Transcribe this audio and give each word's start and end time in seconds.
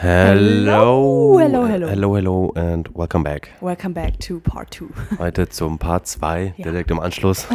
Hello. 0.00 1.36
Hello, 1.38 1.66
hello. 1.66 1.86
Hello, 1.86 2.14
hello 2.16 2.52
and 2.56 2.88
welcome 2.94 3.22
back. 3.22 3.50
Welcome 3.60 3.92
back 3.92 4.18
to 4.20 4.40
part 4.40 4.70
2. 4.72 4.86
Heute 5.18 5.46
zum 5.50 5.78
Part 5.78 6.06
2, 6.06 6.54
Ja. 6.56 6.64
direkt 6.64 6.90
im 6.90 6.98
Anschluss. 7.00 7.46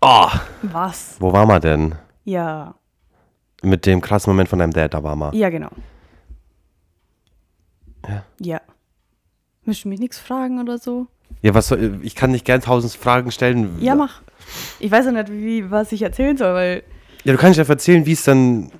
oh, 0.00 0.26
Was? 0.62 1.16
wo 1.20 1.32
waren 1.32 1.46
wir 1.46 1.60
denn? 1.60 1.94
Ja. 2.24 2.74
Mit 3.62 3.86
dem 3.86 4.00
krassen 4.00 4.32
Moment 4.32 4.48
von 4.48 4.58
deinem 4.58 4.72
Dad, 4.72 4.92
da 4.92 5.04
waren 5.04 5.20
wir. 5.20 5.32
Ja, 5.36 5.50
genau. 5.50 5.70
Ja. 8.08 8.24
Ja. 8.40 8.60
Möchtest 9.64 9.84
du 9.84 9.88
mich 9.90 10.00
nichts 10.00 10.18
fragen 10.18 10.58
oder 10.60 10.78
so? 10.78 11.06
Ja, 11.42 11.54
was 11.54 11.68
soll, 11.68 12.00
ich 12.02 12.16
kann 12.16 12.32
nicht 12.32 12.44
gern 12.44 12.60
tausend 12.60 12.92
Fragen 12.94 13.30
stellen. 13.30 13.80
Ja, 13.80 13.94
mach. 13.94 14.20
Ich 14.80 14.90
weiß 14.90 15.06
ja 15.06 15.12
nicht, 15.12 15.30
wie, 15.30 15.70
was 15.70 15.92
ich 15.92 16.02
erzählen 16.02 16.36
soll, 16.36 16.54
weil. 16.54 16.82
Ja, 17.22 17.32
du 17.32 17.38
kannst 17.38 17.56
ja 17.56 17.64
erzählen, 17.64 18.04
wie 18.04 18.12
es 18.14 18.24
dann. 18.24 18.72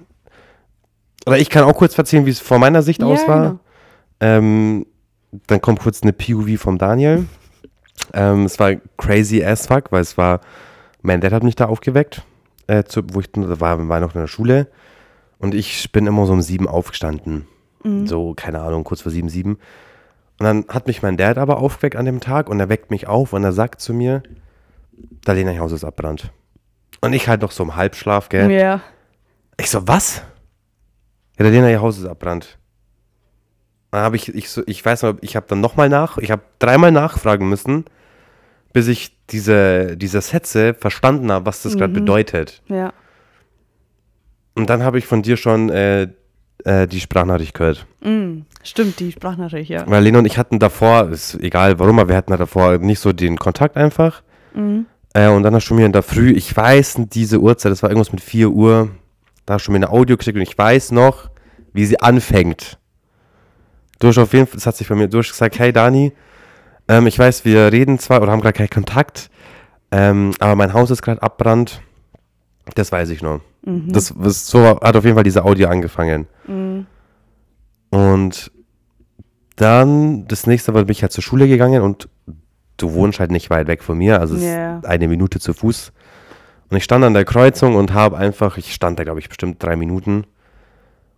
Oder 1.26 1.38
ich 1.38 1.50
kann 1.50 1.64
auch 1.64 1.74
kurz 1.76 1.96
erzählen, 1.96 2.26
wie 2.26 2.30
es 2.30 2.40
von 2.40 2.60
meiner 2.60 2.82
Sicht 2.82 3.00
Ja, 3.02 3.06
aus 3.08 3.26
war. 3.28 3.42
genau. 3.42 3.60
Ähm, 4.20 4.86
dann 5.46 5.60
kommt 5.60 5.80
kurz 5.80 6.02
eine 6.02 6.12
POV 6.12 6.60
vom 6.60 6.78
Daniel. 6.78 7.26
Ähm, 8.12 8.44
es 8.44 8.58
war 8.58 8.74
crazy 8.96 9.42
as 9.44 9.66
fuck, 9.66 9.92
weil 9.92 10.02
es 10.02 10.18
war, 10.18 10.40
mein 11.02 11.20
Dad 11.20 11.32
hat 11.32 11.42
mich 11.42 11.56
da 11.56 11.66
aufgeweckt, 11.66 12.22
äh, 12.66 12.84
zu, 12.84 13.02
wo 13.12 13.20
ich 13.20 13.28
war, 13.34 13.88
war 13.88 14.00
noch 14.00 14.14
in 14.14 14.20
der 14.20 14.28
Schule. 14.28 14.68
Und 15.38 15.54
ich 15.54 15.90
bin 15.92 16.06
immer 16.06 16.26
so 16.26 16.32
um 16.32 16.42
sieben 16.42 16.68
aufgestanden. 16.68 17.46
Mhm. 17.82 18.06
So, 18.06 18.34
keine 18.34 18.60
Ahnung, 18.60 18.84
kurz 18.84 19.02
vor 19.02 19.10
sieben, 19.12 19.28
sieben. 19.28 19.58
Und 20.38 20.44
dann 20.46 20.64
hat 20.68 20.86
mich 20.86 21.02
mein 21.02 21.16
Dad 21.16 21.38
aber 21.38 21.58
aufgeweckt 21.58 21.96
an 21.96 22.04
dem 22.04 22.20
Tag 22.20 22.48
und 22.48 22.58
er 22.60 22.68
weckt 22.68 22.90
mich 22.90 23.06
auf 23.06 23.32
und 23.32 23.44
er 23.44 23.52
sagt 23.52 23.80
zu 23.80 23.94
mir, 23.94 24.22
da 25.24 25.32
Lena 25.32 25.56
Haus 25.58 25.72
ist 25.72 25.84
abbrannt. 25.84 26.30
Und 27.00 27.12
ich 27.12 27.28
halt 27.28 27.42
noch 27.42 27.50
so 27.52 27.62
im 27.64 27.76
Halbschlaf, 27.76 28.28
gell? 28.28 28.50
Ja. 28.50 28.80
Ich 29.58 29.70
so, 29.70 29.86
was? 29.88 30.22
Ja, 31.38 31.44
der 31.44 31.50
Lena, 31.50 31.70
ihr 31.70 31.80
Haus 31.80 31.98
ist 31.98 32.06
abbrannt. 32.06 32.58
Dann 33.90 34.02
habe 34.02 34.16
ich, 34.16 34.28
ich, 34.34 34.48
so, 34.50 34.62
ich 34.66 34.84
weiß 34.84 35.02
noch, 35.02 35.14
ich 35.20 35.36
habe 35.36 35.46
dann 35.48 35.60
nochmal 35.60 35.88
nach, 35.88 36.18
ich 36.18 36.30
habe 36.30 36.42
dreimal 36.58 36.92
nachfragen 36.92 37.48
müssen, 37.48 37.84
bis 38.72 38.88
ich 38.88 39.16
diese, 39.28 39.96
diese 39.96 40.20
Sätze 40.22 40.72
verstanden 40.74 41.30
habe, 41.30 41.46
was 41.46 41.62
das 41.62 41.76
gerade 41.76 41.90
Mhm. 41.90 41.94
bedeutet. 41.96 42.62
Ja. 42.68 42.92
Und 44.54 44.68
dann 44.70 44.82
habe 44.82 44.98
ich 44.98 45.06
von 45.06 45.22
dir 45.22 45.36
schon 45.36 45.68
äh, 45.70 46.08
äh, 46.64 46.86
die 46.86 47.00
Sprachnachricht 47.00 47.54
gehört. 47.54 47.86
Mm, 48.02 48.40
stimmt, 48.62 49.00
die 49.00 49.12
Sprachnachricht, 49.12 49.70
ja. 49.70 49.84
Weil 49.86 50.02
Lena 50.04 50.18
und 50.20 50.26
ich 50.26 50.38
hatten 50.38 50.58
davor, 50.58 51.08
ist 51.10 51.34
egal 51.40 51.78
warum, 51.78 51.98
aber 51.98 52.10
wir 52.10 52.16
hatten 52.16 52.30
da 52.30 52.36
davor 52.36 52.78
nicht 52.78 53.00
so 53.00 53.12
den 53.12 53.36
Kontakt 53.38 53.76
einfach. 53.76 54.22
Mhm. 54.54 54.86
Äh, 55.14 55.28
und 55.28 55.42
dann 55.42 55.54
hast 55.54 55.68
du 55.68 55.74
mir 55.74 55.84
in 55.86 55.92
der 55.92 56.02
Früh, 56.02 56.30
ich 56.32 56.54
weiß 56.56 56.96
diese 57.10 57.40
Uhrzeit, 57.40 57.72
das 57.72 57.82
war 57.82 57.90
irgendwas 57.90 58.12
mit 58.12 58.22
4 58.22 58.50
Uhr, 58.50 58.90
da 59.46 59.54
hast 59.54 59.66
du 59.66 59.72
mir 59.72 59.76
eine 59.76 59.90
Audio 59.90 60.16
geschickt 60.16 60.36
und 60.36 60.42
ich 60.42 60.56
weiß 60.56 60.92
noch, 60.92 61.30
wie 61.72 61.84
sie 61.84 62.00
anfängt. 62.00 62.78
Du 63.98 64.08
hast 64.08 64.18
auf 64.18 64.32
jeden 64.32 64.46
Fall, 64.46 64.56
das 64.56 64.66
hat 64.66 64.76
sich 64.76 64.88
bei 64.88 64.94
mir 64.94 65.08
durchgesagt, 65.08 65.58
hey 65.58 65.72
Dani, 65.72 66.12
ähm, 66.88 67.06
ich 67.06 67.18
weiß, 67.18 67.44
wir 67.44 67.72
reden 67.72 67.98
zwar 67.98 68.22
oder 68.22 68.32
haben 68.32 68.40
gerade 68.40 68.56
keinen 68.56 68.70
Kontakt, 68.70 69.30
ähm, 69.90 70.32
aber 70.40 70.56
mein 70.56 70.72
Haus 70.72 70.90
ist 70.90 71.02
gerade 71.02 71.22
abbrannt. 71.22 71.82
Das 72.74 72.92
weiß 72.92 73.10
ich 73.10 73.22
noch. 73.22 73.40
Mhm. 73.64 73.92
Das, 73.92 74.14
das 74.16 74.46
so 74.46 74.64
hat 74.64 74.96
auf 74.96 75.04
jeden 75.04 75.14
Fall 75.16 75.24
diese 75.24 75.44
Audio 75.44 75.68
angefangen. 75.68 76.26
Mhm. 76.46 76.86
Und 77.90 78.50
dann, 79.56 80.26
das 80.28 80.46
nächste 80.46 80.72
Mal 80.72 80.84
bin 80.84 80.92
ich 80.92 81.02
halt 81.02 81.12
zur 81.12 81.22
Schule 81.22 81.46
gegangen 81.46 81.82
und 81.82 82.08
du 82.76 82.92
wohnst 82.94 83.20
halt 83.20 83.30
nicht 83.30 83.50
weit 83.50 83.66
weg 83.66 83.82
von 83.82 83.98
mir, 83.98 84.18
also 84.18 84.34
ist 84.34 84.86
eine 84.86 85.08
Minute 85.08 85.38
zu 85.38 85.52
Fuß. 85.52 85.92
Und 86.72 86.78
ich 86.78 86.84
stand 86.84 87.04
an 87.04 87.12
der 87.12 87.26
Kreuzung 87.26 87.74
und 87.74 87.92
habe 87.92 88.16
einfach, 88.16 88.56
ich 88.56 88.72
stand 88.72 88.98
da 88.98 89.04
glaube 89.04 89.20
ich 89.20 89.28
bestimmt 89.28 89.62
drei 89.62 89.76
Minuten 89.76 90.24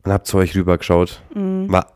und 0.03 0.13
habe 0.13 0.25
zu 0.25 0.39
euch 0.39 0.57
rübergeschaut. 0.57 1.23
Mhm. 1.33 1.71
War 1.71 1.93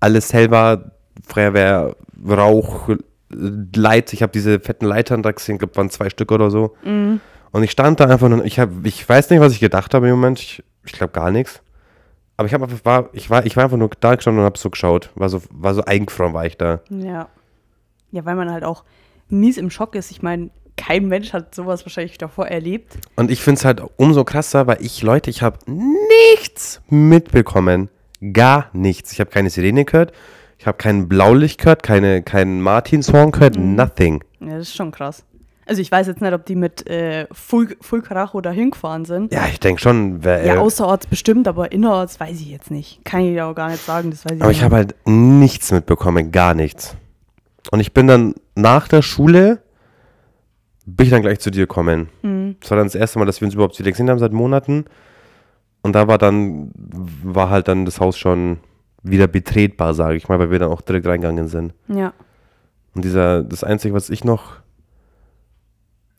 alles 0.00 0.32
hellbar, 0.32 0.92
Feuerwehr, 1.22 1.96
Rauch, 2.26 2.88
Leit, 3.28 4.14
ich 4.14 4.22
habe 4.22 4.32
diese 4.32 4.58
fetten 4.58 4.86
Leitern 4.86 5.22
da 5.22 5.32
gesehen, 5.32 5.56
ich 5.56 5.58
glaube 5.58 5.76
waren 5.76 5.90
zwei 5.90 6.08
Stück 6.08 6.32
oder 6.32 6.50
so. 6.50 6.76
Mhm. 6.82 7.20
Und 7.50 7.62
ich 7.62 7.72
stand 7.72 8.00
da 8.00 8.06
einfach 8.06 8.24
und 8.24 8.42
ich 8.42 8.58
habe, 8.58 8.72
ich 8.84 9.06
weiß 9.06 9.28
nicht, 9.28 9.40
was 9.40 9.52
ich 9.52 9.60
gedacht 9.60 9.92
habe 9.92 10.08
im 10.08 10.14
Moment. 10.14 10.40
Ich, 10.40 10.64
ich 10.86 10.92
glaube 10.92 11.12
gar 11.12 11.30
nichts. 11.30 11.60
Aber 12.38 12.46
ich 12.46 12.54
habe 12.54 12.64
einfach, 12.64 12.86
war, 12.86 13.10
ich 13.12 13.28
war, 13.28 13.44
ich 13.44 13.54
war 13.54 13.64
einfach 13.64 13.76
nur 13.76 13.90
da 14.00 14.14
gestanden 14.14 14.40
und 14.40 14.46
habe 14.46 14.56
so 14.56 14.70
geschaut. 14.70 15.10
War 15.14 15.28
so, 15.28 15.42
war 15.50 15.74
so 15.74 15.84
eingefroren 15.84 16.32
war 16.32 16.46
ich 16.46 16.56
da. 16.56 16.80
Ja. 16.88 17.28
Ja, 18.12 18.24
weil 18.24 18.34
man 18.34 18.50
halt 18.50 18.64
auch 18.64 18.82
mies 19.28 19.58
im 19.58 19.68
Schock 19.68 19.94
ist. 19.94 20.10
Ich 20.10 20.22
meine, 20.22 20.48
kein 20.76 21.06
Mensch 21.06 21.32
hat 21.32 21.54
sowas 21.54 21.84
wahrscheinlich 21.86 22.18
davor 22.18 22.46
erlebt. 22.48 22.98
Und 23.16 23.30
ich 23.30 23.40
finde 23.40 23.58
es 23.58 23.64
halt 23.64 23.82
umso 23.96 24.24
krasser, 24.24 24.66
weil 24.66 24.78
ich, 24.80 25.02
Leute, 25.02 25.30
ich 25.30 25.42
habe 25.42 25.58
nichts 25.66 26.80
mitbekommen. 26.88 27.88
Gar 28.32 28.70
nichts. 28.72 29.12
Ich 29.12 29.20
habe 29.20 29.30
keine 29.30 29.50
Sirene 29.50 29.84
gehört. 29.84 30.12
Ich 30.58 30.66
habe 30.66 30.78
kein 30.78 31.08
Blaulicht 31.08 31.60
gehört, 31.60 31.82
keine, 31.82 32.22
keinen 32.22 32.60
Martinshorn 32.60 33.32
gehört, 33.32 33.56
Mhm. 33.58 33.74
nothing. 33.74 34.24
Ja, 34.40 34.52
das 34.58 34.68
ist 34.68 34.76
schon 34.76 34.90
krass. 34.92 35.24
Also 35.66 35.80
ich 35.80 35.90
weiß 35.90 36.06
jetzt 36.06 36.20
nicht, 36.20 36.32
ob 36.32 36.44
die 36.44 36.56
mit 36.56 36.86
äh, 36.88 37.26
Full, 37.32 37.76
Full 37.80 38.02
Karacho 38.02 38.40
da 38.42 38.50
hingefahren 38.50 39.04
sind. 39.06 39.32
Ja, 39.32 39.46
ich 39.46 39.60
denke 39.60 39.80
schon, 39.80 40.22
wer, 40.22 40.44
Ja, 40.44 40.54
äh, 40.54 40.58
außerorts 40.58 41.06
bestimmt, 41.06 41.48
aber 41.48 41.72
innerorts 41.72 42.20
weiß 42.20 42.38
ich 42.40 42.50
jetzt 42.50 42.70
nicht. 42.70 43.02
Kann 43.04 43.22
ich 43.22 43.32
dir 43.32 43.46
auch 43.46 43.54
gar 43.54 43.70
nicht 43.70 43.82
sagen, 43.84 44.10
das 44.10 44.24
weiß 44.26 44.32
ich 44.36 44.40
Aber 44.42 44.48
nicht. 44.50 44.58
ich 44.58 44.62
habe 44.64 44.76
halt 44.76 44.94
nichts 45.06 45.72
mitbekommen, 45.72 46.32
gar 46.32 46.54
nichts. 46.54 46.96
Und 47.70 47.80
ich 47.80 47.92
bin 47.94 48.06
dann 48.06 48.34
nach 48.54 48.88
der 48.88 49.00
Schule, 49.00 49.62
bin 50.86 51.06
ich 51.06 51.10
dann 51.10 51.22
gleich 51.22 51.40
zu 51.40 51.50
dir 51.50 51.66
gekommen. 51.66 52.08
Mhm. 52.22 52.56
Das 52.60 52.70
war 52.70 52.76
dann 52.78 52.86
das 52.86 52.94
erste 52.94 53.18
Mal, 53.18 53.24
dass 53.24 53.40
wir 53.40 53.46
uns 53.46 53.54
überhaupt 53.54 53.78
wieder 53.78 53.90
gesehen 53.90 54.10
haben 54.10 54.18
seit 54.18 54.32
Monaten. 54.32 54.84
Und 55.82 55.94
da 55.94 56.08
war 56.08 56.18
dann, 56.18 56.70
war 57.22 57.50
halt 57.50 57.68
dann 57.68 57.84
das 57.84 58.00
Haus 58.00 58.16
schon 58.18 58.58
wieder 59.02 59.26
betretbar, 59.26 59.94
sage 59.94 60.16
ich 60.16 60.28
mal, 60.28 60.38
weil 60.38 60.50
wir 60.50 60.58
dann 60.58 60.70
auch 60.70 60.80
direkt 60.80 61.06
reingegangen 61.06 61.48
sind. 61.48 61.74
Ja. 61.88 62.12
Und 62.94 63.04
dieser, 63.04 63.42
das 63.42 63.64
Einzige, 63.64 63.94
was 63.94 64.08
ich 64.08 64.24
noch 64.24 64.56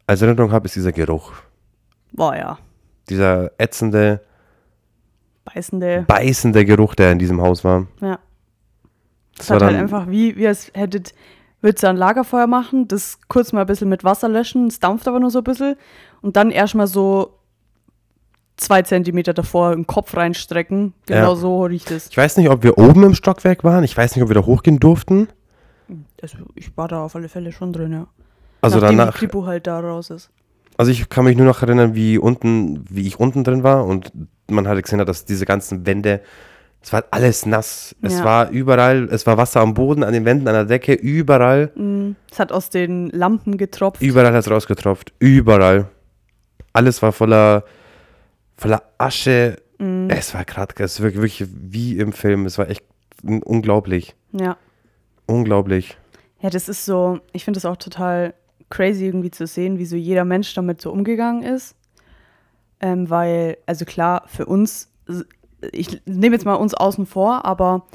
als 0.07 0.21
Erinnerung 0.21 0.51
habe, 0.51 0.65
ist 0.65 0.75
dieser 0.75 0.91
Geruch. 0.91 1.33
Boah, 2.11 2.35
ja. 2.35 2.59
Dieser 3.09 3.51
ätzende, 3.57 4.21
Beißende. 5.45 6.05
beißende 6.07 6.65
Geruch, 6.65 6.95
der 6.95 7.11
in 7.11 7.19
diesem 7.19 7.41
Haus 7.41 7.63
war. 7.63 7.87
Ja. 8.01 8.19
Das 9.37 9.47
Das 9.47 9.49
war 9.49 9.55
hat 9.55 9.61
dann, 9.61 9.69
halt 9.69 9.79
einfach 9.83 10.09
wie, 10.09 10.35
wie 10.37 10.47
als 10.47 10.71
hättet, 10.73 11.13
würdest 11.61 11.83
du 11.83 11.87
ein 11.89 11.97
Lagerfeuer 11.97 12.47
machen, 12.47 12.87
das 12.87 13.19
kurz 13.27 13.51
mal 13.53 13.61
ein 13.61 13.67
bisschen 13.67 13.89
mit 13.89 14.03
Wasser 14.03 14.29
löschen, 14.29 14.67
es 14.67 14.79
dampft 14.79 15.07
aber 15.07 15.19
nur 15.19 15.31
so 15.31 15.39
ein 15.39 15.43
bisschen 15.43 15.75
und 16.21 16.35
dann 16.35 16.51
erstmal 16.51 16.87
so 16.87 17.39
zwei 18.57 18.81
Zentimeter 18.83 19.33
davor 19.33 19.73
im 19.73 19.85
Kopf 19.87 20.15
reinstrecken. 20.15 20.93
Genau 21.07 21.31
Ja. 21.31 21.35
so 21.35 21.63
riecht 21.63 21.91
es. 21.91 22.07
ich 22.09 22.17
weiß 22.17 22.37
nicht, 22.37 22.49
ob 22.49 22.63
wir 22.63 22.77
oben 22.77 23.03
im 23.03 23.13
Stockwerk 23.13 23.63
waren. 23.63 23.83
Ich 23.83 23.95
weiß 23.97 24.15
nicht, 24.15 24.23
ob 24.23 24.29
wir 24.29 24.35
da 24.35 24.45
hochgehen 24.45 24.79
durften. 24.79 25.27
Also 26.21 26.37
ich 26.55 26.75
war 26.77 26.87
da 26.87 27.03
auf 27.03 27.15
alle 27.15 27.29
Fälle 27.29 27.51
schon 27.51 27.73
drin, 27.73 27.91
ja. 27.91 28.07
Also 28.61 28.79
Nachdem 28.79 28.97
danach, 28.97 29.13
die 29.13 29.19
Kripo 29.19 29.45
halt 29.45 29.67
da 29.67 29.79
raus 29.79 30.09
ist. 30.09 30.31
also 30.77 30.89
ich 30.91 31.09
kann 31.09 31.25
mich 31.25 31.35
nur 31.37 31.45
noch 31.45 31.61
erinnern, 31.61 31.93
wie 31.95 32.17
unten, 32.17 32.83
wie 32.89 33.05
ich 33.05 33.19
unten 33.19 33.43
drin 33.43 33.63
war 33.63 33.85
und 33.85 34.11
man 34.49 34.67
hatte 34.67 34.81
gesehen, 34.81 34.99
hat, 34.99 35.09
dass 35.09 35.25
diese 35.25 35.45
ganzen 35.45 35.85
Wände, 35.85 36.21
es 36.85 36.93
war 36.93 37.03
alles 37.09 37.47
nass. 37.47 37.95
Es 38.03 38.19
Ja. 38.19 38.23
war 38.25 38.49
überall, 38.51 39.09
es 39.11 39.25
war 39.25 39.37
Wasser 39.37 39.61
am 39.61 39.73
Boden, 39.73 40.03
an 40.03 40.13
den 40.13 40.23
Wänden, 40.23 40.47
an 40.47 40.53
der 40.53 40.65
Decke, 40.65 40.93
überall, 40.93 41.71
Mm, 41.75 42.11
Es 42.31 42.37
hat 42.37 42.51
aus 42.51 42.69
den 42.69 43.09
Lampen 43.09 43.57
getropft. 43.57 44.03
überall 44.03 44.27
hat 44.27 44.35
es 44.35 44.51
rausgetropft, 44.51 45.11
überall. 45.19 45.87
Alles 46.73 47.01
war 47.01 47.11
voller, 47.11 47.63
voller 48.55 48.83
Asche. 48.99 49.55
Mm, 49.79 50.09
Es 50.09 50.33
war 50.35 50.45
gerade, 50.45 50.75
es 50.83 50.99
war 51.01 51.05
wirklich 51.13 51.43
wie 51.49 51.97
im 51.97 52.13
Film. 52.13 52.45
Es 52.45 52.57
war 52.59 52.69
echt 52.69 52.83
unglaublich, 53.23 54.15
ja. 54.31 54.55
unglaublich. 55.25 55.97
Ja, 56.41 56.49
das 56.51 56.69
ist 56.69 56.85
so, 56.85 57.19
ich 57.33 57.43
finde 57.45 57.57
es 57.57 57.65
auch 57.65 57.77
total 57.77 58.33
crazy 58.69 59.05
irgendwie 59.05 59.31
zu 59.31 59.47
sehen, 59.47 59.79
wie 59.79 59.85
so 59.85 59.95
jeder 59.95 60.25
Mensch 60.25 60.53
damit 60.53 60.81
so 60.81 60.91
umgegangen 60.91 61.41
ist. 61.43 61.75
Ähm, 62.79 63.09
weil, 63.09 63.57
also 63.65 63.85
klar, 63.85 64.23
für 64.27 64.45
uns, 64.45 64.89
ich 65.71 66.01
nehme 66.05 66.35
jetzt 66.35 66.45
mal 66.45 66.55
uns 66.55 66.73
außen 66.73 67.05
vor, 67.05 67.45
aber 67.45 67.85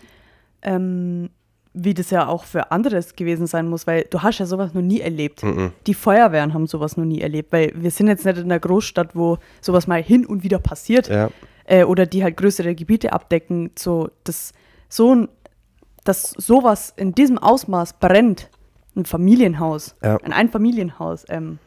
ähm, 0.63 1.31
wie 1.73 1.95
das 1.95 2.11
ja 2.11 2.27
auch 2.27 2.45
für 2.45 2.73
anderes 2.73 3.15
gewesen 3.15 3.47
sein 3.47 3.69
muss, 3.69 3.87
weil 3.87 4.05
du 4.11 4.23
hast 4.23 4.39
ja 4.39 4.47
sowas 4.47 4.75
noch 4.75 4.83
nie 4.83 5.01
erlebt. 5.01 5.43
Mhm. 5.45 5.73
Die 5.87 5.95
Feuerwehren 5.95 6.53
haben 6.53 6.67
sowas 6.67 6.97
noch 6.97 7.05
nie 7.05 7.21
erlebt, 7.21 7.53
weil 7.53 7.73
wir 7.77 7.91
sind 7.93 8.09
jetzt 8.09 8.25
nicht 8.27 8.39
in 8.39 8.45
einer 8.45 8.59
Großstadt, 8.59 9.15
wo 9.15 9.39
sowas 9.61 9.87
mal 9.87 10.03
hin 10.03 10.27
und 10.27 10.43
wieder 10.43 10.59
passiert 10.59 11.09
Ja, 11.09 11.31
äh, 11.67 11.85
oder 11.85 12.07
die 12.07 12.25
halt 12.25 12.37
größere 12.37 12.75
Gebiete 12.75 13.13
abdecken, 13.13 13.71
so 13.79 14.11
dass 14.25 14.53
so 14.89 15.15
ein, 15.15 15.29
dass 16.03 16.31
sowas 16.31 16.93
in 16.97 17.15
diesem 17.15 17.39
Ausmaß 17.39 17.95
brennt, 18.01 18.51
ein 18.97 19.05
Familienhaus, 19.05 19.95
Ja. 20.03 20.17
ein 20.25 20.33
Einfamilienhaus, 20.33 21.25
ähm, 21.29 21.59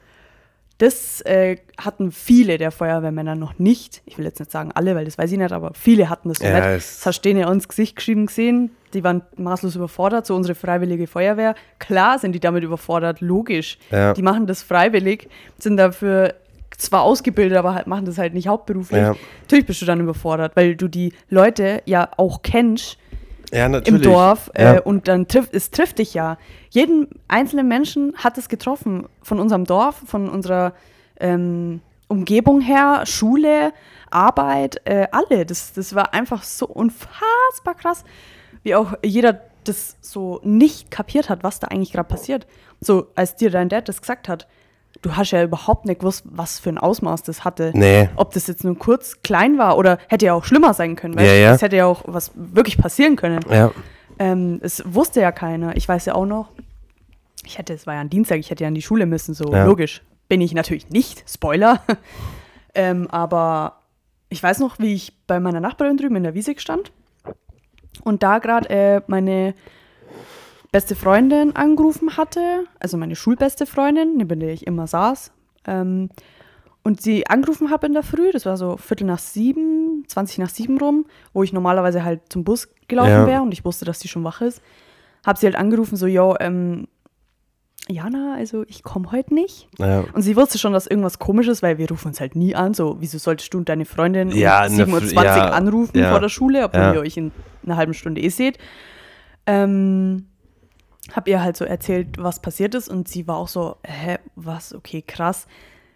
das 0.83 1.21
äh, 1.21 1.55
hatten 1.77 2.11
viele 2.11 2.57
der 2.57 2.69
Feuerwehrmänner 2.69 3.35
noch 3.35 3.57
nicht. 3.57 4.01
Ich 4.05 4.17
will 4.17 4.25
jetzt 4.25 4.39
nicht 4.39 4.51
sagen 4.51 4.71
alle, 4.73 4.95
weil 4.95 5.05
das 5.05 5.17
weiß 5.17 5.31
ich 5.31 5.37
nicht, 5.37 5.53
aber 5.53 5.71
viele 5.73 6.09
hatten 6.09 6.27
das 6.27 6.41
noch 6.41 6.49
Ja, 6.49 6.73
nicht. 6.73 6.85
Das 6.85 7.05
hast 7.05 7.21
du 7.21 7.29
denen 7.29 7.39
ja 7.39 7.49
ins 7.49 7.69
Gesicht 7.69 7.95
geschrieben 7.95 8.25
gesehen. 8.25 8.71
Die 8.93 9.01
waren 9.01 9.21
maßlos 9.37 9.77
überfordert, 9.77 10.25
so 10.25 10.35
unsere 10.35 10.55
freiwillige 10.55 11.07
Feuerwehr. 11.07 11.55
Klar 11.79 12.19
sind 12.19 12.33
die 12.33 12.41
damit 12.41 12.65
überfordert, 12.65 13.21
logisch. 13.21 13.77
Ja. 13.91 14.13
Die 14.13 14.21
machen 14.21 14.45
das 14.45 14.61
freiwillig, 14.61 15.29
sind 15.57 15.77
dafür 15.77 16.33
zwar 16.77 17.03
ausgebildet, 17.03 17.57
aber 17.57 17.75
halt 17.75 17.87
machen 17.87 18.03
das 18.05 18.17
halt 18.17 18.33
nicht 18.33 18.49
hauptberuflich. 18.49 18.99
Ja. 18.99 19.15
Natürlich 19.43 19.65
bist 19.65 19.81
du 19.81 19.85
dann 19.85 20.01
überfordert, 20.01 20.57
weil 20.57 20.75
du 20.75 20.89
die 20.89 21.13
Leute 21.29 21.81
ja 21.85 22.09
auch 22.17 22.41
kennst 22.41 22.97
Ja, 23.53 23.65
im 23.65 23.71
natürlich. 23.71 24.01
Dorf 24.01 24.51
Ja. 24.57 24.75
äh, 24.75 24.81
und 24.81 25.07
dann 25.07 25.27
trifft 25.27 25.53
es 25.53 25.71
trifft 25.71 25.99
dich 25.99 26.13
ja. 26.13 26.37
Jeden 26.69 27.07
einzelnen 27.27 27.67
Menschen 27.67 28.13
hat 28.17 28.37
es 28.37 28.49
getroffen 28.49 29.07
von 29.21 29.39
unserem 29.39 29.65
Dorf, 29.65 30.01
von 30.05 30.29
unserer 30.29 30.73
ähm, 31.19 31.81
Umgebung 32.07 32.61
her, 32.61 33.03
Schule, 33.05 33.73
Arbeit, 34.09 34.81
äh, 34.85 35.07
alle. 35.11 35.45
Das, 35.45 35.73
das 35.73 35.95
war 35.95 36.13
einfach 36.13 36.43
so 36.43 36.67
unfassbar 36.67 37.75
krass, 37.77 38.03
wie 38.63 38.75
auch 38.75 38.93
jeder 39.03 39.41
das 39.63 39.97
so 40.01 40.39
nicht 40.43 40.91
kapiert 40.91 41.29
hat, 41.29 41.43
was 41.43 41.59
da 41.59 41.67
eigentlich 41.67 41.93
gerade 41.93 42.09
passiert. 42.09 42.45
So, 42.81 43.07
als 43.15 43.35
dir 43.35 43.49
dein 43.49 43.69
Dad 43.69 43.87
das 43.87 44.01
gesagt 44.01 44.27
hat, 44.27 44.47
du 45.03 45.15
hast 45.15 45.31
ja 45.31 45.43
überhaupt 45.43 45.85
nicht 45.85 45.99
gewusst, 45.99 46.23
was 46.25 46.59
für 46.59 46.69
ein 46.69 46.79
Ausmaß 46.79 47.21
das 47.23 47.43
hatte. 47.45 47.71
Nee. 47.75 48.09
Ob 48.15 48.33
das 48.33 48.47
jetzt 48.47 48.63
nur 48.63 48.77
kurz 48.77 49.21
klein 49.21 49.59
war 49.59 49.77
oder 49.77 49.99
hätte 50.07 50.25
ja 50.25 50.33
auch 50.33 50.43
schlimmer 50.45 50.73
sein 50.73 50.95
können. 50.95 51.15
Weißt? 51.15 51.27
Ja, 51.27 51.33
ja. 51.33 51.53
Es 51.53 51.61
hätte 51.61 51.75
ja 51.75 51.85
auch 51.85 52.01
was 52.07 52.31
wirklich 52.35 52.77
passieren 52.77 53.15
können. 53.15 53.39
Ja. 53.49 53.71
Ähm, 54.17 54.59
es 54.63 54.81
wusste 54.85 55.21
ja 55.21 55.31
keiner. 55.31 55.75
Ich 55.77 55.87
weiß 55.87 56.05
ja 56.05 56.15
auch 56.15 56.25
noch, 56.25 56.49
ich 57.45 57.57
hätte, 57.57 57.73
es 57.73 57.85
war 57.85 57.93
ja 57.95 58.01
ein 58.01 58.09
Dienstag, 58.09 58.39
ich 58.39 58.49
hätte 58.49 58.63
ja 58.63 58.67
in 58.69 58.75
die 58.75 58.81
Schule 58.81 59.05
müssen, 59.05 59.33
so 59.33 59.51
Ja. 59.53 59.65
logisch. 59.65 60.01
Bin 60.29 60.41
ich 60.41 60.53
natürlich 60.53 60.89
nicht, 60.89 61.29
Spoiler. 61.29 61.81
ähm, 62.73 63.07
aber 63.11 63.81
ich 64.29 64.41
weiß 64.41 64.59
noch, 64.59 64.79
wie 64.79 64.93
ich 64.93 65.13
bei 65.27 65.39
meiner 65.39 65.59
Nachbarin 65.59 65.97
drüben 65.97 66.15
in 66.15 66.23
der 66.23 66.33
Wiese 66.33 66.55
stand 66.57 66.91
und 68.03 68.23
da 68.23 68.39
gerade 68.39 68.69
äh, 68.69 69.01
meine 69.07 69.53
beste 70.73 70.95
Freundin 70.95 71.55
angerufen 71.55 72.17
hatte, 72.17 72.65
also 72.79 72.97
meine 72.97 73.15
schulbeste 73.15 73.65
Freundin, 73.65 74.17
neben 74.17 74.39
der 74.41 74.51
ich 74.51 74.67
immer 74.67 74.87
saß. 74.87 75.31
Ähm, 75.67 76.09
und 76.83 77.01
sie 77.01 77.27
angerufen 77.27 77.69
habe 77.71 77.87
in 77.87 77.93
der 77.93 78.03
Früh, 78.03 78.31
das 78.33 78.45
war 78.45 78.57
so 78.57 78.75
Viertel 78.75 79.05
nach 79.07 79.19
sieben, 79.19 80.03
20 80.07 80.39
nach 80.39 80.49
sieben 80.49 80.77
rum, 80.77 81.05
wo 81.31 81.41
ich 81.43 81.53
normalerweise 81.53 82.03
halt 82.03 82.21
zum 82.29 82.43
Bus 82.43 82.67
gelaufen 82.89 83.09
Ja. 83.11 83.25
wäre 83.27 83.41
und 83.41 83.53
ich 83.53 83.63
wusste, 83.63 83.85
dass 83.85 84.01
sie 84.01 84.09
schon 84.09 84.25
wach 84.25 84.41
ist. 84.41 84.61
Habe 85.25 85.39
sie 85.39 85.45
halt 85.45 85.55
angerufen, 85.55 85.95
so, 85.95 86.07
yo, 86.07 86.35
ähm, 86.41 86.87
Jana, 87.87 88.35
also 88.35 88.63
ich 88.67 88.81
komme 88.83 89.11
heute 89.11 89.33
nicht. 89.33 89.69
Ja. 89.77 90.03
Und 90.13 90.21
sie 90.23 90.35
wusste 90.35 90.57
schon, 90.57 90.73
dass 90.73 90.87
irgendwas 90.87 91.19
komisch 91.19 91.47
ist, 91.47 91.61
weil 91.61 91.77
wir 91.77 91.87
rufen 91.89 92.07
uns 92.09 92.19
halt 92.19 92.35
nie 92.35 92.55
an. 92.55 92.73
So, 92.73 92.97
wieso 92.99 93.17
solltest 93.17 93.53
du 93.53 93.57
und 93.59 93.69
deine 93.69 93.85
Freundin 93.85 94.31
Ja, 94.31 94.65
um 94.65 94.71
in 94.71 94.77
der 94.77 94.87
7.20 94.87 94.99
Früh- 95.09 95.17
Uhr 95.17 95.23
ja, 95.23 95.49
anrufen 95.51 96.03
vor 96.03 96.19
der 96.19 96.29
Schule, 96.29 96.63
obwohl 96.65 96.93
ihr 96.95 97.01
euch 97.01 97.15
in 97.17 97.31
einer 97.65 97.77
halben 97.77 97.93
Stunde 97.93 98.21
eh 98.21 98.29
seht? 98.29 98.57
Ähm, 99.45 100.27
hab 101.11 101.27
ihr 101.27 101.41
halt 101.43 101.57
so 101.57 101.65
erzählt, 101.65 102.17
was 102.17 102.41
passiert 102.41 102.75
ist 102.75 102.89
und 102.89 103.07
sie 103.07 103.27
war 103.27 103.37
auch 103.37 103.47
so, 103.47 103.75
hä, 103.83 104.17
was, 104.35 104.73
okay, 104.73 105.01
krass. 105.05 105.47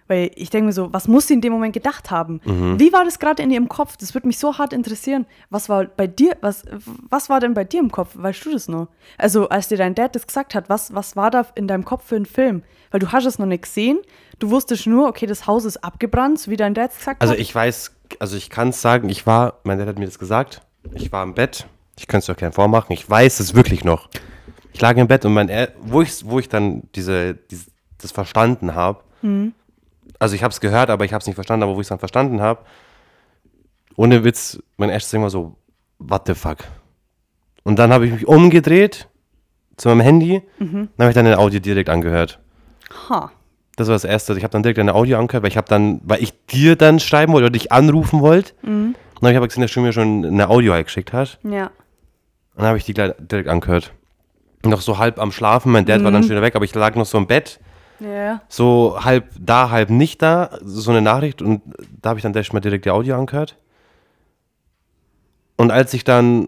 Weil 0.10 0.32
ich 0.36 0.50
denke 0.50 0.68
mir 0.68 0.72
so, 0.74 0.94
was 0.94 1.10
muss 1.10 1.28
sie 1.28 1.34
in 1.34 1.42
dem 1.42 1.52
Moment 1.52 1.74
gedacht 1.74 2.12
haben? 2.12 2.40
Mhm. 2.46 2.80
Wie 2.80 2.94
war 2.94 3.04
das 3.04 3.20
gerade 3.20 3.44
in 3.44 3.52
ihrem 3.52 3.68
Kopf? 3.68 3.98
Das 3.98 4.14
würde 4.14 4.28
mich 4.28 4.40
so 4.40 4.58
hart 4.58 4.72
interessieren. 4.72 5.26
Was 5.50 5.68
war 5.68 5.84
bei 5.84 6.08
dir, 6.08 6.38
was, 6.40 6.64
was 7.10 7.30
war 7.30 7.42
denn 7.42 7.54
bei 7.54 7.66
dir 7.66 7.82
im 7.82 7.92
Kopf? 7.92 8.12
Weißt 8.14 8.46
du 8.46 8.52
das 8.54 8.70
noch? 8.70 8.88
Also, 9.18 9.50
als 9.50 9.68
dir 9.68 9.78
dein 9.78 9.96
Dad 9.96 10.16
das 10.16 10.26
gesagt 10.26 10.56
hat, 10.56 10.70
was, 10.70 10.94
was 10.96 11.18
war 11.18 11.30
da 11.30 11.46
in 11.56 11.68
deinem 11.68 11.84
Kopf 11.84 12.06
für 12.06 12.16
ein 12.16 12.26
Film? 12.26 12.64
Weil 12.92 13.02
du 13.02 13.12
hast 13.12 13.26
es 13.26 13.38
noch 13.38 13.46
nicht 13.48 13.64
gesehen. 13.64 14.00
Du 14.40 14.50
wusstest 14.50 14.88
nur, 14.88 15.10
okay, 15.10 15.26
das 15.26 15.46
Haus 15.46 15.66
ist 15.66 15.84
abgebrannt, 15.84 16.40
so 16.40 16.52
wie 16.52 16.56
dein 16.58 16.74
Dad 16.74 16.92
es 16.92 17.00
gesagt 17.00 17.22
Also 17.22 17.34
hat. 17.34 17.40
ich 17.42 17.54
weiß, 17.54 17.92
also 18.20 18.38
ich 18.38 18.50
kann 18.50 18.70
es 18.70 18.82
sagen, 18.82 19.10
ich 19.10 19.28
war, 19.28 19.60
mein 19.66 19.78
Dad 19.78 19.90
hat 19.90 20.00
mir 20.00 20.06
das 20.06 20.20
gesagt, 20.20 20.62
ich 20.94 21.12
war 21.12 21.22
im 21.24 21.34
Bett, 21.34 21.68
ich 22.00 22.08
könnte 22.08 22.20
es 22.20 22.26
doch 22.28 22.38
gerne 22.38 22.54
vormachen, 22.54 22.94
ich 22.94 23.10
weiß 23.10 23.42
es 23.42 23.56
wirklich 23.56 23.84
noch. 23.84 24.08
Ich 24.78 24.82
lag 24.82 24.96
im 24.96 25.08
Bett 25.08 25.26
und 25.26 25.34
mein, 25.34 25.50
wo 25.82 26.04
ich, 26.04 26.24
wo 26.24 26.38
ich 26.38 26.50
dann 26.50 26.84
diese, 26.94 27.34
diese 27.34 27.72
das 27.98 28.12
verstanden 28.12 28.76
habe, 28.76 29.00
also 30.20 30.36
ich 30.36 30.44
habe 30.44 30.52
es 30.52 30.62
gehört, 30.62 30.92
aber 30.92 31.04
ich 31.04 31.14
habe 31.14 31.22
es 31.22 31.26
nicht 31.26 31.34
verstanden, 31.34 31.64
aber 31.64 31.76
wo 31.76 31.80
ich 31.80 31.86
es 31.86 31.90
dann 31.90 31.98
verstanden 31.98 32.42
habe, 32.42 32.60
ohne 33.96 34.24
Witz, 34.24 34.62
mein 34.78 34.92
erstes 34.92 35.10
Ding 35.10 35.24
war 35.24 35.32
so, 35.32 35.58
what 35.98 36.28
the 36.28 36.36
fuck? 36.36 36.60
Und 37.64 37.80
dann 37.80 37.92
habe 37.92 38.06
ich 38.06 38.12
mich 38.12 38.28
umgedreht 38.28 39.08
zu 39.78 39.90
meinem 39.90 40.02
Handy, 40.02 40.44
dann 40.60 40.90
habe 41.00 41.10
ich 41.10 41.16
dann 41.16 41.26
ein 41.26 41.34
Audio 41.34 41.60
direkt 41.60 41.90
angehört. 41.90 42.40
Ha. 43.10 43.32
Das 43.78 43.88
war 43.88 43.96
das 43.96 44.04
Erste. 44.04 44.38
Ich 44.38 44.44
habe 44.44 44.52
dann 44.52 44.62
direkt 44.62 44.78
eine 44.78 44.94
Audio 44.94 45.18
angehört, 45.18 45.42
weil 45.42 45.50
ich 45.50 45.58
habe 45.58 45.68
dann, 45.68 46.02
weil 46.04 46.22
ich 46.22 46.46
dir 46.46 46.76
dann 46.76 47.00
schreiben 47.00 47.34
wollte 47.34 47.46
oder 47.46 47.54
dich 47.54 47.72
anrufen 47.72 48.22
wollte. 48.22 48.54
Und 48.62 48.96
dann 49.22 49.24
habe 49.24 49.32
ich 49.32 49.38
aber 49.38 49.48
gesehen, 49.48 49.64
dass 49.64 49.72
du 49.72 49.82
mir 49.82 49.92
schon 49.92 50.24
eine 50.24 50.48
Audio 50.50 50.74
halt 50.74 50.86
geschickt 50.86 51.14
hast. 51.14 51.40
Ja. 51.44 51.66
Und 52.54 52.62
dann 52.62 52.68
habe 52.68 52.78
ich 52.78 52.86
die 52.86 52.94
gleich 52.94 53.14
direkt 53.18 53.50
angehört. 53.50 53.92
Noch 54.66 54.82
so 54.82 54.98
halb 54.98 55.20
am 55.20 55.32
Schlafen, 55.32 55.72
mein 55.72 55.86
Dad 55.86 56.04
war 56.04 56.12
dann 56.12 56.24
schon 56.24 56.32
wieder 56.32 56.42
weg, 56.42 56.56
aber 56.56 56.66
ich 56.66 56.74
lag 56.76 56.96
noch 56.96 57.06
so 57.06 57.18
im 57.18 57.28
Bett, 57.28 57.60
Ja. 58.00 58.42
so 58.50 58.98
halb 59.04 59.30
da, 59.40 59.70
halb 59.70 59.90
nicht 59.90 60.22
da, 60.22 60.58
so 60.64 60.92
eine 60.92 61.02
Nachricht 61.02 61.42
und 61.42 61.62
da 62.02 62.10
habe 62.10 62.20
ich 62.20 62.24
dann 62.24 62.34
direkt 62.34 62.54
mal 62.54 62.60
direkt 62.60 62.86
die 62.86 62.92
Audio 62.92 63.18
angehört. 63.18 63.58
Und 65.58 65.72
als 65.72 65.94
ich 65.94 66.04
dann 66.04 66.48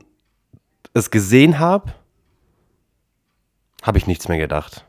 es 0.94 1.12
gesehen 1.12 1.60
habe, 1.60 1.94
habe 3.84 3.98
ich 3.98 4.08
nichts 4.08 4.28
mehr 4.28 4.38
gedacht. 4.38 4.86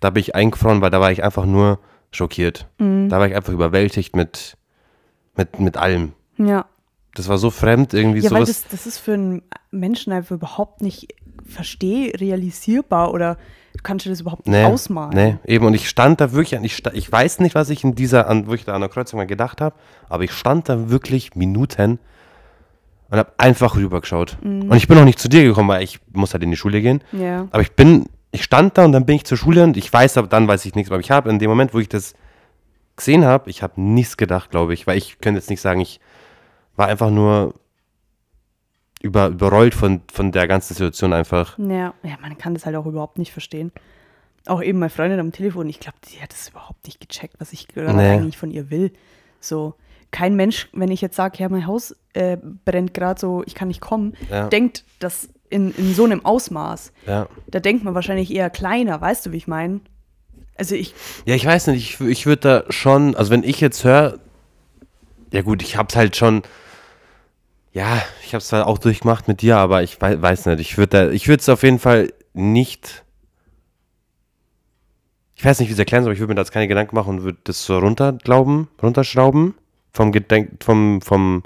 Da 0.00 0.10
bin 0.10 0.20
ich 0.20 0.34
eingefroren, 0.34 0.80
weil 0.80 0.90
da 0.90 1.00
war 1.00 1.10
ich 1.10 1.24
einfach 1.24 1.44
nur 1.46 1.78
schockiert. 2.10 2.66
Da 2.78 3.10
war 3.18 3.26
ich 3.26 3.34
einfach 3.34 3.52
überwältigt 3.52 4.14
mit, 4.14 4.56
mit, 5.36 5.58
mit 5.60 5.76
allem. 5.76 6.12
Ja. 6.36 6.66
Das 7.14 7.28
war 7.28 7.38
so 7.38 7.50
fremd, 7.50 7.94
irgendwie 7.94 8.20
Ja, 8.20 8.30
weil 8.30 8.46
sowas. 8.46 8.62
das, 8.62 8.70
das 8.70 8.86
ist 8.86 8.98
für 8.98 9.14
einen 9.14 9.42
Menschen 9.72 10.12
einfach 10.12 10.36
überhaupt 10.36 10.82
nicht 10.82 11.08
versteh, 11.48 12.12
realisierbar 12.16 13.12
oder 13.12 13.36
du 13.74 13.82
kannst 13.82 14.06
dir 14.06 14.10
das 14.10 14.20
überhaupt 14.20 14.46
nicht 14.46 14.56
Nee, 14.56 14.64
ausmalen. 14.64 15.14
nee, 15.14 15.36
eben. 15.54 15.66
Und 15.66 15.74
ich 15.74 15.88
stand 15.88 16.20
da 16.20 16.32
wirklich, 16.32 16.56
an- 16.56 16.64
ich, 16.64 16.76
sta- 16.76 16.92
ich 16.94 17.10
weiß 17.10 17.40
nicht, 17.40 17.54
was 17.54 17.70
ich 17.70 17.84
in 17.84 17.94
dieser, 17.94 18.28
an, 18.28 18.46
wo 18.46 18.54
ich 18.54 18.64
da 18.64 18.74
an 18.74 18.80
der 18.80 18.90
Kreuzung 18.90 19.18
mal 19.18 19.26
gedacht 19.26 19.60
habe, 19.60 19.74
aber 20.08 20.24
ich 20.24 20.32
stand 20.32 20.68
da 20.68 20.90
wirklich 20.90 21.34
Minuten 21.34 21.98
und 23.10 23.18
habe 23.18 23.32
einfach 23.38 23.76
rübergeschaut. 23.76 24.36
Und 24.42 24.74
ich 24.74 24.86
bin 24.88 24.98
auch 24.98 25.04
nicht 25.04 25.18
zu 25.18 25.28
dir 25.28 25.42
gekommen, 25.44 25.68
weil 25.68 25.82
ich 25.82 25.98
muss 26.12 26.34
halt 26.34 26.42
in 26.42 26.50
die 26.50 26.56
Schule 26.56 26.82
gehen. 26.82 27.02
Ja. 27.12 27.48
Aber 27.50 27.62
ich 27.62 27.72
bin, 27.72 28.06
ich 28.32 28.44
stand 28.44 28.76
da 28.76 28.84
und 28.84 28.92
dann 28.92 29.06
bin 29.06 29.16
ich 29.16 29.24
zur 29.24 29.38
Schule 29.38 29.64
und 29.64 29.76
ich 29.78 29.90
weiß, 29.90 30.18
aber 30.18 30.26
dann 30.28 30.46
weiß 30.46 30.66
ich 30.66 30.74
nichts. 30.74 30.90
Aber 30.90 31.00
ich 31.00 31.10
habe 31.10 31.30
in 31.30 31.38
dem 31.38 31.48
Moment, 31.48 31.72
wo 31.72 31.78
ich 31.78 31.88
das 31.88 32.14
gesehen 32.96 33.24
habe, 33.24 33.48
ich 33.48 33.62
habe 33.62 33.80
nichts 33.80 34.16
gedacht, 34.16 34.50
glaube 34.50 34.74
ich, 34.74 34.86
weil 34.86 34.98
ich 34.98 35.18
könnte 35.20 35.38
jetzt 35.40 35.48
nicht 35.50 35.60
sagen, 35.62 35.80
ich 35.80 36.00
war 36.76 36.88
einfach 36.88 37.10
nur 37.10 37.54
über, 39.02 39.28
überrollt 39.28 39.74
von, 39.74 40.00
von 40.12 40.32
der 40.32 40.46
ganzen 40.48 40.74
Situation 40.74 41.12
einfach. 41.12 41.58
Ja. 41.58 41.94
ja, 42.02 42.18
man 42.20 42.36
kann 42.38 42.54
das 42.54 42.66
halt 42.66 42.76
auch 42.76 42.86
überhaupt 42.86 43.18
nicht 43.18 43.32
verstehen. 43.32 43.72
Auch 44.46 44.62
eben 44.62 44.78
meine 44.78 44.90
Freundin 44.90 45.20
am 45.20 45.32
Telefon, 45.32 45.68
ich 45.68 45.78
glaube, 45.80 45.98
die 46.10 46.20
hat 46.22 46.32
das 46.32 46.48
überhaupt 46.48 46.86
nicht 46.86 47.00
gecheckt, 47.00 47.34
was 47.38 47.52
ich 47.52 47.68
Nee. 47.74 47.82
eigentlich 47.90 48.38
von 48.38 48.50
ihr 48.50 48.70
will. 48.70 48.92
So, 49.40 49.74
kein 50.10 50.36
Mensch, 50.36 50.68
wenn 50.72 50.90
ich 50.90 51.00
jetzt 51.00 51.16
sage, 51.16 51.38
ja, 51.38 51.48
mein 51.48 51.66
Haus 51.66 51.94
äh, 52.14 52.38
brennt 52.64 52.94
gerade 52.94 53.20
so, 53.20 53.42
ich 53.46 53.54
kann 53.54 53.68
nicht 53.68 53.80
kommen, 53.80 54.14
Ja. 54.30 54.48
denkt 54.48 54.84
das 55.00 55.28
in, 55.50 55.72
in 55.76 55.94
so 55.94 56.04
einem 56.04 56.24
Ausmaß. 56.24 56.92
Ja. 57.06 57.28
Da 57.46 57.60
denkt 57.60 57.84
man 57.84 57.94
wahrscheinlich 57.94 58.30
eher 58.32 58.50
kleiner, 58.50 59.00
weißt 59.00 59.26
du, 59.26 59.32
wie 59.32 59.36
ich 59.36 59.46
meine? 59.48 59.80
Also 60.56 60.74
ich, 60.74 60.94
Ja, 61.24 61.34
ich 61.34 61.46
weiß 61.46 61.68
nicht, 61.68 62.00
ich, 62.00 62.06
ich 62.08 62.26
würde 62.26 62.40
da 62.64 62.72
schon, 62.72 63.14
also 63.14 63.30
wenn 63.30 63.44
ich 63.44 63.60
jetzt 63.60 63.84
höre, 63.84 64.18
ja 65.32 65.42
gut, 65.42 65.62
ich 65.62 65.76
hab's 65.76 65.94
halt 65.94 66.16
schon, 66.16 66.42
ja, 67.78 68.02
ich 68.24 68.34
hab's 68.34 68.48
zwar 68.48 68.66
auch 68.66 68.78
durchgemacht 68.78 69.28
mit 69.28 69.40
dir, 69.40 69.56
aber 69.56 69.82
ich 69.82 70.00
wei- 70.00 70.20
weiß 70.20 70.46
nicht, 70.46 70.60
ich 70.60 70.76
würde 70.78 71.12
ich 71.12 71.28
würde 71.28 71.40
es 71.40 71.48
auf 71.48 71.62
jeden 71.62 71.78
Fall 71.78 72.12
nicht, 72.34 73.04
ich 75.36 75.44
weiß 75.44 75.60
nicht, 75.60 75.68
wie 75.68 75.72
es 75.72 75.78
erklären 75.78 76.02
soll, 76.02 76.10
aber 76.10 76.14
ich 76.14 76.20
würde 76.20 76.30
mir 76.32 76.34
da 76.34 76.42
jetzt 76.42 76.50
keine 76.52 76.66
Gedanken 76.68 76.96
machen 76.96 77.18
und 77.18 77.22
würde 77.24 77.38
das 77.44 77.64
so 77.64 77.78
runterglauben, 77.78 78.68
runterschrauben, 78.82 79.54
vom 79.92 80.10
Gedenk, 80.12 80.62
vom, 80.64 81.00
vom, 81.00 81.44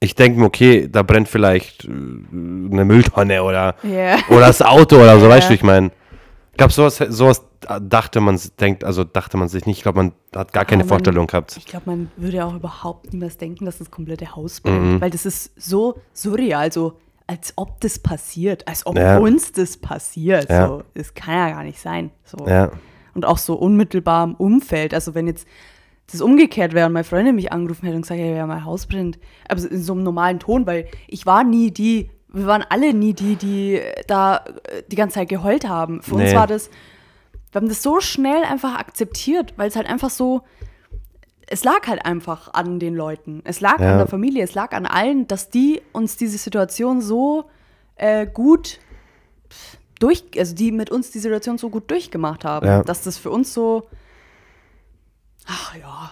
ich 0.00 0.14
denke 0.14 0.38
mir, 0.38 0.46
okay, 0.46 0.88
da 0.90 1.02
brennt 1.02 1.28
vielleicht 1.28 1.84
äh, 1.84 1.88
eine 1.88 2.84
Mülltonne 2.84 3.42
oder, 3.42 3.74
Ja. 3.82 4.18
oder 4.28 4.46
das 4.48 4.60
Auto 4.60 4.96
oder 4.96 5.18
so, 5.18 5.24
Ja. 5.26 5.30
weißt 5.30 5.50
du, 5.50 5.54
ich 5.54 5.62
meine. 5.62 5.90
Ich 6.54 6.58
glaube, 6.58 6.72
sowas, 6.72 6.98
sowas 7.08 7.44
dachte 7.82 8.20
man, 8.20 8.38
denkt, 8.60 8.84
also 8.84 9.02
dachte 9.02 9.36
man 9.36 9.48
sich 9.48 9.66
nicht. 9.66 9.78
Ich 9.78 9.82
glaube, 9.82 9.98
man 9.98 10.12
hat 10.34 10.52
gar 10.52 10.64
keine 10.64 10.84
man- 10.84 10.88
Vorstellung 10.88 11.26
gehabt. 11.26 11.56
Ich 11.56 11.66
glaube, 11.66 11.84
man 11.86 12.10
würde 12.16 12.44
auch 12.44 12.54
überhaupt 12.54 13.12
niemals 13.12 13.38
denken, 13.38 13.64
dass 13.64 13.78
das 13.78 13.90
komplette 13.90 14.36
Haus 14.36 14.62
Mhm. 14.62 14.68
brennt, 14.68 15.00
weil 15.00 15.10
das 15.10 15.26
ist 15.26 15.50
so 15.56 15.96
surreal, 16.12 16.70
so 16.72 17.00
als 17.26 17.54
ob 17.56 17.80
das 17.80 17.98
passiert, 17.98 18.68
als 18.68 18.86
ob 18.86 18.96
Ja. 18.96 19.18
uns 19.18 19.50
das 19.50 19.76
passiert. 19.78 20.48
Ja. 20.48 20.68
So, 20.68 20.82
das 20.94 21.12
kann 21.14 21.34
ja 21.34 21.50
gar 21.50 21.64
nicht 21.64 21.80
sein. 21.80 22.10
So. 22.24 22.46
Ja, 22.46 22.70
Und 23.14 23.24
auch 23.24 23.38
so 23.38 23.54
unmittelbar 23.54 24.22
im 24.24 24.34
Umfeld. 24.36 24.94
Also 24.94 25.14
wenn 25.16 25.26
jetzt 25.26 25.48
das 26.12 26.20
umgekehrt 26.20 26.72
wäre 26.72 26.86
und 26.86 26.92
meine 26.92 27.04
Freundin 27.04 27.34
mich 27.34 27.50
angerufen 27.52 27.86
hätte 27.86 27.96
und 27.96 28.02
gesagt, 28.02 28.20
ja, 28.20 28.26
ja, 28.26 28.46
mein 28.46 28.64
Haus 28.64 28.86
brennt, 28.86 29.18
aber 29.48 29.60
in 29.70 29.82
so 29.82 29.92
einem 29.94 30.02
normalen 30.04 30.38
Ton, 30.38 30.66
weil 30.66 30.86
ich 31.08 31.24
war 31.26 31.42
nie 31.44 31.70
die, 31.72 32.10
wir 32.34 32.46
waren 32.46 32.64
alle 32.68 32.92
nie 32.94 33.14
die, 33.14 33.36
die 33.36 33.80
da 34.06 34.44
äh, 34.64 34.82
die 34.88 34.96
ganze 34.96 35.14
Zeit 35.14 35.28
geheult 35.28 35.68
haben. 35.68 36.02
Für 36.02 36.14
uns 36.16 36.30
Nee. 36.30 36.34
war 36.36 36.46
das, 36.46 36.68
wir 37.52 37.60
haben 37.60 37.68
das 37.68 37.82
so 37.82 38.00
schnell 38.00 38.42
einfach 38.44 38.78
akzeptiert, 38.78 39.54
weil 39.56 39.68
es 39.68 39.76
halt 39.76 39.86
einfach 39.88 40.10
so, 40.10 40.42
es 41.46 41.62
lag 41.64 41.86
halt 41.86 42.04
einfach 42.04 42.52
an 42.54 42.78
den 42.80 42.94
Leuten. 42.94 43.42
Es 43.44 43.60
lag 43.60 43.78
Ja. 43.80 43.92
an 43.92 43.98
der 43.98 44.06
Familie, 44.08 44.42
es 44.44 44.54
lag 44.54 44.72
an 44.72 44.86
allen, 44.86 45.26
dass 45.28 45.50
die 45.50 45.80
uns 45.92 46.16
diese 46.16 46.38
Situation 46.38 47.00
so 47.00 47.44
äh, 47.96 48.26
gut 48.26 48.80
durch, 50.00 50.24
also 50.36 50.54
die 50.54 50.72
mit 50.72 50.90
uns 50.90 51.10
die 51.12 51.20
Situation 51.20 51.56
so 51.58 51.70
gut 51.70 51.88
durchgemacht 51.90 52.44
haben, 52.44 52.66
Ja. 52.66 52.82
dass 52.82 53.02
das 53.02 53.16
für 53.18 53.30
uns 53.30 53.54
so, 53.54 53.86
ach 55.46 55.76
ja, 55.76 56.10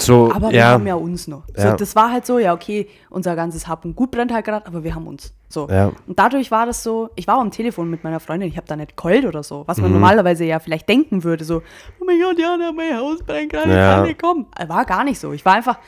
So, 0.00 0.32
Aber 0.34 0.50
wir 0.50 0.58
ja. 0.58 0.68
haben 0.70 0.86
ja 0.86 0.94
uns 0.94 1.28
noch. 1.28 1.42
So, 1.54 1.62
Ja. 1.62 1.76
Das 1.76 1.94
war 1.96 2.10
halt 2.12 2.26
so, 2.26 2.38
ja, 2.38 2.52
okay, 2.54 2.88
unser 3.10 3.36
ganzes 3.36 3.68
Hab 3.68 3.84
und 3.84 3.94
Gut 3.96 4.10
brennt 4.10 4.32
halt 4.32 4.44
gerade, 4.44 4.66
aber 4.66 4.82
wir 4.84 4.94
haben 4.94 5.06
uns. 5.06 5.32
So. 5.48 5.68
Ja. 5.68 5.92
Und 6.06 6.18
dadurch 6.18 6.50
war 6.50 6.66
das 6.66 6.82
so, 6.82 7.10
ich 7.16 7.26
war 7.26 7.38
am 7.38 7.50
Telefon 7.50 7.90
mit 7.90 8.04
meiner 8.04 8.20
Freundin, 8.20 8.48
ich 8.48 8.56
habe 8.56 8.66
da 8.66 8.76
nicht 8.76 8.96
keult 8.96 9.24
oder 9.24 9.42
so, 9.42 9.64
was 9.66 9.76
Mhm. 9.78 9.84
man 9.84 9.92
normalerweise 9.92 10.44
ja 10.44 10.58
vielleicht 10.58 10.88
denken 10.88 11.24
würde, 11.24 11.44
so, 11.44 11.62
oh 12.00 12.04
mein 12.04 12.20
Gott, 12.20 12.38
Jana, 12.38 12.72
mein 12.72 12.96
Haus 12.96 13.22
brennt 13.22 13.52
gerade, 13.52 13.70
Ja. 13.70 13.90
ich 13.90 13.96
kann 13.96 14.06
nicht 14.06 14.22
kommen. 14.22 14.46
Äh, 14.58 14.68
War 14.68 14.84
gar 14.84 15.04
nicht 15.04 15.18
so. 15.20 15.32
Ich 15.32 15.44
war 15.44 15.54
einfach, 15.54 15.78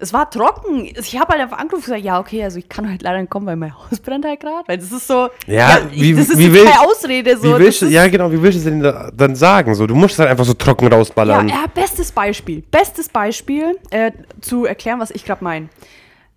es 0.00 0.12
war 0.12 0.30
trocken. 0.30 0.84
Ich 0.84 1.18
habe 1.18 1.32
halt 1.32 1.42
einfach 1.42 1.58
angerufen 1.58 1.76
und 1.82 1.84
gesagt, 1.96 2.04
ja, 2.04 2.18
okay, 2.18 2.42
also 2.44 2.58
ich 2.58 2.68
kann 2.68 2.88
halt 2.88 3.02
leider 3.02 3.20
nicht 3.20 3.30
kommen, 3.30 3.46
weil 3.46 3.56
mein 3.56 3.74
Haus 3.90 4.00
brennt 4.00 4.24
halt 4.24 4.40
gerade, 4.40 4.66
weil 4.66 4.78
das 4.78 4.90
ist 4.90 5.06
so, 5.06 5.28
Ja, 5.46 5.78
ich, 5.92 6.00
wie- 6.02 6.14
das 6.14 6.28
ist 6.30 6.38
wie 6.38 6.44
jetzt 6.44 6.52
will- 6.54 6.64
keine 6.64 6.80
Ausrede. 6.80 7.36
So, 7.36 7.42
Wie 7.54 7.58
willst 7.64 7.82
du, 7.82 7.86
das 7.86 7.94
ja, 7.94 8.08
genau, 8.08 8.32
wie 8.32 8.42
willst 8.42 8.56
du 8.56 8.58
es 8.60 8.64
denn 8.64 8.80
da- 8.80 9.10
dann 9.14 9.36
sagen? 9.36 9.74
So, 9.74 9.86
du 9.86 9.94
musst 9.94 10.14
es 10.14 10.18
halt 10.20 10.30
einfach 10.30 10.44
so 10.44 10.54
trocken 10.54 10.90
Ja, 10.90 10.96
rausballern. 10.96 11.48
ja, 11.48 11.64
bestes 11.74 12.10
Beispiel. 12.12 12.62
Bestes 12.70 13.08
Beispiel, 13.08 13.78
äh, 13.90 14.12
zu 14.40 14.64
erklären, 14.64 14.98
was 15.00 15.10
ich 15.10 15.24
gerade 15.24 15.44
meine. 15.44 15.68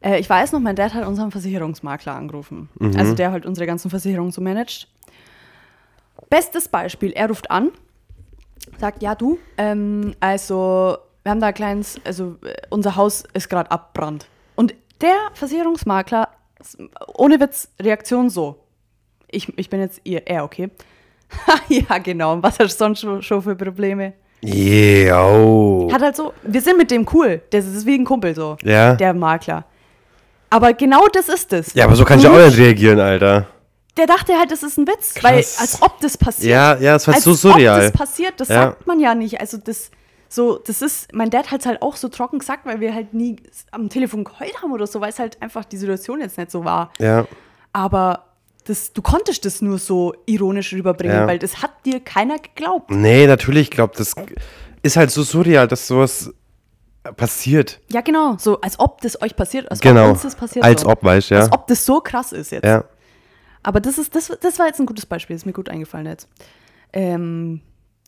Äh, 0.01 0.19
ich 0.19 0.29
weiß 0.29 0.51
noch, 0.51 0.59
mein 0.59 0.75
Dad 0.75 0.93
hat 0.93 1.07
unseren 1.07 1.31
Versicherungsmakler 1.31 2.13
angerufen. 2.15 2.69
Mhm. 2.79 2.97
Also 2.97 3.15
der 3.15 3.31
halt 3.31 3.45
unsere 3.45 3.65
ganzen 3.65 3.89
Versicherungen 3.89 4.31
so 4.31 4.41
managt. 4.41 4.87
Bestes 6.29 6.67
Beispiel, 6.67 7.11
er 7.11 7.27
ruft 7.27 7.49
an, 7.51 7.71
sagt, 8.79 9.01
ja 9.03 9.13
du, 9.15 9.37
ähm, 9.57 10.13
also 10.19 10.97
wir 11.23 11.31
haben 11.31 11.39
da 11.39 11.47
ein 11.47 11.53
kleines, 11.53 11.99
also 12.03 12.37
äh, 12.43 12.53
unser 12.69 12.95
Haus 12.95 13.23
ist 13.33 13.49
gerade 13.49 13.71
abbrand. 13.71 14.27
Und 14.55 14.73
der 15.01 15.15
Versicherungsmakler, 15.33 16.29
ohne 17.15 17.39
Witz, 17.39 17.69
Reaktion 17.81 18.29
so. 18.29 18.59
Ich, 19.29 19.57
ich 19.57 19.69
bin 19.69 19.79
jetzt 19.79 20.01
ihr, 20.03 20.27
er, 20.27 20.43
okay. 20.43 20.69
ja, 21.69 21.97
genau. 21.97 22.33
Und 22.33 22.43
was 22.43 22.59
hast 22.59 22.79
du 22.79 22.85
sonst 22.85 23.25
schon, 23.25 23.41
für 23.41 23.55
Probleme? 23.55 24.13
Yeah, 24.43 25.25
oh. 25.25 25.89
Hat 25.91 26.01
halt 26.01 26.15
so, 26.15 26.33
wir 26.43 26.61
sind 26.61 26.77
mit 26.77 26.91
dem 26.91 27.07
cool. 27.13 27.41
Das 27.49 27.65
ist 27.65 27.85
wie 27.85 27.95
ein 27.95 28.03
Kumpel 28.05 28.35
so. 28.35 28.57
Ja. 28.61 28.93
Der 28.95 29.13
Makler. 29.13 29.65
Aber 30.49 30.73
genau 30.73 31.07
das 31.07 31.29
ist 31.29 31.51
es. 31.53 31.73
Ja, 31.73 31.85
aber 31.85 31.95
so 31.95 32.03
kann 32.05 32.19
ich 32.19 32.27
auch 32.27 32.37
nicht 32.37 32.57
reagieren, 32.57 32.99
Alter. 32.99 33.47
Der 33.97 34.05
dachte 34.05 34.37
halt, 34.37 34.51
das 34.51 34.61
ist 34.63 34.77
ein 34.77 34.87
Witz, 34.87 35.13
Krass. 35.13 35.23
weil 35.23 35.37
als 35.37 35.81
ob 35.81 35.99
das 36.01 36.17
passiert. 36.17 36.51
Ja, 36.51 36.75
ja, 36.77 36.95
es 36.95 37.07
war 37.07 37.15
als 37.15 37.23
so 37.23 37.33
surreal. 37.33 37.77
ob 37.77 37.83
das 37.83 37.91
passiert, 37.91 38.33
das 38.37 38.49
Ja. 38.49 38.55
sagt 38.55 38.85
man 38.85 38.99
ja 38.99 39.15
nicht. 39.15 39.39
Also 39.39 39.57
das 39.57 39.89
so, 40.33 40.57
das 40.57 40.81
ist, 40.81 41.13
mein 41.13 41.29
Dad 41.29 41.51
hat 41.51 41.59
es 41.61 41.67
halt 41.67 41.83
auch 41.83 41.95
so 41.95 42.09
trocken 42.09 42.39
gesagt, 42.39 42.65
weil 42.65 42.79
wir 42.79 42.95
halt 42.95 43.13
nie 43.13 43.35
am 43.69 43.89
Telefon 43.89 44.23
geheult 44.23 44.63
haben 44.63 44.71
oder 44.71 44.87
so, 44.87 44.99
weil 44.99 45.09
es 45.09 45.19
halt 45.19 45.39
einfach 45.43 45.63
die 45.63 45.77
Situation 45.77 46.21
jetzt 46.21 46.39
nicht 46.39 46.49
so 46.49 46.65
war. 46.65 46.91
Ja. 46.97 47.27
Aber 47.71 48.25
das, 48.65 48.93
du 48.93 49.03
konntest 49.03 49.45
das 49.45 49.61
nur 49.61 49.77
so 49.77 50.15
ironisch 50.25 50.73
rüberbringen, 50.73 51.17
Ja. 51.17 51.27
weil 51.27 51.37
das 51.37 51.61
hat 51.61 51.71
dir 51.85 51.99
keiner 51.99 52.39
geglaubt. 52.39 52.89
Nee, 52.89 53.27
natürlich, 53.27 53.63
ich 53.63 53.71
glaube, 53.71 53.93
das 53.95 54.15
ist 54.81 54.97
halt 54.97 55.11
so 55.11 55.21
surreal, 55.21 55.67
dass 55.67 55.87
sowas 55.87 56.33
passiert. 57.15 57.79
Ja, 57.91 58.01
genau. 58.01 58.35
So, 58.39 58.59
als 58.61 58.79
ob 58.79 59.01
das 59.01 59.21
euch 59.21 59.35
passiert, 59.35 59.69
als 59.69 59.81
genau. 59.81 60.05
ob 60.05 60.11
uns 60.13 60.23
das 60.23 60.35
passiert. 60.35 60.65
Als 60.65 60.81
so. 60.81 60.87
ob, 60.89 61.03
weißt 61.03 61.29
du, 61.29 61.35
ja. 61.35 61.41
Als 61.41 61.51
ob 61.51 61.67
das 61.67 61.85
so 61.85 61.99
krass 62.01 62.31
ist 62.31 62.51
jetzt. 62.51 62.65
ja. 62.65 62.85
Aber 63.61 63.79
das, 63.79 63.97
ist, 63.99 64.15
das, 64.15 64.31
das 64.41 64.57
war 64.57 64.65
jetzt 64.65 64.79
ein 64.79 64.85
gutes 64.87 65.05
Beispiel, 65.05 65.35
ist 65.35 65.45
mir 65.45 65.53
gut 65.53 65.69
eingefallen 65.69 66.07
jetzt. 66.07 66.27
Ähm, 66.91 67.61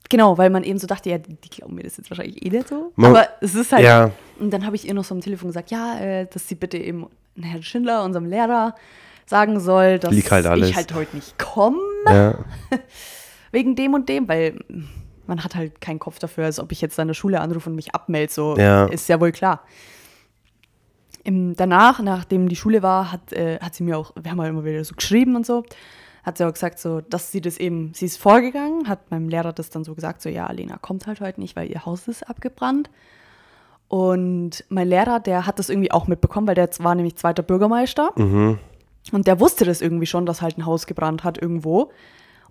genau, 0.09 0.37
weil 0.37 0.49
man 0.49 0.63
eben 0.63 0.77
so 0.79 0.87
dachte, 0.87 1.09
ja, 1.09 1.17
die, 1.17 1.49
glauben 1.49 1.75
mir 1.75 1.83
das 1.83 1.97
jetzt 1.97 2.09
wahrscheinlich 2.09 2.45
eh 2.45 2.49
nicht 2.49 2.67
so. 2.67 2.91
Man- 2.95 3.11
aber 3.11 3.27
es 3.41 3.55
ist 3.55 3.71
halt. 3.71 3.83
Ja. 3.83 4.11
Und 4.39 4.51
dann 4.51 4.65
habe 4.65 4.75
ich 4.75 4.87
ihr 4.87 4.93
noch 4.93 5.03
so 5.03 5.15
am 5.15 5.21
Telefon 5.21 5.49
gesagt, 5.49 5.71
ja, 5.71 5.97
äh, 5.99 6.27
dass 6.31 6.47
sie 6.47 6.55
bitte 6.55 6.77
eben 6.77 7.07
Herrn 7.41 7.63
Schindler, 7.63 8.03
unserem 8.03 8.25
Lehrer, 8.25 8.75
sagen 9.25 9.59
soll, 9.59 9.97
dass 9.99 10.11
halt 10.11 10.63
ich 10.63 10.75
halt 10.75 10.93
heute 10.93 11.15
nicht 11.15 11.37
komme, 11.39 11.79
Ja. 12.07 12.35
wegen 13.51 13.75
dem 13.75 13.93
und 13.93 14.07
dem, 14.09 14.27
weil 14.27 14.59
man 15.27 15.43
hat 15.43 15.55
halt 15.55 15.81
keinen 15.81 15.97
Kopf 15.99 16.19
dafür, 16.19 16.45
als 16.45 16.59
ob 16.59 16.71
ich 16.71 16.81
jetzt 16.81 16.99
an 16.99 17.07
der 17.07 17.15
Schule 17.15 17.41
anrufe 17.41 17.69
und 17.69 17.75
mich 17.75 17.95
abmelde, 17.95 18.31
so 18.31 18.55
Ja. 18.57 18.85
ist 18.85 19.09
ja 19.09 19.19
wohl 19.19 19.31
klar. 19.31 19.61
Im, 21.23 21.55
danach, 21.55 21.99
nachdem 22.01 22.47
die 22.49 22.55
Schule 22.55 22.83
war, 22.83 23.11
hat, 23.11 23.33
äh, 23.33 23.57
hat 23.59 23.73
sie 23.73 23.83
mir 23.83 23.97
auch, 23.97 24.13
wir 24.21 24.29
haben 24.29 24.39
halt 24.39 24.51
immer 24.51 24.63
wieder 24.63 24.83
so 24.83 24.93
geschrieben 24.93 25.35
und 25.35 25.43
so, 25.45 25.63
hat 26.25 26.37
sie 26.37 26.47
auch 26.47 26.53
gesagt, 26.53 26.79
so, 26.79 27.01
dass 27.01 27.31
sie 27.31 27.39
das 27.39 27.57
eben, 27.57 27.93
sie 27.93 28.05
ist 28.05 28.17
vorgegangen, 28.17 28.89
hat 28.89 29.11
meinem 29.11 29.29
Lehrer 29.29 29.53
das 29.53 29.69
dann 29.69 29.83
so 29.83 29.93
gesagt, 29.93 30.23
so, 30.23 30.29
ja, 30.29 30.51
Lena 30.51 30.77
kommt 30.77 31.05
halt 31.05 31.21
heute 31.21 31.39
nicht, 31.39 31.55
weil 31.55 31.69
ihr 31.69 31.85
Haus 31.85 32.07
ist 32.07 32.27
abgebrannt. 32.27 32.89
Und 33.87 34.65
mein 34.69 34.87
Lehrer, 34.87 35.19
der 35.19 35.45
hat 35.45 35.59
das 35.59 35.69
irgendwie 35.69 35.91
auch 35.91 36.07
mitbekommen, 36.07 36.47
weil 36.47 36.55
der 36.55 36.67
war 36.79 36.95
nämlich 36.95 37.15
zweiter 37.17 37.43
Bürgermeister. 37.43 38.11
Mhm. 38.15 38.57
Und 39.11 39.27
der 39.27 39.39
wusste 39.39 39.65
das 39.65 39.81
irgendwie 39.81 40.07
schon, 40.07 40.25
dass 40.25 40.41
halt 40.41 40.57
ein 40.57 40.65
Haus 40.65 40.87
gebrannt 40.87 41.23
hat 41.23 41.39
irgendwo. 41.39 41.91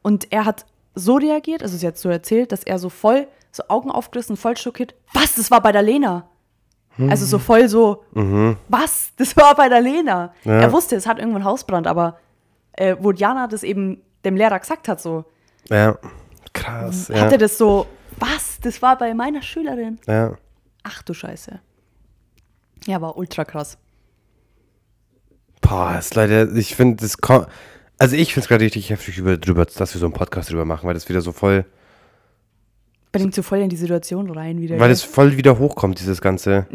Und 0.02 0.32
er 0.32 0.44
hat 0.44 0.66
so 0.94 1.16
reagiert, 1.16 1.64
also 1.64 1.76
sie 1.76 1.88
hat 1.88 1.98
so 1.98 2.08
erzählt, 2.08 2.52
dass 2.52 2.62
er 2.62 2.78
so 2.78 2.88
voll, 2.88 3.26
so 3.50 3.64
Augen 3.66 3.90
aufgerissen, 3.90 4.36
voll 4.36 4.56
schockiert. 4.56 4.94
Was, 5.12 5.34
das 5.34 5.50
war 5.50 5.60
bei 5.60 5.72
der 5.72 5.82
Lena? 5.82 6.28
Also 6.96 7.26
so 7.26 7.40
voll 7.40 7.68
so, 7.68 8.04
was, 8.68 9.10
das 9.16 9.36
war 9.36 9.56
bei 9.56 9.68
der 9.68 9.80
Lena? 9.80 10.32
Ja. 10.44 10.60
Er 10.60 10.72
wusste, 10.72 10.94
es 10.94 11.08
hat 11.08 11.18
irgendwo 11.18 11.38
ein 11.38 11.44
Hausbrand, 11.44 11.88
aber 11.88 12.18
äh, 12.76 12.96
wo 13.00 13.12
Diana 13.12 13.46
das 13.48 13.62
eben 13.62 14.00
dem 14.24 14.36
Lehrer 14.36 14.58
gesagt 14.58 14.88
hat, 14.88 15.00
so, 15.00 15.24
Ja. 15.68 15.98
Krass. 16.52 17.08
Ja. 17.08 17.20
hat 17.22 17.32
er 17.32 17.38
das 17.38 17.58
so, 17.58 17.86
was, 18.18 18.58
das 18.60 18.80
war 18.82 18.96
bei 18.96 19.12
meiner 19.14 19.42
Schülerin? 19.42 19.98
ja. 20.06 20.36
Ach 20.86 21.02
du 21.02 21.14
Scheiße. 21.14 21.60
Ja, 22.86 23.00
war 23.00 23.16
ultra 23.16 23.44
krass. 23.46 23.78
Boah, 25.62 25.96
ist 25.98 26.14
leider, 26.14 26.52
ich 26.54 26.74
finde, 26.76 26.96
das 27.02 27.18
ko- 27.18 27.46
Also 27.98 28.16
ich 28.16 28.34
finde 28.34 28.44
es 28.44 28.48
gerade 28.48 28.64
richtig 28.64 28.90
heftig, 28.90 29.16
über, 29.18 29.36
drüber, 29.38 29.64
dass 29.64 29.94
wir 29.94 29.98
so 29.98 30.04
einen 30.06 30.12
Podcast 30.12 30.50
drüber 30.50 30.64
machen, 30.66 30.86
weil 30.86 30.94
das 30.94 31.08
wieder 31.08 31.20
so 31.22 31.32
voll, 31.32 31.64
Bringt 33.12 33.34
so 33.34 33.42
voll 33.42 33.60
in 33.60 33.68
die 33.70 33.76
Situation 33.76 34.28
rein 34.30 34.60
wieder. 34.60 34.78
weil 34.78 34.90
es 34.90 35.02
voll 35.02 35.36
wieder 35.36 35.58
hochkommt, 35.58 36.00
dieses 36.00 36.20
Ganze. 36.20 36.66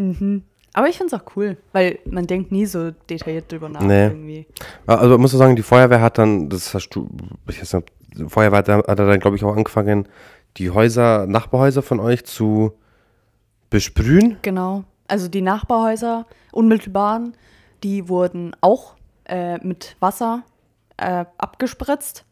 Aber 0.73 0.87
ich 0.87 0.97
finde 0.97 1.15
es 1.15 1.21
auch 1.21 1.35
cool, 1.35 1.57
weil 1.71 1.99
man 2.05 2.27
denkt 2.27 2.51
nie 2.51 2.65
so 2.65 2.91
detailliert 3.09 3.51
drüber 3.51 3.69
nach 3.69 3.81
Nee. 3.81 4.07
irgendwie. 4.07 4.47
Also 4.85 5.17
muss 5.17 5.33
man 5.33 5.39
sagen, 5.39 5.55
die 5.55 5.63
Feuerwehr 5.63 6.01
hat 6.01 6.17
dann, 6.17 6.49
das 6.49 6.73
hast 6.73 6.89
du, 6.89 7.09
ich 7.47 7.59
weiß 7.59 7.73
nicht, 7.73 7.91
die 8.17 8.29
Feuerwehr 8.29 8.59
hat, 8.59 8.67
hat 8.67 8.99
dann, 8.99 9.19
glaube 9.19 9.35
ich, 9.35 9.43
auch 9.43 9.55
angefangen, 9.55 10.07
die 10.57 10.69
Häuser, 10.69 11.25
Nachbarhäuser 11.27 11.81
von 11.81 11.99
euch 11.99 12.25
zu 12.25 12.73
besprühen. 13.69 14.37
Genau. 14.41 14.83
Also 15.07 15.27
die 15.27 15.41
Nachbarhäuser, 15.41 16.25
unmittelbaren, 16.51 17.33
die 17.83 18.09
wurden 18.09 18.55
auch 18.61 18.95
äh, 19.25 19.57
mit 19.65 19.95
Wasser 19.99 20.43
äh, 20.97 21.25
abgespritzt, 21.37 22.25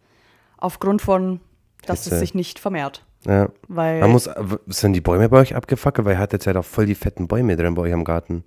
aufgrund 0.58 1.01
von, 1.01 1.39
dass 1.86 2.03
Hitze. 2.03 2.15
es 2.15 2.20
sich 2.20 2.34
nicht 2.36 2.60
vermehrt. 2.60 3.03
Ja. 3.27 3.50
Weil 3.67 4.00
Man 4.00 4.12
muss, 4.12 4.29
sind 4.67 4.93
die 4.93 5.01
Bäume 5.01 5.27
bei 5.29 5.39
euch 5.39 5.55
abgefackelt? 5.55 6.05
Weil 6.05 6.15
ihr 6.15 6.19
hattet 6.19 6.46
ja 6.46 6.53
da 6.53 6.62
voll 6.62 6.86
die 6.86 6.96
fetten 6.96 7.27
Bäume 7.27 7.57
drin 7.57 7.75
bei 7.75 7.84
euch 7.84 7.93
am 7.93 8.05
Garten. 8.05 8.43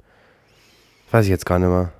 Weiß 1.10 1.26
ich 1.26 1.30
jetzt 1.30 1.46
gar 1.46 1.58
nicht 1.58 1.68
mehr. 1.68 1.92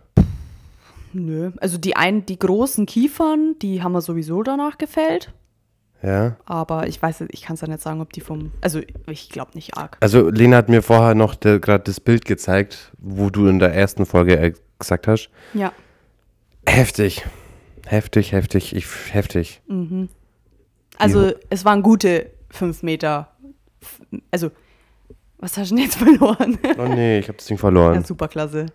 Nö. 1.12 1.50
Also 1.60 1.76
die 1.76 1.96
einen, 1.96 2.24
die 2.24 2.38
großen 2.38 2.86
Kiefern, 2.86 3.56
die 3.60 3.82
haben 3.82 3.92
wir 3.92 4.00
sowieso 4.00 4.42
danach 4.42 4.78
gefällt. 4.78 5.32
Ja. 6.02 6.36
Aber 6.46 6.86
ich 6.86 7.02
weiß, 7.02 7.24
ich 7.28 7.42
kann 7.42 7.54
es 7.54 7.60
ja 7.60 7.68
nicht 7.68 7.82
sagen, 7.82 8.00
ob 8.00 8.12
die 8.12 8.22
vom. 8.22 8.52
Also 8.62 8.80
ich 9.06 9.28
glaube 9.28 9.50
nicht 9.54 9.76
arg. 9.76 9.98
Also 10.00 10.30
Lena 10.30 10.56
hat 10.56 10.70
mir 10.70 10.82
vorher 10.82 11.14
noch 11.14 11.38
gerade 11.40 11.84
das 11.84 12.00
Bild 12.00 12.24
gezeigt, 12.24 12.92
wo 12.98 13.28
du 13.28 13.48
in 13.48 13.58
der 13.58 13.74
ersten 13.74 14.06
Folge 14.06 14.38
äh, 14.38 14.54
gesagt 14.78 15.06
hast. 15.06 15.28
Ja. 15.52 15.72
Heftig. 16.66 17.26
Heftig, 17.86 18.32
heftig, 18.32 18.74
ich, 18.74 18.86
heftig. 19.12 19.60
Also 20.96 21.32
es 21.50 21.64
waren 21.64 21.82
gute 21.82 22.30
fünf 22.50 22.82
Meter. 22.82 23.28
Also, 24.30 24.50
was 25.38 25.56
hast 25.56 25.70
du 25.70 25.76
denn 25.76 25.84
jetzt 25.84 25.96
verloren? 25.98 26.58
Oh 26.78 26.86
nee, 26.88 27.18
ich 27.18 27.28
habe 27.28 27.38
das 27.38 27.46
Ding 27.46 27.56
Ja, 27.56 27.60
verloren. 27.60 28.04
super 28.04 28.28
klasse. 28.28 28.66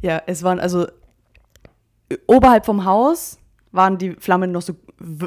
Ja, 0.00 0.20
es 0.26 0.42
waren 0.42 0.58
also 0.58 0.86
oberhalb 2.26 2.66
vom 2.66 2.84
Haus 2.84 3.38
waren 3.70 3.96
die 3.96 4.12
Flammen 4.18 4.52
noch 4.52 4.60
so, 4.62 4.74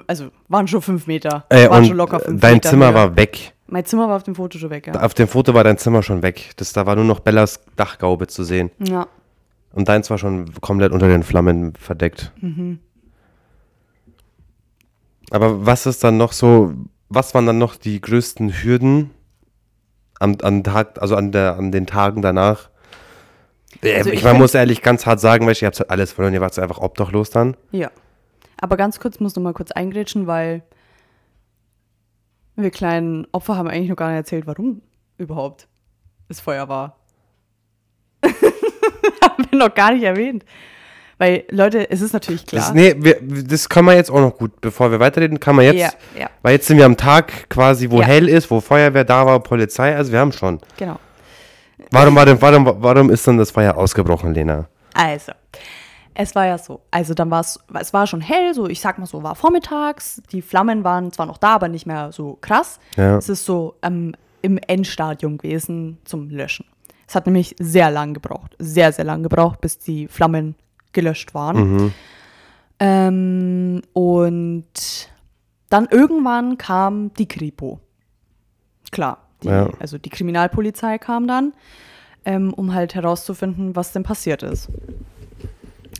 also 0.05 0.29
waren 0.49 0.67
schon 0.67 0.81
fünf 0.81 1.07
Meter. 1.07 1.45
Äh, 1.49 1.69
waren 1.69 1.85
schon 1.85 1.97
locker 1.97 2.19
fünf 2.19 2.41
dein 2.41 2.55
Meter 2.55 2.69
Zimmer 2.69 2.87
Höhe. 2.89 2.93
war 2.93 3.15
weg. 3.15 3.53
Mein 3.67 3.85
Zimmer 3.85 4.07
war 4.07 4.17
auf 4.17 4.23
dem 4.23 4.35
Foto 4.35 4.59
schon 4.59 4.69
weg, 4.69 4.85
ja. 4.85 5.01
Auf 5.01 5.15
dem 5.15 5.27
Foto 5.27 5.53
war 5.55 5.63
dein 5.63 5.79
Zimmer 5.79 6.03
schon 6.03 6.21
weg. 6.21 6.51
Das, 6.57 6.71
da 6.73 6.85
war 6.85 6.95
nur 6.95 7.05
noch 7.05 7.21
Bellas 7.21 7.61
Dachgaube 7.75 8.27
zu 8.27 8.43
sehen. 8.43 8.69
Ja. 8.79 9.07
Und 9.73 9.89
deins 9.89 10.09
war 10.11 10.19
schon 10.19 10.51
komplett 10.61 10.91
unter 10.91 11.07
den 11.07 11.23
Flammen 11.23 11.73
verdeckt. 11.75 12.31
Mhm. 12.41 12.79
Aber 15.31 15.65
was 15.65 15.85
ist 15.87 16.03
dann 16.03 16.17
noch 16.17 16.31
so, 16.31 16.73
was 17.09 17.33
waren 17.33 17.45
dann 17.45 17.57
noch 17.57 17.75
die 17.75 18.01
größten 18.01 18.63
Hürden 18.63 19.11
am, 20.19 20.37
an, 20.41 20.63
Tag, 20.63 21.01
also 21.01 21.15
an, 21.15 21.31
der, 21.31 21.57
an 21.57 21.71
den 21.71 21.87
Tagen 21.87 22.21
danach? 22.21 22.69
Äh, 23.81 23.95
Also 23.97 24.09
ich 24.09 24.17
ich 24.17 24.23
man 24.23 24.37
muss 24.37 24.53
ehrlich 24.53 24.81
ganz 24.81 25.05
hart 25.05 25.19
sagen, 25.19 25.45
weil 25.45 25.55
ihr 25.55 25.67
habt 25.67 25.79
halt 25.79 25.89
alles 25.89 26.11
verloren, 26.13 26.33
ihr 26.33 26.41
wart 26.41 26.57
einfach 26.59 26.79
obdachlos 26.79 27.29
dann. 27.29 27.55
Ja. 27.71 27.91
Aber 28.59 28.77
ganz 28.77 28.99
kurz, 28.99 29.19
muss 29.19 29.35
noch 29.35 29.43
mal 29.43 29.53
kurz 29.53 29.71
eingrätschen, 29.71 30.27
weil 30.27 30.63
wir 32.55 32.71
kleinen 32.71 33.27
Opfer 33.31 33.57
haben 33.57 33.67
eigentlich 33.67 33.89
noch 33.89 33.97
gar 33.97 34.07
nicht 34.09 34.17
erzählt, 34.17 34.47
warum 34.47 34.81
überhaupt 35.17 35.67
das 36.29 36.39
Feuer 36.39 36.69
war. 36.69 36.97
haben 38.23 39.45
wir 39.51 39.59
noch 39.59 39.75
gar 39.75 39.93
nicht 39.93 40.03
erwähnt. 40.03 40.45
Weil, 41.17 41.45
Leute, 41.49 41.89
es 41.89 42.01
ist 42.01 42.11
natürlich 42.13 42.45
klar. 42.45 42.65
Das, 42.65 42.73
nee, 42.73 42.93
wir, 42.97 43.17
das 43.21 43.69
kann 43.69 43.85
man 43.85 43.95
jetzt 43.95 44.11
auch 44.11 44.19
noch 44.19 44.35
gut, 44.37 44.59
bevor 44.59 44.91
wir 44.91 44.99
weiterreden, 44.99 45.39
kann 45.39 45.55
man 45.55 45.63
jetzt, 45.65 45.79
Ja, 46.15 46.19
ja. 46.19 46.29
weil 46.41 46.53
jetzt 46.53 46.67
sind 46.67 46.77
wir 46.77 46.85
am 46.85 46.97
Tag 46.97 47.49
quasi, 47.49 47.89
wo 47.89 48.01
Ja. 48.01 48.05
hell 48.07 48.27
ist, 48.27 48.51
wo 48.51 48.59
Feuerwehr 48.59 49.05
da 49.05 49.25
war, 49.25 49.39
Polizei, 49.39 49.95
also 49.95 50.11
wir 50.11 50.19
haben 50.19 50.33
schon. 50.33 50.59
Genau. 50.77 50.99
Warum, 51.91 52.15
warum, 52.15 52.41
warum, 52.41 52.75
warum 52.83 53.09
ist 53.09 53.25
dann 53.27 53.37
das 53.37 53.51
Feuer 53.51 53.77
ausgebrochen, 53.77 54.33
Lena? 54.33 54.67
Also, 54.93 55.31
es 56.13 56.33
war 56.35 56.45
ja 56.47 56.57
so. 56.57 56.81
Also 56.91 57.13
dann 57.13 57.29
war 57.29 57.41
es, 57.41 57.59
es 57.79 57.93
war 57.93 58.07
schon 58.07 58.21
hell, 58.21 58.53
so 58.53 58.67
ich 58.67 58.79
sag 58.81 58.97
mal 58.97 59.05
so, 59.05 59.21
war 59.23 59.35
vormittags. 59.35 60.21
Die 60.31 60.41
Flammen 60.41 60.83
waren 60.83 61.11
zwar 61.11 61.25
noch 61.25 61.37
da, 61.37 61.55
aber 61.55 61.67
nicht 61.67 61.85
mehr 61.85 62.11
so 62.11 62.37
krass. 62.41 62.79
Ja. 62.97 63.17
Es 63.17 63.29
ist 63.29 63.45
so 63.45 63.75
ähm, 63.83 64.15
im 64.41 64.57
Endstadium 64.57 65.37
gewesen 65.37 65.97
zum 66.05 66.29
Löschen. 66.29 66.65
Es 67.07 67.15
hat 67.15 67.25
nämlich 67.27 67.55
sehr 67.59 67.91
lang 67.91 68.13
gebraucht, 68.13 68.55
sehr, 68.57 68.91
sehr 68.91 69.05
lang 69.05 69.21
gebraucht, 69.23 69.61
bis 69.61 69.77
die 69.77 70.07
Flammen 70.07 70.55
gelöscht 70.95 71.35
waren. 71.35 71.93
Ähm, 72.79 73.81
und 73.93 74.63
dann 75.69 75.87
irgendwann 75.91 76.57
kam 76.57 77.13
die 77.13 77.27
Kripo. 77.27 77.79
Klar, 78.91 79.19
die, 79.43 79.47
Ja. 79.47 79.69
also 79.79 79.97
die 79.97 80.09
Kriminalpolizei 80.09 80.97
kam 80.97 81.27
dann, 81.27 81.53
ähm, 82.25 82.53
um 82.53 82.73
halt 82.73 82.95
herauszufinden, 82.95 83.75
was 83.75 83.91
denn 83.91 84.03
passiert 84.03 84.41
ist. 84.43 84.69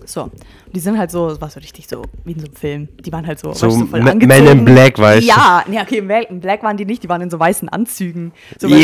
So, 0.08 0.30
die 0.74 0.80
sind 0.80 0.98
halt 1.00 1.10
so, 1.10 1.30
es 1.30 1.42
war 1.42 1.50
so 1.50 1.60
richtig 1.60 1.88
so, 1.88 2.04
wie 2.25 2.34
in 2.34 2.40
so 2.40 2.46
einem 2.46 2.56
Film. 2.56 2.88
Die 3.00 3.12
waren 3.12 3.25
halt 3.25 3.40
so, 3.40 3.54
So 3.54 3.68
weißt 3.68 3.82
du, 3.82 3.86
voll 3.88 4.00
angezogen. 4.02 4.28
Men 4.28 4.60
in 4.60 4.66
Black, 4.66 5.00
weißt 5.00 5.24
du? 5.24 5.28
Ja, 5.28 5.64
nee, 5.68 5.80
okay, 5.82 5.98
in 6.00 6.08
Black, 6.08 6.30
in 6.30 6.40
Black 6.42 6.62
waren 6.64 6.78
die 6.78 6.86
nicht, 6.86 7.02
die 7.04 7.10
waren 7.10 7.22
in 7.22 7.30
so 7.30 7.40
weißen 7.40 7.70
Anzügen. 7.70 8.32
So, 8.60 8.68
du, 8.68 8.75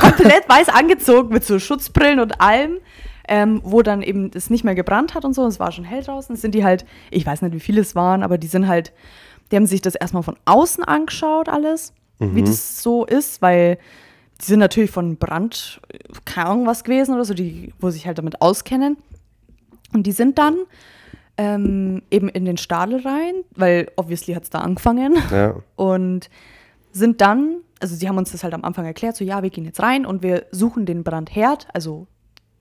komplett 0.00 0.48
weiß 0.48 0.68
angezogen 0.68 1.32
mit 1.32 1.44
so 1.44 1.58
Schutzbrillen 1.58 2.20
und 2.20 2.40
allem. 2.40 2.78
Ähm, 3.28 3.60
wo 3.64 3.82
dann 3.82 4.02
eben 4.02 4.30
es 4.34 4.50
nicht 4.50 4.64
mehr 4.64 4.74
gebrannt 4.74 5.14
hat 5.14 5.24
und 5.24 5.34
so, 5.34 5.42
und 5.42 5.48
es 5.48 5.58
war 5.58 5.72
schon 5.72 5.84
hell 5.84 6.02
draußen, 6.02 6.36
sind 6.36 6.54
die 6.54 6.64
halt, 6.64 6.84
ich 7.10 7.26
weiß 7.26 7.42
nicht, 7.42 7.54
wie 7.54 7.60
viele 7.60 7.80
es 7.80 7.94
waren, 7.94 8.22
aber 8.22 8.38
die 8.38 8.46
sind 8.46 8.68
halt, 8.68 8.92
die 9.50 9.56
haben 9.56 9.66
sich 9.66 9.82
das 9.82 9.94
erstmal 9.94 10.22
von 10.22 10.36
außen 10.44 10.84
angeschaut, 10.84 11.48
alles, 11.48 11.92
wie 12.18 12.42
das 12.42 12.82
so 12.82 13.04
ist, 13.04 13.42
weil 13.42 13.78
die 14.40 14.46
sind 14.46 14.58
natürlich 14.58 14.90
von 14.90 15.16
Brand, 15.16 15.80
keine 16.24 16.48
Ahnung 16.48 16.66
was 16.66 16.84
gewesen 16.84 17.14
oder 17.14 17.24
so, 17.24 17.34
die, 17.34 17.72
wo 17.78 17.90
sich 17.90 18.06
halt 18.06 18.18
damit 18.18 18.40
auskennen. 18.40 18.96
Und 19.92 20.06
die 20.06 20.12
sind 20.12 20.38
dann 20.38 20.56
ähm, 21.38 22.02
eben 22.10 22.28
in 22.28 22.44
den 22.44 22.56
Stadel 22.56 23.00
rein, 23.00 23.34
weil 23.54 23.90
obviously 23.96 24.34
hat 24.34 24.44
es 24.44 24.50
da 24.50 24.60
angefangen. 24.60 25.16
Ja. 25.30 25.56
Und 25.76 26.28
sind 26.92 27.20
dann, 27.20 27.58
also 27.80 27.94
sie 27.94 28.08
haben 28.08 28.18
uns 28.18 28.32
das 28.32 28.42
halt 28.42 28.54
am 28.54 28.64
Anfang 28.64 28.86
erklärt, 28.86 29.16
so 29.16 29.24
ja, 29.24 29.42
wir 29.42 29.50
gehen 29.50 29.66
jetzt 29.66 29.80
rein 29.80 30.06
und 30.06 30.22
wir 30.22 30.46
suchen 30.50 30.86
den 30.86 31.04
Brandherd, 31.04 31.68
also 31.74 32.06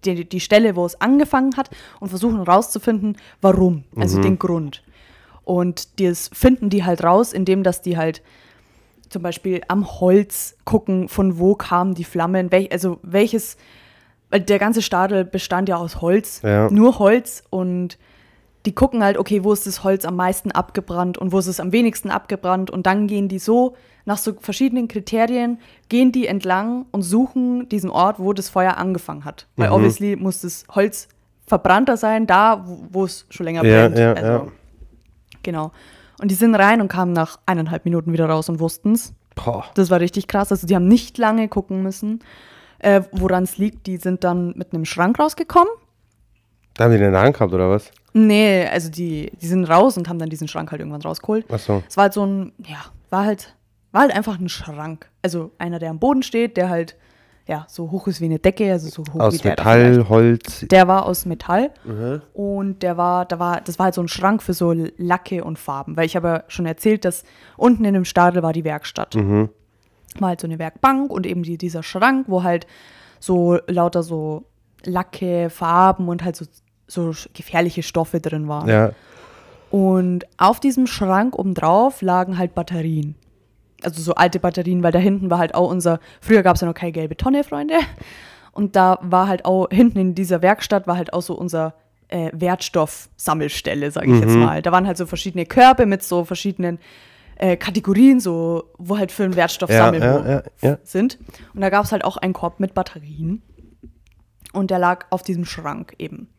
die, 0.03 0.27
die 0.27 0.39
Stelle, 0.39 0.75
wo 0.75 0.85
es 0.85 0.99
angefangen 1.01 1.55
hat 1.57 1.69
und 1.99 2.09
versuchen 2.09 2.41
rauszufinden, 2.41 3.17
warum, 3.41 3.83
also 3.95 4.21
den 4.21 4.37
Grund. 4.39 4.83
Und 5.43 5.99
das 6.01 6.29
finden 6.33 6.69
die 6.69 6.83
halt 6.83 7.03
raus, 7.03 7.31
indem 7.33 7.63
dass 7.63 7.81
die 7.81 7.97
halt 7.97 8.21
zum 9.09 9.21
Beispiel 9.21 9.61
am 9.67 9.99
Holz 9.99 10.57
gucken, 10.65 11.07
von 11.07 11.37
wo 11.39 11.55
kamen 11.55 11.93
die 11.93 12.03
Flammen, 12.03 12.51
welch, 12.51 12.71
also 12.71 12.99
welches, 13.03 13.55
weil 14.31 14.41
der 14.41 14.57
ganze 14.59 14.81
Stadel 14.81 15.23
bestand 15.23 15.69
ja 15.69 15.77
aus 15.77 16.01
Holz, 16.01 16.41
Ja. 16.43 16.69
nur 16.71 16.97
Holz 16.99 17.43
und 17.51 17.97
die 18.65 18.73
gucken 18.73 19.03
halt, 19.03 19.17
okay, 19.17 19.43
wo 19.43 19.53
ist 19.53 19.67
das 19.67 19.83
Holz 19.83 20.05
am 20.05 20.15
meisten 20.15 20.51
abgebrannt 20.51 21.17
und 21.17 21.31
wo 21.31 21.39
ist 21.39 21.47
es 21.47 21.59
am 21.59 21.71
wenigsten 21.71 22.09
abgebrannt 22.09 22.71
und 22.71 22.85
dann 22.85 23.07
gehen 23.07 23.27
die 23.27 23.39
so 23.39 23.75
nach 24.05 24.17
so 24.17 24.33
verschiedenen 24.39 24.87
Kriterien, 24.87 25.59
gehen 25.89 26.11
die 26.11 26.27
entlang 26.27 26.85
und 26.91 27.01
suchen 27.01 27.67
diesen 27.69 27.89
Ort, 27.89 28.19
wo 28.19 28.33
das 28.33 28.49
Feuer 28.49 28.77
angefangen 28.77 29.25
hat. 29.25 29.47
Weil 29.55 29.71
obviously 29.71 30.15
muss 30.15 30.41
das 30.41 30.65
Holz 30.73 31.07
verbrannter 31.47 31.97
sein, 31.97 32.27
da, 32.27 32.65
wo, 32.65 33.05
es 33.05 33.25
schon 33.29 33.45
länger 33.45 33.63
Ja, 33.63 33.87
brennt. 33.87 33.97
ja, 33.97 34.13
also, 34.13 34.27
ja. 34.27 34.47
Genau. 35.43 35.71
Und 36.21 36.31
die 36.31 36.35
sind 36.35 36.55
rein 36.55 36.81
und 36.81 36.87
kamen 36.87 37.13
nach 37.13 37.39
eineinhalb 37.45 37.85
Minuten 37.85 38.13
wieder 38.13 38.27
raus 38.27 38.49
und 38.49 38.59
wussten 38.59 38.93
es. 38.93 39.13
Das 39.75 39.89
war 39.89 39.99
richtig 39.99 40.27
krass. 40.27 40.51
Also 40.51 40.65
die 40.65 40.75
haben 40.75 40.87
nicht 40.87 41.17
lange 41.17 41.47
gucken 41.49 41.83
müssen, 41.83 42.23
äh, 42.79 43.01
woran 43.11 43.43
es 43.43 43.57
liegt. 43.57 43.85
Die 43.85 43.97
sind 43.97 44.23
dann 44.23 44.53
mit 44.55 44.73
einem 44.73 44.85
Schrank 44.85 45.19
rausgekommen. 45.19 45.71
Da 46.75 46.85
haben 46.85 46.91
die 46.91 46.97
den 46.97 47.07
in 47.07 47.13
der 47.13 47.21
Hand 47.21 47.35
gehabt, 47.35 47.53
oder 47.53 47.69
was? 47.69 47.91
Nee, 48.17 48.65
also 48.67 48.89
die, 48.89 49.29
die 49.41 49.47
sind 49.47 49.65
raus 49.65 49.97
und 49.97 50.07
haben 50.07 50.19
dann 50.19 50.29
diesen 50.29 50.47
Schrank 50.47 50.71
halt 50.71 50.79
irgendwann 50.79 51.01
rausgeholt. 51.01 51.45
Ach 51.51 51.59
so. 51.59 51.83
Es 51.85 51.97
war 51.97 52.03
halt 52.03 52.13
so 52.13 52.25
ein, 52.25 52.53
ja, 52.65 52.77
war 53.09 53.25
halt, 53.25 53.53
war 53.91 54.03
halt 54.03 54.15
einfach 54.15 54.39
ein 54.39 54.47
Schrank. 54.47 55.11
Also 55.21 55.51
einer, 55.57 55.79
der 55.79 55.89
am 55.89 55.99
Boden 55.99 56.23
steht, 56.23 56.55
der 56.55 56.69
halt, 56.69 56.95
ja, 57.45 57.65
so 57.67 57.91
hoch 57.91 58.07
ist 58.07 58.21
wie 58.21 58.25
eine 58.25 58.39
Decke, 58.39 58.71
also 58.71 58.87
so 58.87 59.03
hoch 59.11 59.15
wie 59.15 59.19
Aus 59.19 59.37
der 59.39 59.57
da 59.57 59.63
Metall. 59.63 60.07
Holz. 60.07 60.65
Der 60.71 60.87
war 60.87 61.05
aus 61.05 61.25
Metall 61.25 61.71
und 62.33 62.83
der 62.83 62.95
war, 62.95 63.25
da 63.25 63.37
war, 63.37 63.59
das 63.59 63.79
war 63.79 63.83
halt 63.83 63.95
so 63.95 64.01
ein 64.01 64.07
Schrank 64.07 64.41
für 64.41 64.53
so 64.53 64.73
Lacke 64.95 65.43
und 65.43 65.59
Farben, 65.59 65.97
weil 65.97 66.05
ich 66.05 66.15
habe 66.15 66.27
ja 66.27 66.43
schon 66.47 66.65
erzählt, 66.65 67.03
dass 67.03 67.25
unten 67.57 67.83
in 67.83 67.95
dem 67.95 68.05
Stadel 68.05 68.41
war 68.43 68.53
die 68.53 68.63
Werkstatt. 68.63 69.15
Mhm. 69.15 69.49
War 70.19 70.29
halt 70.29 70.39
so 70.39 70.47
eine 70.47 70.57
Werkbank 70.57 71.11
und 71.11 71.25
eben 71.25 71.43
die, 71.43 71.57
dieser 71.57 71.83
Schrank, 71.83 72.27
wo 72.29 72.43
halt 72.43 72.65
so 73.19 73.59
lauter 73.67 74.03
so 74.03 74.45
Lacke, 74.85 75.49
Farben 75.49 76.07
und 76.07 76.23
halt 76.23 76.37
so, 76.37 76.45
so 76.87 77.13
gefährliche 77.33 77.83
Stoffe 77.83 78.19
drin 78.19 78.47
waren. 78.47 78.69
Ja. 78.69 78.91
Und 79.71 80.25
auf 80.37 80.59
diesem 80.59 80.87
Schrank 80.87 81.37
obendrauf 81.37 82.01
lagen 82.01 82.37
halt 82.37 82.55
Batterien. 82.55 83.15
Also 83.83 84.01
so 84.01 84.15
alte 84.15 84.39
Batterien, 84.39 84.83
weil 84.83 84.91
da 84.91 84.99
hinten 84.99 85.29
war 85.29 85.39
halt 85.39 85.53
auch 85.53 85.69
unser, 85.69 85.99
früher 86.21 86.43
gab 86.43 86.55
es 86.55 86.61
ja 86.61 86.67
noch 86.67 86.73
keine 86.73 86.91
gelbe 86.91 87.17
Tonne, 87.17 87.43
Freunde. 87.43 87.75
Und 88.51 88.75
da 88.75 88.99
war 89.01 89.27
halt 89.27 89.43
auch, 89.45 89.67
hinten 89.69 89.99
in 89.99 90.15
dieser 90.15 90.41
Werkstatt 90.41 90.87
war 90.87 90.95
halt 90.95 91.11
auch 91.13 91.21
so 91.21 91.35
unser 91.37 91.73
äh, 92.07 92.31
Wertstoffsammelstelle, 92.33 93.91
sage 93.91 94.13
ich 94.13 94.21
jetzt 94.21 94.35
mal. 94.35 94.61
Da 94.61 94.71
waren 94.71 94.87
halt 94.87 94.97
so 94.97 95.05
verschiedene 95.05 95.45
Körbe 95.45 95.85
mit 95.85 96.03
so 96.03 96.23
verschiedenen 96.23 96.79
äh, 97.35 97.57
Kategorien, 97.57 98.19
so, 98.19 98.71
wo 98.77 98.97
halt 98.97 99.11
für 99.11 99.23
einen 99.23 99.35
Wertstoff 99.35 99.69
ja, 99.69 99.93
ja, 99.93 100.43
ja. 100.61 100.77
sind. 100.83 101.19
Und 101.53 101.61
da 101.61 101.69
gab 101.69 101.83
es 101.83 101.91
halt 101.91 102.05
auch 102.05 102.17
einen 102.17 102.33
Korb 102.33 102.59
mit 102.59 102.73
Batterien. 102.73 103.41
Und 104.53 104.71
der 104.71 104.79
lag 104.79 105.07
auf 105.09 105.21
diesem 105.21 105.43
Schrank 105.43 105.95
eben. 105.99 106.29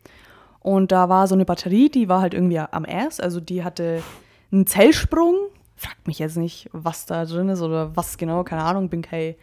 Und 0.66 0.90
da 0.90 1.09
war 1.09 1.29
so 1.29 1.37
eine 1.37 1.44
Batterie, 1.44 1.90
die 1.90 2.09
war 2.09 2.20
halt 2.20 2.35
irgendwie 2.35 2.59
am 2.59 2.85
Ass, 2.85 3.20
also 3.20 3.38
die 3.38 3.62
hatte 3.62 4.02
einen 4.50 4.66
Zellsprung. 4.66 5.37
Fragt 5.76 6.09
mich 6.09 6.18
jetzt 6.18 6.37
nicht, 6.37 6.68
was 6.72 7.07
da 7.07 7.24
drin 7.24 7.48
ist 7.50 7.62
oder 7.62 7.94
was 7.94 8.18
genau, 8.18 8.42
keine 8.42 8.64
Ahnung, 8.64 8.88
bin 8.88 9.00
kein 9.00 9.37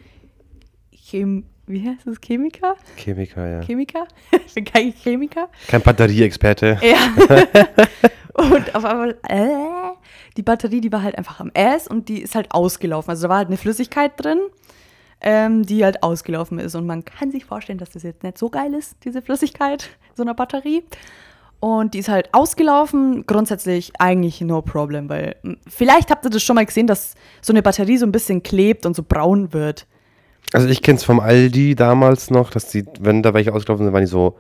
Chem 0.92 1.46
wie 1.66 1.88
heißt 1.88 2.06
das, 2.06 2.20
Chemiker? 2.20 2.76
Chemiker, 2.98 3.48
ja. 3.48 3.62
Chemiker? 3.62 4.06
ich 4.46 4.54
bin 4.54 4.66
kein 4.66 4.92
Chemiker. 4.92 5.48
Kein 5.70 5.82
Batterieexperte. 5.82 6.78
Ja. 6.84 6.98
und 8.34 8.76
auf 8.76 8.84
einmal, 8.84 9.12
äh, 9.30 9.96
die 10.36 10.42
Batterie, 10.42 10.82
die 10.82 10.92
war 10.92 11.04
halt 11.04 11.18
einfach 11.18 11.40
am 11.40 11.52
Ass 11.54 11.88
und 11.88 12.10
die 12.10 12.22
ist 12.22 12.36
halt 12.36 12.52
ausgelaufen. 12.52 13.12
Also 13.12 13.24
da 13.24 13.30
war 13.30 13.38
halt 13.38 13.48
eine 13.48 13.56
Flüssigkeit 13.56 14.12
drin, 14.18 14.40
ähm, 15.22 15.64
die 15.64 15.86
halt 15.86 16.04
ausgelaufen 16.04 16.60
ist. 16.60 16.76
Und 16.76 16.86
man 16.86 17.06
kann 17.06 17.32
sich 17.32 17.46
vorstellen, 17.46 17.78
dass 17.80 17.92
das 17.92 18.04
jetzt 18.04 18.24
nicht 18.24 18.38
so 18.38 18.50
geil 18.50 18.74
ist, 18.74 18.98
diese 19.06 19.22
Flüssigkeit, 19.22 19.90
so 20.16 20.24
einer 20.24 20.34
Batterie. 20.34 20.84
Und 21.60 21.94
die 21.94 22.00
ist 22.00 22.10
halt 22.10 22.34
ausgelaufen. 22.34 23.26
Grundsätzlich 23.26 23.94
eigentlich 23.98 24.42
no 24.42 24.62
problem, 24.62 25.08
weil 25.08 25.36
m, 25.44 25.58
vielleicht 25.68 26.12
habt 26.12 26.26
ihr 26.26 26.30
das 26.30 26.44
schon 26.44 26.56
mal 26.56 26.66
gesehen, 26.66 26.88
dass 26.88 27.16
so 27.42 27.54
eine 27.54 27.62
Batterie 27.64 27.98
so 27.98 28.06
ein 28.06 28.12
bisschen 28.12 28.44
klebt 28.44 28.86
und 28.86 28.96
so 28.96 29.04
braun 29.04 29.54
wird. 29.54 29.88
Also 30.52 30.68
ich 30.68 30.82
kenne 30.82 30.98
es 30.98 31.04
vom 31.06 31.20
Aldi 31.22 31.76
damals 31.76 32.30
noch, 32.30 32.50
dass 32.50 32.68
die, 32.68 32.86
wenn 33.00 33.24
da 33.24 33.34
welche 33.34 33.54
ausgelaufen 33.54 33.86
sind, 33.86 33.94
waren 33.94 34.02
die 34.04 34.08
so, 34.08 34.38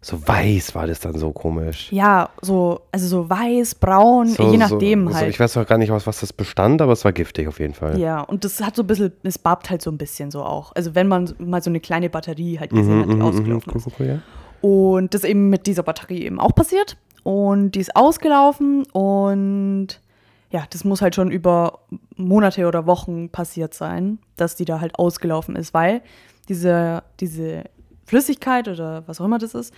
so 0.00 0.26
weiß 0.26 0.74
war 0.74 0.86
das 0.86 1.00
dann 1.00 1.16
so 1.16 1.30
komisch. 1.30 1.90
Ja, 1.92 2.28
so, 2.42 2.80
also 2.92 3.06
so 3.06 3.30
weiß, 3.30 3.76
braun, 3.76 4.26
So, 4.26 4.50
je 4.50 4.58
nachdem 4.58 5.04
so, 5.06 5.12
so, 5.12 5.16
halt. 5.16 5.30
ich 5.30 5.40
weiß 5.40 5.56
auch 5.56 5.66
gar 5.66 5.78
nicht, 5.78 5.92
aus 5.92 6.06
was 6.06 6.20
das 6.20 6.32
bestand, 6.32 6.82
aber 6.82 6.92
es 6.92 7.04
war 7.04 7.12
giftig 7.12 7.46
auf 7.48 7.60
jeden 7.60 7.72
Fall. 7.74 7.98
Ja, 7.98 8.20
und 8.20 8.44
das 8.44 8.60
hat 8.60 8.76
so 8.76 8.82
ein 8.82 8.86
bisschen, 8.86 9.12
es 9.22 9.38
barbt 9.38 9.70
halt 9.70 9.80
so 9.80 9.90
ein 9.90 9.96
bisschen 9.96 10.30
so 10.30 10.42
auch. 10.42 10.72
Also 10.74 10.94
wenn 10.94 11.06
man 11.08 11.32
mal 11.38 11.62
so 11.62 11.70
eine 11.70 11.80
kleine 11.80 12.10
Batterie 12.10 12.58
halt 12.58 12.70
gesehen 12.70 13.00
hat, 13.00 13.16
die 13.16 13.22
ausgelaufen 13.22 13.72
cool, 13.72 13.76
ist. 13.78 13.86
cool, 13.86 13.92
cool, 14.00 14.06
ja. 14.06 14.18
Und 14.64 15.12
das 15.12 15.24
eben 15.24 15.50
mit 15.50 15.66
dieser 15.66 15.82
Batterie 15.82 16.22
eben 16.22 16.40
auch 16.40 16.54
passiert. 16.54 16.96
Und 17.22 17.72
die 17.72 17.80
ist 17.80 17.94
ausgelaufen 17.94 18.86
und 18.92 20.00
ja, 20.48 20.64
das 20.70 20.84
muss 20.84 21.02
halt 21.02 21.14
schon 21.14 21.30
über 21.30 21.80
Monate 22.16 22.66
oder 22.66 22.86
Wochen 22.86 23.28
passiert 23.28 23.74
sein, 23.74 24.20
dass 24.36 24.56
die 24.56 24.64
da 24.64 24.80
halt 24.80 24.98
ausgelaufen 24.98 25.54
ist, 25.54 25.74
weil 25.74 26.00
diese, 26.48 27.02
diese 27.20 27.64
Flüssigkeit 28.06 28.66
oder 28.66 29.06
was 29.06 29.20
auch 29.20 29.26
immer 29.26 29.36
das 29.36 29.52
ist, 29.52 29.74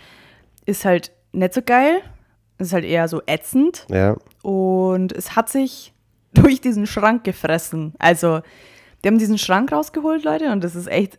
ist 0.66 0.84
halt 0.84 1.10
nicht 1.32 1.54
so 1.54 1.62
geil. 1.62 1.98
Ist 2.58 2.72
halt 2.72 2.84
eher 2.84 3.08
so 3.08 3.22
ätzend. 3.26 3.86
Ja. 3.90 4.16
Und 4.44 5.12
es 5.12 5.34
hat 5.34 5.48
sich 5.48 5.94
durch 6.32 6.60
diesen 6.60 6.86
Schrank 6.86 7.24
gefressen. 7.24 7.92
Also, 7.98 8.40
die 9.02 9.08
haben 9.08 9.18
diesen 9.18 9.38
Schrank 9.38 9.72
rausgeholt, 9.72 10.22
Leute, 10.22 10.52
und 10.52 10.62
das 10.62 10.76
ist 10.76 10.86
echt, 10.86 11.18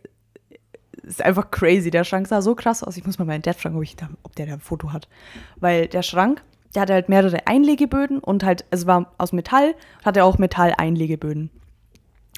ist 1.08 1.22
einfach 1.22 1.50
crazy. 1.50 1.90
Der 1.90 2.04
Schrank 2.04 2.28
sah 2.28 2.42
so 2.42 2.54
krass 2.54 2.82
aus. 2.82 2.96
Ich 2.96 3.06
muss 3.06 3.18
mal 3.18 3.24
meinen 3.24 3.42
Dad 3.42 3.56
fragen, 3.56 3.76
ob, 3.76 3.82
ich 3.82 3.96
da, 3.96 4.08
ob 4.22 4.34
der 4.36 4.46
da 4.46 4.54
ein 4.54 4.60
Foto 4.60 4.92
hat. 4.92 5.08
Weil 5.56 5.88
der 5.88 6.02
Schrank, 6.02 6.42
der 6.74 6.82
hatte 6.82 6.92
halt 6.92 7.08
mehrere 7.08 7.46
Einlegeböden 7.46 8.18
und 8.18 8.44
halt, 8.44 8.64
es 8.70 8.86
war 8.86 9.12
aus 9.18 9.32
Metall, 9.32 9.74
hatte 10.04 10.24
auch 10.24 10.38
Metall-Einlegeböden. 10.38 11.50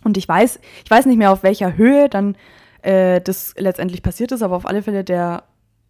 Und 0.05 0.17
ich 0.17 0.27
weiß, 0.27 0.61
ich 0.85 0.91
weiß 0.91 1.07
nicht 1.07 1.19
mehr, 1.19 1.33
auf 1.33 1.43
welcher 1.43 1.77
Höhe 1.77 2.09
dann 2.09 2.37
äh, 2.83 3.21
das 3.21 3.55
letztendlich 3.59 4.03
passiert 4.03 4.33
ist, 4.33 4.43
aber 4.43 4.57
auf 4.57 4.67
alle 4.67 4.83
Fälle 4.83 5.05
der 5.05 5.45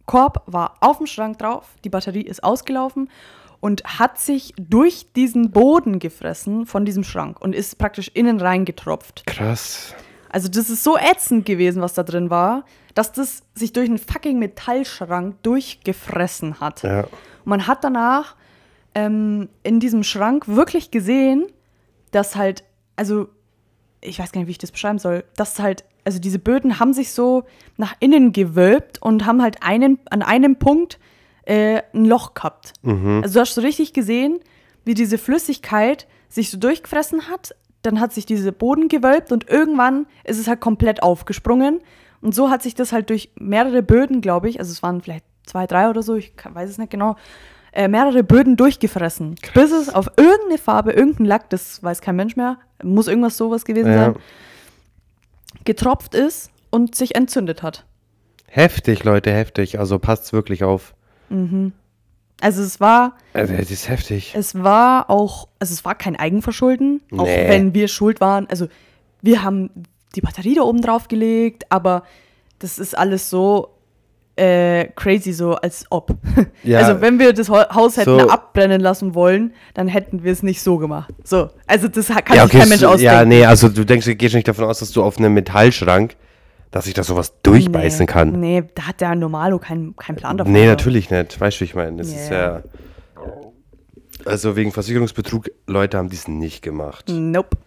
Korb 0.05 0.43
war 0.45 0.75
auf 0.81 0.97
dem 0.97 1.07
Schrank 1.07 1.39
drauf, 1.39 1.75
die 1.83 1.89
Batterie 1.89 2.23
ist 2.23 2.43
ausgelaufen 2.43 3.09
und 3.61 3.83
hat 3.85 4.19
sich 4.19 4.53
durch 4.57 5.13
diesen 5.13 5.51
Boden 5.51 5.99
gefressen 5.99 6.65
von 6.65 6.83
diesem 6.83 7.03
Schrank 7.03 7.39
und 7.39 7.53
ist 7.53 7.77
praktisch 7.77 8.09
innen 8.13 8.41
reingetropft. 8.41 9.25
Krass. 9.25 9.95
Also 10.31 10.47
das 10.47 10.69
ist 10.69 10.83
so 10.83 10.97
ätzend 10.97 11.45
gewesen, 11.45 11.81
was 11.81 11.93
da 11.93 12.03
drin 12.03 12.29
war. 12.29 12.63
dass 12.93 13.11
das 13.11 13.43
sich 13.53 13.73
durch 13.73 13.87
einen 13.87 13.97
fucking 13.97 14.37
Metallschrank 14.39 15.41
durchgefressen 15.43 16.59
hat. 16.59 16.83
Ja. 16.83 17.01
Und 17.01 17.09
man 17.45 17.67
hat 17.67 17.83
danach 17.83 18.35
ähm, 18.95 19.49
in 19.63 19.79
diesem 19.79 20.03
Schrank 20.03 20.47
wirklich 20.47 20.91
gesehen, 20.91 21.47
dass 22.11 22.35
halt, 22.35 22.63
also 22.95 23.29
ich 24.01 24.19
weiß 24.19 24.31
gar 24.31 24.41
nicht, 24.41 24.47
wie 24.47 24.51
ich 24.51 24.57
das 24.57 24.71
beschreiben 24.71 24.99
soll, 24.99 25.23
dass 25.35 25.59
halt, 25.59 25.85
also 26.03 26.19
diese 26.19 26.39
Böden 26.39 26.79
haben 26.79 26.93
sich 26.93 27.11
so 27.11 27.43
nach 27.77 27.95
innen 27.99 28.33
gewölbt 28.33 29.01
und 29.01 29.25
haben 29.25 29.41
halt 29.41 29.63
einen, 29.63 29.99
an 30.09 30.21
einem 30.21 30.57
Punkt 30.57 30.99
äh, 31.43 31.81
ein 31.93 32.05
Loch 32.05 32.33
gehabt. 32.33 32.73
Also 33.23 33.35
du 33.35 33.39
hast 33.39 33.55
so 33.55 33.61
richtig 33.61 33.93
gesehen, 33.93 34.39
wie 34.83 34.95
diese 34.95 35.17
Flüssigkeit 35.17 36.07
sich 36.27 36.49
so 36.49 36.57
durchgefressen 36.57 37.29
hat, 37.29 37.55
dann 37.81 37.99
hat 37.99 38.13
sich 38.13 38.25
dieser 38.25 38.51
Boden 38.51 38.87
gewölbt 38.87 39.31
und 39.31 39.49
irgendwann 39.49 40.05
ist 40.23 40.39
es 40.39 40.47
halt 40.47 40.59
komplett 40.61 41.01
aufgesprungen. 41.03 41.79
Und 42.21 42.35
so 42.35 42.49
hat 42.49 42.61
sich 42.61 42.75
das 42.75 42.91
halt 42.91 43.09
durch 43.09 43.31
mehrere 43.35 43.81
Böden, 43.81 44.21
glaube 44.21 44.49
ich, 44.49 44.59
also 44.59 44.71
es 44.71 44.83
waren 44.83 45.01
vielleicht 45.01 45.25
zwei, 45.45 45.65
drei 45.65 45.89
oder 45.89 46.03
so, 46.03 46.15
ich 46.15 46.33
weiß 46.47 46.69
es 46.69 46.77
nicht 46.77 46.91
genau, 46.91 47.15
äh, 47.73 47.87
mehrere 47.87 48.23
Böden 48.23 48.57
durchgefressen. 48.57 49.35
Bis 49.53 49.71
es 49.71 49.89
auf 49.93 50.11
irgendeine 50.17 50.57
Farbe, 50.59 50.91
irgendein 50.91 51.25
Lack, 51.25 51.49
das 51.49 51.81
weiß 51.81 52.01
kein 52.01 52.15
Mensch 52.15 52.35
mehr, 52.35 52.57
muss 52.83 53.07
irgendwas 53.07 53.37
sowas 53.37 53.65
gewesen 53.65 53.91
Ja. 53.91 54.05
sein, 54.13 54.15
getropft 55.65 56.15
ist 56.15 56.51
und 56.69 56.95
sich 56.95 57.15
entzündet 57.15 57.63
hat. 57.63 57.85
Heftig, 58.47 59.03
Leute, 59.03 59.31
heftig. 59.31 59.79
Also 59.79 59.97
passt's 59.99 60.33
wirklich 60.33 60.63
auf. 60.63 60.93
Also 62.41 62.61
es 62.63 62.79
war, 62.79 63.15
Also, 63.33 63.53
das 63.55 63.71
ist 63.71 63.87
heftig. 63.87 64.33
es 64.35 64.55
war 64.55 65.09
auch, 65.09 65.47
also 65.59 65.73
es 65.73 65.85
war 65.85 65.95
kein 65.95 66.15
Eigenverschulden, 66.15 67.01
auch 67.17 67.25
Nee. 67.25 67.47
wenn 67.49 67.73
wir 67.73 67.87
schuld 67.87 68.19
waren. 68.19 68.47
Also 68.49 68.67
wir 69.21 69.43
haben 69.43 69.69
die 70.15 70.21
Batterie 70.21 70.55
da 70.55 70.63
oben 70.63 70.81
drauf 70.81 71.07
gelegt, 71.07 71.63
aber 71.69 72.03
das 72.59 72.79
ist 72.79 72.97
alles 72.97 73.29
so 73.29 73.69
äh, 74.37 74.85
crazy, 74.95 75.33
so 75.33 75.55
als 75.55 75.85
ob. 75.89 76.15
Ja. 76.63 76.79
Also 76.79 77.01
wenn 77.01 77.19
wir 77.19 77.33
das 77.33 77.49
Haus 77.49 77.97
hätten 77.97 78.19
So. 78.21 78.29
abbrennen 78.29 78.79
lassen 78.81 79.13
wollen, 79.13 79.53
dann 79.73 79.87
hätten 79.87 80.23
wir 80.23 80.31
es 80.31 80.41
nicht 80.41 80.61
so 80.61 80.77
gemacht. 80.77 81.13
So, 81.23 81.49
also 81.67 81.87
das 81.89 82.07
kann 82.07 82.17
ja, 82.35 82.43
sich 82.43 82.51
kein 82.53 82.61
okay, 82.61 82.69
Mensch 82.69 82.81
so- 82.81 82.87
ausdenken. 82.87 83.13
ja, 83.13 83.25
nee, 83.25 83.45
also 83.45 83.67
du 83.69 83.85
denkst, 83.85 84.07
gehst 84.17 84.33
nicht 84.33 84.47
davon 84.47 84.65
aus, 84.65 84.79
dass 84.79 84.91
du 84.91 85.03
auf 85.03 85.17
einem 85.17 85.33
Metallschrank, 85.33 86.15
dass 86.71 86.85
sich 86.85 86.93
da 86.93 87.03
sowas 87.03 87.33
durchbeißen 87.43 88.01
nee, 88.01 88.05
kann. 88.05 88.39
Nee, 88.39 88.63
da 88.75 88.87
hat 88.87 89.01
der 89.01 89.15
Normalo 89.15 89.59
keinen 89.59 89.95
keinen 89.95 90.15
Plan 90.15 90.37
davon. 90.37 90.53
Nee, 90.53 90.65
natürlich 90.65 91.11
nicht. 91.11 91.39
Weißt 91.39 91.57
du, 91.57 91.61
wie 91.61 91.65
ich 91.65 91.75
meine? 91.75 91.97
Das 91.97 92.07
ist 92.07 92.29
Ja. 92.29 92.63
Also 94.25 94.55
wegen 94.55 94.71
Versicherungsbetrug, 94.71 95.49
Leute 95.65 95.97
haben 95.97 96.09
dies 96.09 96.27
nicht 96.27 96.61
gemacht. 96.61 97.05
Nope. 97.09 97.57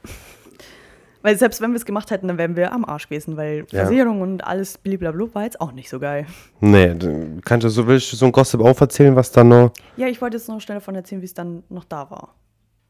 Weil 1.22 1.38
selbst 1.38 1.60
wenn 1.60 1.70
wir 1.70 1.76
es 1.76 1.86
gemacht 1.86 2.10
hätten, 2.10 2.28
dann 2.28 2.38
wären 2.38 2.54
wir 2.54 2.72
am 2.72 2.84
Arsch 2.84 3.08
gewesen, 3.08 3.36
weil 3.36 3.66
Ja. 3.70 3.80
Versicherung 3.86 4.20
und 4.20 4.44
alles 4.44 4.78
blablabla 4.78 5.34
war 5.34 5.44
jetzt 5.44 5.60
auch 5.60 5.72
nicht 5.72 5.88
so 5.88 5.98
geil. 5.98 6.26
Nee, 6.60 6.94
du 6.94 7.40
kannst 7.44 7.64
du 7.64 7.70
so, 7.70 7.86
willst 7.86 8.12
du 8.12 8.16
so 8.16 8.26
ein 8.26 8.32
Gossip 8.32 8.60
auch 8.60 8.78
erzählen, 8.80 9.16
was 9.16 9.32
da 9.32 9.42
noch. 9.42 9.72
Ja, 9.96 10.06
ich 10.06 10.20
wollte 10.20 10.36
jetzt 10.36 10.48
noch 10.48 10.60
schnell 10.60 10.76
davon 10.76 10.94
erzählen, 10.94 11.22
wie 11.22 11.26
es 11.26 11.34
dann 11.34 11.64
noch 11.70 11.84
da 11.84 12.10
war. 12.10 12.34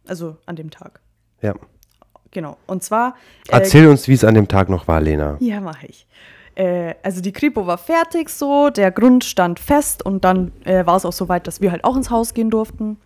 Also 0.07 0.37
an 0.47 0.57
dem 0.57 0.71
Tag. 0.71 1.01
Ja. 1.43 1.55
Genau. 2.35 2.59
Und 2.67 2.83
zwar. 2.83 3.15
äh, 3.49 3.53
Erzähl 3.53 3.87
uns, 3.89 4.07
wie 4.09 4.13
es 4.13 4.25
an 4.25 4.35
dem 4.35 4.49
Tag 4.49 4.69
noch 4.69 4.87
war, 4.87 5.01
Lena. 5.01 5.39
Ja, 5.41 5.61
mache 5.61 5.87
ich. 5.87 6.07
Äh, 6.57 6.95
also 7.03 7.23
die 7.23 7.33
Kripo 7.33 7.67
war 7.67 7.79
fertig 7.79 8.29
so, 8.29 8.69
der 8.69 8.91
Grund 8.91 9.25
stand 9.25 9.59
fest 9.59 10.05
und 10.05 10.25
dann 10.25 10.53
äh, 10.65 10.85
war 10.85 10.97
es 10.97 11.07
auch 11.07 11.13
so 11.13 11.29
weit, 11.29 11.47
dass 11.47 11.61
wir 11.63 11.71
halt 11.71 11.85
auch 11.85 11.97
ins 11.97 12.11
Haus 12.11 12.35
gehen 12.35 12.51
durften. 12.51 12.99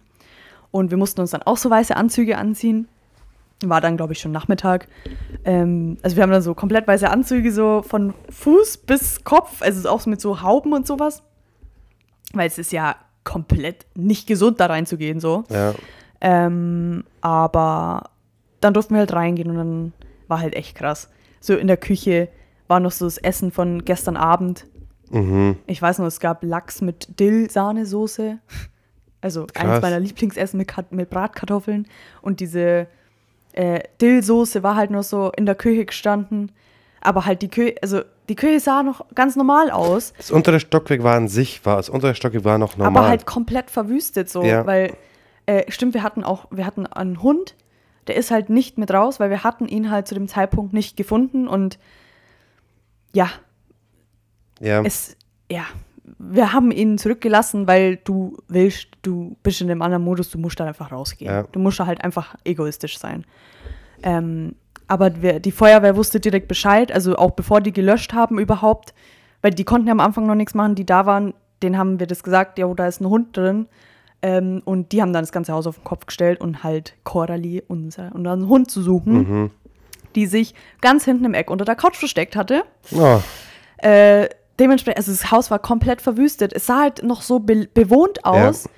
Und 0.71 0.91
wir 0.91 0.99
mussten 0.99 1.21
uns 1.21 1.31
dann 1.31 1.43
auch 1.43 1.57
so 1.57 1.71
weiße 1.71 1.97
Anzüge 1.97 2.37
anziehen. 2.37 2.89
War 3.65 3.81
dann, 3.81 3.97
glaube 3.97 4.13
ich, 4.13 4.21
schon 4.21 4.33
Nachmittag. 4.33 4.87
Ähm, 5.45 5.97
also 6.03 6.17
wir 6.17 6.23
haben 6.23 6.31
dann 6.31 6.43
so 6.43 6.55
komplett 6.55 6.87
weiße 6.87 7.09
Anzüge, 7.09 7.53
so 7.53 7.83
von 7.83 8.15
Fuß 8.31 8.79
bis 8.79 9.25
Kopf, 9.25 9.63
also 9.63 9.89
auch 9.89 10.05
mit 10.07 10.21
so 10.21 10.43
Hauben 10.43 10.73
und 10.73 10.87
sowas. 10.87 11.23
Weil 12.35 12.47
es 12.47 12.59
ist 12.59 12.73
ja 12.73 12.97
komplett 13.25 13.87
nicht 13.95 14.27
gesund, 14.27 14.61
da 14.61 14.67
reinzugehen, 14.67 15.21
so. 15.21 15.45
Ja. 15.51 15.75
Ähm, 16.21 17.05
aber 17.21 18.11
dann 18.61 18.75
durften 18.75 18.95
wir 18.95 19.01
halt 19.01 19.13
reingehen 19.13 19.51
und 19.51 19.57
dann 19.57 19.93
war 20.29 20.41
halt 20.41 20.55
echt 20.55 20.75
krass. 20.77 21.09
So 21.41 21.55
in 21.57 21.67
der 21.67 21.77
Küche 21.77 22.29
war 22.67 22.81
noch 22.81 22.93
so 22.93 23.05
das 23.05 23.19
Essen 23.19 23.51
von 23.53 23.85
gestern 23.85 24.17
Abend. 24.17 24.67
Mhm. 25.11 25.57
Ich 25.67 25.81
weiß 25.81 25.99
noch, 26.01 26.07
es 26.07 26.21
gab 26.21 26.43
Lachs 26.45 26.81
mit 26.83 27.19
Dill-Sahnesoße. 27.21 28.39
Also 29.21 29.47
Krass. 29.47 29.65
eins 29.65 29.83
meiner 29.83 30.01
Lieblingsessen 30.01 30.59
mit, 30.59 30.69
Kat- 30.69 30.93
mit 30.93 31.11
Bratkartoffeln. 31.11 31.87
Und 32.23 32.41
diese 32.41 32.87
äh, 33.53 33.81
Dill-Soße 34.01 34.63
war 34.63 34.77
halt 34.77 34.91
nur 34.91 35.03
so 35.03 35.33
in 35.37 35.47
der 35.47 35.55
Küche 35.55 35.87
gestanden. 35.87 36.53
Aber 37.01 37.25
halt 37.27 37.43
die 37.43 37.49
Küche, 37.49 37.77
also 37.81 38.03
die 38.29 38.35
Küche 38.35 38.61
sah 38.61 38.83
noch 38.83 39.07
ganz 39.15 39.35
normal 39.37 39.71
aus. 39.71 40.13
Das 40.17 40.31
untere 40.31 40.61
Stockwerk 40.61 41.03
war 41.03 41.17
an 41.17 41.29
sich, 41.29 41.65
war, 41.65 41.77
das 41.77 41.89
untere 41.89 42.15
Stockwerk 42.15 42.45
war 42.45 42.59
noch 42.59 42.77
normal. 42.77 42.97
Aber 43.03 43.09
halt 43.09 43.25
komplett 43.27 43.71
verwüstet 43.71 44.29
so, 44.29 44.43
Ja. 44.45 44.67
weil 44.67 44.93
äh, 45.47 45.65
stimmt, 45.71 45.95
wir 45.95 46.03
hatten 46.03 46.23
auch, 46.25 46.47
wir 46.51 46.67
hatten 46.67 46.87
einen 46.87 47.23
Hund, 47.23 47.55
der 48.09 48.17
ist 48.17 48.31
halt 48.31 48.51
nicht 48.51 48.79
mit 48.79 48.91
raus, 48.91 49.21
weil 49.21 49.31
wir 49.31 49.45
hatten 49.45 49.67
ihn 49.67 49.91
halt 49.91 50.09
zu 50.09 50.15
dem 50.15 50.29
Zeitpunkt 50.29 50.73
nicht 50.73 50.97
gefunden 50.97 51.47
und 51.47 51.79
ja, 53.15 53.31
ja. 54.61 54.83
es, 54.83 55.17
ja, 55.51 55.65
wir 56.19 56.53
haben 56.53 56.71
ihn 56.71 56.99
zurückgelassen, 56.99 57.67
weil 57.67 57.97
du 57.97 58.37
willst, 58.49 58.89
du 59.03 59.37
bist 59.43 59.61
in 59.61 59.71
einem 59.71 59.83
anderen 59.83 60.05
Modus, 60.05 60.31
du 60.31 60.39
musst 60.39 60.59
da 60.59 60.65
einfach 60.67 60.91
rausgehen. 60.91 61.31
Ja. 61.31 61.43
Du 61.45 61.59
musst 61.59 61.79
da 61.81 61.87
halt 61.87 62.03
einfach 62.03 62.35
egoistisch 62.45 62.99
sein. 62.99 63.25
Ähm, 64.03 64.55
aber 64.87 65.11
die 65.11 65.53
Feuerwehr 65.53 65.97
wusste 65.97 66.19
direkt 66.19 66.49
Bescheid, 66.49 66.91
also 66.91 67.17
auch 67.17 67.33
bevor 67.33 67.61
die 67.61 67.73
gelöscht 67.73 68.15
haben 68.15 68.39
überhaupt, 68.39 68.95
weil 69.43 69.53
die 69.53 69.65
konnten 69.65 69.87
ja 69.87 69.93
am 69.93 70.01
Anfang 70.01 70.27
noch 70.27 70.35
nichts 70.35 70.55
machen, 70.55 70.75
die 70.75 70.87
da 70.87 71.05
waren, 71.05 71.35
denen 71.63 71.77
haben 71.77 72.01
wir 72.01 72.07
das 72.07 72.23
gesagt, 72.23 72.59
ja, 72.59 72.73
da 72.73 72.87
ist 72.87 73.01
ein 73.01 73.09
Hund 73.09 73.37
drin. 73.37 73.67
Ähm, 74.21 74.63
und 74.65 74.91
die 74.93 75.01
haben 75.01 75.13
dann 75.13 75.23
das 75.23 75.31
ganze 75.33 75.53
Haus 75.53 75.67
auf 75.67 75.77
den 75.77 75.85
Kopf 75.85 76.07
gestellt 76.07 76.41
und 76.41 76.65
halt 76.65 76.95
Coralie, 77.05 77.63
unser, 77.69 78.13
unseren 78.15 78.49
Hund 78.49 78.71
zu 78.71 78.83
suchen, 78.83 79.13
Mhm. 79.15 79.51
die 80.17 80.27
sich 80.27 80.55
ganz 80.81 81.05
hinten 81.05 81.25
im 81.25 81.35
Eck 81.35 81.51
unter 81.51 81.65
der 81.65 81.77
Couch 81.77 81.97
versteckt 81.97 82.35
hatte. 82.35 82.65
Oh, 82.97 83.21
Äh, 83.77 84.29
dementsprechend, 84.59 84.99
also 84.99 85.13
das 85.13 85.31
Haus 85.31 85.53
war 85.53 85.61
komplett 85.61 86.03
verwüstet. 86.03 86.53
Es 86.53 86.67
sah 86.67 86.81
halt 86.81 87.05
noch 87.05 87.23
so 87.23 87.39
be 87.39 87.69
bewohnt 87.73 88.25
aus, 88.25 88.65
Ja. 88.65 88.71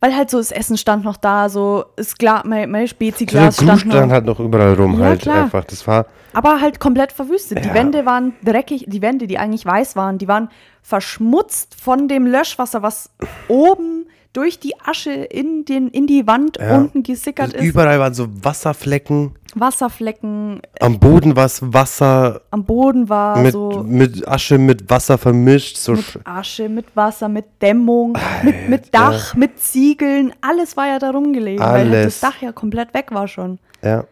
weil 0.00 0.16
halt 0.16 0.30
so 0.30 0.38
das 0.38 0.52
Essen 0.52 0.78
stand 0.78 1.04
noch 1.04 1.18
da, 1.18 1.50
so 1.50 1.84
das 1.96 2.16
Glas, 2.16 2.44
mein, 2.46 2.70
mein 2.70 2.88
Spezi-Glas 2.88 3.58
Glut 3.58 3.68
stand 3.68 3.80
stand 3.92 4.06
noch. 4.06 4.10
halt 4.14 4.24
noch 4.24 4.40
überall 4.40 4.72
rum, 4.72 4.98
Ja, 4.98 5.04
halt 5.06 5.20
klar. 5.20 5.42
einfach. 5.44 5.64
Das 5.66 5.86
war, 5.86 6.06
Aber 6.32 6.62
halt 6.62 6.80
komplett 6.80 7.12
verwüstet. 7.12 7.62
Die 7.62 7.68
Ja. 7.68 7.74
Wände 7.74 8.06
waren 8.06 8.32
dreckig, 8.42 8.86
die 8.88 9.02
Wände, 9.02 9.26
die 9.26 9.36
eigentlich 9.38 9.66
weiß 9.66 9.96
waren, 9.96 10.16
die 10.16 10.28
waren 10.28 10.48
verschmutzt 10.80 11.74
von 11.78 12.08
dem 12.08 12.26
Löschwasser, 12.26 12.80
was 12.82 13.10
oben 13.48 14.06
durch 14.32 14.58
die 14.60 14.74
Asche 14.84 15.10
in, 15.10 15.64
den, 15.64 15.88
in 15.88 16.06
die 16.06 16.26
Wand 16.26 16.58
Ja. 16.60 16.76
unten 16.76 17.02
gesickert 17.02 17.54
ist. 17.54 17.64
überall 17.64 17.98
waren 17.98 18.14
so 18.14 18.28
Wasserflecken. 18.42 19.34
Wasserflecken, 19.54 20.60
Am 20.80 20.98
Boden 20.98 21.34
war 21.34 21.46
es 21.46 21.60
Wasser 21.62 22.42
am 22.50 22.64
Boden 22.64 23.08
war 23.08 23.38
mit, 23.38 23.52
so 23.52 23.82
mit 23.86 24.28
Asche, 24.28 24.58
mit 24.58 24.88
Wasser 24.90 25.16
vermischt. 25.18 25.76
So 25.78 25.92
mit 25.92 26.04
Asche, 26.24 26.68
mit 26.68 26.84
Wasser, 26.94 27.28
mit 27.28 27.46
Dämmung, 27.62 28.16
mit, 28.42 28.68
mit 28.68 28.94
Dach, 28.94 29.34
mit 29.34 29.58
Ziegeln, 29.60 30.32
alles 30.42 30.76
war 30.76 30.86
ja 30.88 30.98
da 30.98 31.10
rumgelegen, 31.10 31.64
weil 31.64 31.88
Alles. 31.88 32.20
das 32.20 32.20
Dach 32.30 32.42
ja 32.42 32.52
komplett 32.52 32.92
weg 32.94 33.06
war 33.12 33.26
schon. 33.28 33.58
ja. 33.82 34.04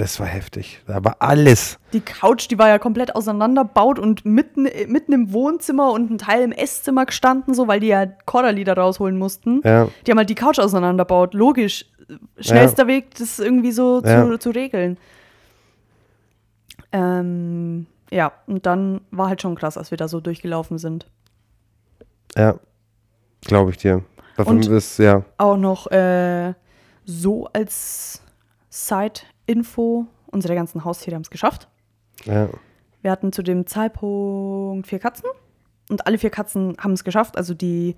Das 0.00 0.18
war 0.18 0.26
heftig. 0.26 0.80
Da 0.86 1.04
war 1.04 1.16
alles. 1.18 1.78
Die 1.92 2.00
Couch, 2.00 2.50
die 2.50 2.58
war 2.58 2.68
ja 2.68 2.78
komplett 2.78 3.14
auseinanderbaut 3.14 3.98
und 3.98 4.24
mitten, 4.24 4.62
mitten 4.88 5.12
im 5.12 5.34
Wohnzimmer 5.34 5.92
und 5.92 6.10
ein 6.10 6.16
Teil 6.16 6.40
im 6.42 6.52
Esszimmer 6.52 7.04
gestanden, 7.04 7.52
so 7.52 7.68
weil 7.68 7.80
die 7.80 7.88
ja 7.88 8.06
Coralie 8.06 8.64
da 8.64 8.72
rausholen 8.72 9.18
mussten. 9.18 9.60
Ja. 9.62 9.88
Die 10.06 10.10
haben 10.10 10.16
halt 10.16 10.30
die 10.30 10.34
Couch 10.34 10.58
auseinanderbaut. 10.58 11.34
Logisch. 11.34 11.84
Schnellster 12.38 12.86
Weg, 12.86 13.14
das 13.16 13.38
irgendwie 13.40 13.72
so 13.72 14.00
Ja. 14.02 14.24
zu, 14.24 14.38
zu 14.38 14.50
regeln. 14.52 14.96
Ähm, 16.92 17.86
ja, 18.10 18.32
und 18.46 18.64
dann 18.64 19.02
war 19.10 19.28
halt 19.28 19.42
schon 19.42 19.54
krass, 19.54 19.76
als 19.76 19.90
wir 19.90 19.98
da 19.98 20.08
so 20.08 20.20
durchgelaufen 20.20 20.78
sind. 20.78 21.06
Ja. 22.36 22.54
Glaube 23.42 23.70
ich 23.72 23.76
dir. 23.76 24.02
Davon 24.38 24.56
Und- 24.56 24.66
ist, 24.68 24.98
ja. 24.98 25.24
Auch 25.36 25.58
noch 25.58 25.88
äh, 25.90 26.54
so 27.04 27.48
als 27.52 28.22
Side-Info, 29.50 30.06
unsere 30.26 30.54
ganzen 30.54 30.84
Haustiere 30.84 31.14
haben 31.16 31.22
es 31.22 31.30
geschafft. 31.30 31.68
ja. 32.24 32.48
Wir 33.02 33.10
hatten 33.10 33.32
zu 33.32 33.42
dem 33.42 33.66
Zeitpunkt 33.66 34.86
vier 34.86 34.98
Katzen 34.98 35.24
und 35.88 36.06
alle 36.06 36.18
vier 36.18 36.28
Katzen 36.28 36.76
haben 36.78 36.92
es 36.92 37.02
geschafft. 37.02 37.38
Also 37.38 37.54
die 37.54 37.96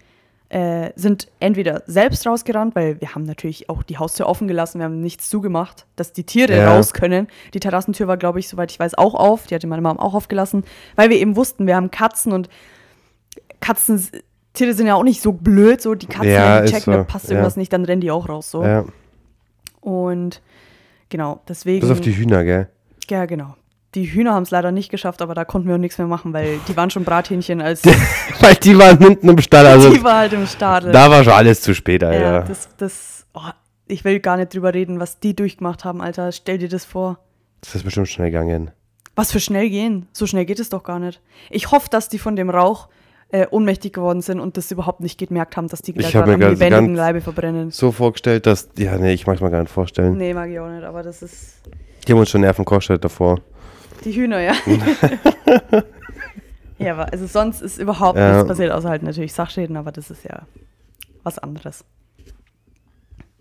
äh, 0.49 0.93
sind 0.95 1.27
entweder 1.41 1.83
selbst 1.87 2.25
rausgerannt, 2.25 2.77
weil 2.77 3.01
wir 3.01 3.13
haben 3.13 3.25
natürlich 3.25 3.69
auch 3.69 3.83
die 3.83 3.99
Haustür 3.99 4.29
offen 4.29 4.47
gelassen, 4.47 4.79
wir 4.79 4.85
haben 4.85 5.01
nichts 5.01 5.29
zugemacht, 5.29 5.87
dass 5.97 6.13
die 6.13 6.23
Tiere 6.23 6.57
Ja. 6.57 6.77
raus 6.77 6.93
können. 6.93 7.27
Die 7.53 7.59
Terrassentür 7.59 8.07
war, 8.07 8.17
glaube 8.17 8.39
ich, 8.39 8.47
soweit 8.47 8.71
ich 8.71 8.79
weiß, 8.79 8.95
auch 8.95 9.17
auf. 9.17 9.49
Die 9.49 9.57
hatte 9.57 9.67
meine 9.67 9.83
Mom 9.83 9.99
auch 9.99 10.15
aufgelassen, 10.15 10.63
weil 10.95 11.11
wir 11.11 11.17
eben 11.17 11.35
wussten, 11.35 11.67
wir 11.67 11.75
haben 11.75 11.91
Katzen 11.91 12.31
und 12.33 12.49
Katzen, 13.59 14.07
Tiere 14.53 14.75
sind 14.75 14.87
ja 14.87 14.95
auch 14.95 15.03
nicht 15.03 15.21
so 15.21 15.33
blöd, 15.33 15.83
so 15.83 15.97
die 15.97 16.07
Katzen, 16.07 16.31
Ja, 16.31 16.61
die 16.61 16.71
checken, 16.71 16.85
so, 16.85 16.93
da 16.93 17.03
passt 17.03 17.25
ja. 17.25 17.33
irgendwas 17.33 17.57
nicht, 17.57 17.73
dann 17.73 17.85
rennen 17.85 18.03
die 18.03 18.13
auch 18.13 18.29
raus. 18.29 18.53
So. 18.53 18.63
Und 19.81 20.41
genau, 21.13 21.41
deswegen. 21.47 21.81
Bis 21.81 21.91
auf 21.91 22.01
die 22.01 22.17
Hühner, 22.17 22.43
gell? 22.43 22.69
Ja, 23.09 23.27
genau. 23.27 23.55
die 23.95 24.07
Hühner 24.07 24.33
haben 24.33 24.45
es 24.45 24.51
leider 24.51 24.73
nicht 24.73 24.91
geschafft, 24.91 25.21
aber 25.23 25.35
da 25.35 25.45
konnten 25.45 25.69
wir 25.69 25.75
auch 25.75 25.79
nichts 25.79 25.99
mehr 25.99 26.07
machen, 26.07 26.33
weil 26.33 26.59
die 26.67 26.77
waren 26.77 26.91
schon 26.91 27.05
Brathähnchen 27.05 27.61
als 27.61 27.83
Weil 28.41 28.55
die 28.55 28.77
waren 28.79 28.99
hinten 28.99 29.29
im 29.29 29.39
Stall. 29.39 29.67
Also 29.67 29.93
die 29.93 30.03
war 30.03 30.19
halt 30.19 30.33
im 30.33 30.47
Stadel. 30.47 30.93
da 30.93 31.11
war 31.11 31.23
schon 31.23 31.35
alles 31.35 31.61
zu 31.61 31.75
spät, 31.75 32.03
Alter. 32.03 32.21
ja, 32.21 32.41
das, 32.41 32.69
das, 32.79 33.27
oh, 33.35 33.51
ich 33.87 34.05
will 34.05 34.19
gar 34.21 34.39
nicht 34.39 34.55
drüber 34.55 34.73
reden, 34.73 34.99
was 34.99 35.21
die 35.21 35.37
durchgemacht 35.37 35.85
haben, 35.85 36.01
Alter. 36.01 36.33
Stell 36.33 36.59
dir 36.59 36.69
das 36.71 36.85
vor. 36.87 37.19
das 37.61 37.75
ist 37.75 37.85
bestimmt 37.85 38.09
schnell 38.09 38.31
gegangen. 38.31 38.71
Was 39.15 39.31
für 39.31 39.41
schnell 39.41 39.69
gehen. 39.69 40.09
So 40.13 40.27
schnell 40.27 40.47
geht 40.47 40.59
es 40.59 40.71
doch 40.71 40.85
gar 40.85 40.99
nicht. 40.99 41.21
Ich 41.51 41.71
hoffe, 41.71 41.89
dass 41.91 42.09
die 42.09 42.19
von 42.19 42.35
dem 42.35 42.49
Rauch 42.49 42.89
äh, 43.33 43.47
ohnmächtig 43.51 43.93
geworden 43.95 44.21
sind 44.23 44.39
und 44.41 44.57
das 44.57 44.71
überhaupt 44.71 45.01
nicht 45.01 45.19
gemerkt 45.19 45.57
haben, 45.57 45.67
dass 45.69 45.83
die 45.83 45.93
da 45.93 46.09
gerade 46.09 46.35
am 46.35 46.41
lebendigen 46.41 46.95
Leibe 46.95 47.21
verbrennen. 47.21 47.71
So 47.71 47.91
vorgestellt, 47.91 48.47
dass. 48.47 48.69
Ja, 48.77 48.97
nee, 48.99 49.13
ich 49.13 49.27
mag 49.27 49.37
es 49.37 49.43
mir 49.43 49.51
gar 49.51 49.61
nicht 49.61 49.73
vorstellen. 49.73 50.17
Nee, 50.17 50.35
mag 50.35 50.51
ich 50.51 50.61
auch 50.61 50.69
nicht, 50.71 50.85
aber 50.85 51.03
das 51.03 51.23
ist 51.23 51.63
Die 52.07 52.13
haben 52.13 52.19
uns 52.21 52.31
schon 52.31 52.43
Nerven 52.43 52.65
davor. 53.01 53.41
die 54.05 54.13
Hühner, 54.13 54.41
ja. 54.41 54.53
ja, 56.79 56.93
aber 56.93 57.13
also 57.13 57.27
sonst 57.27 57.63
ist 57.63 57.79
überhaupt 57.79 58.19
Ja. 58.19 58.33
nichts 58.35 58.49
passiert, 58.49 58.73
außer 58.73 58.89
halt 58.89 59.03
natürlich 59.03 59.33
Sachschäden, 59.33 59.77
aber 59.77 59.93
das 59.93 60.11
ist 60.11 60.25
ja 60.25 60.43
was 61.23 61.39
anderes. 61.39 61.85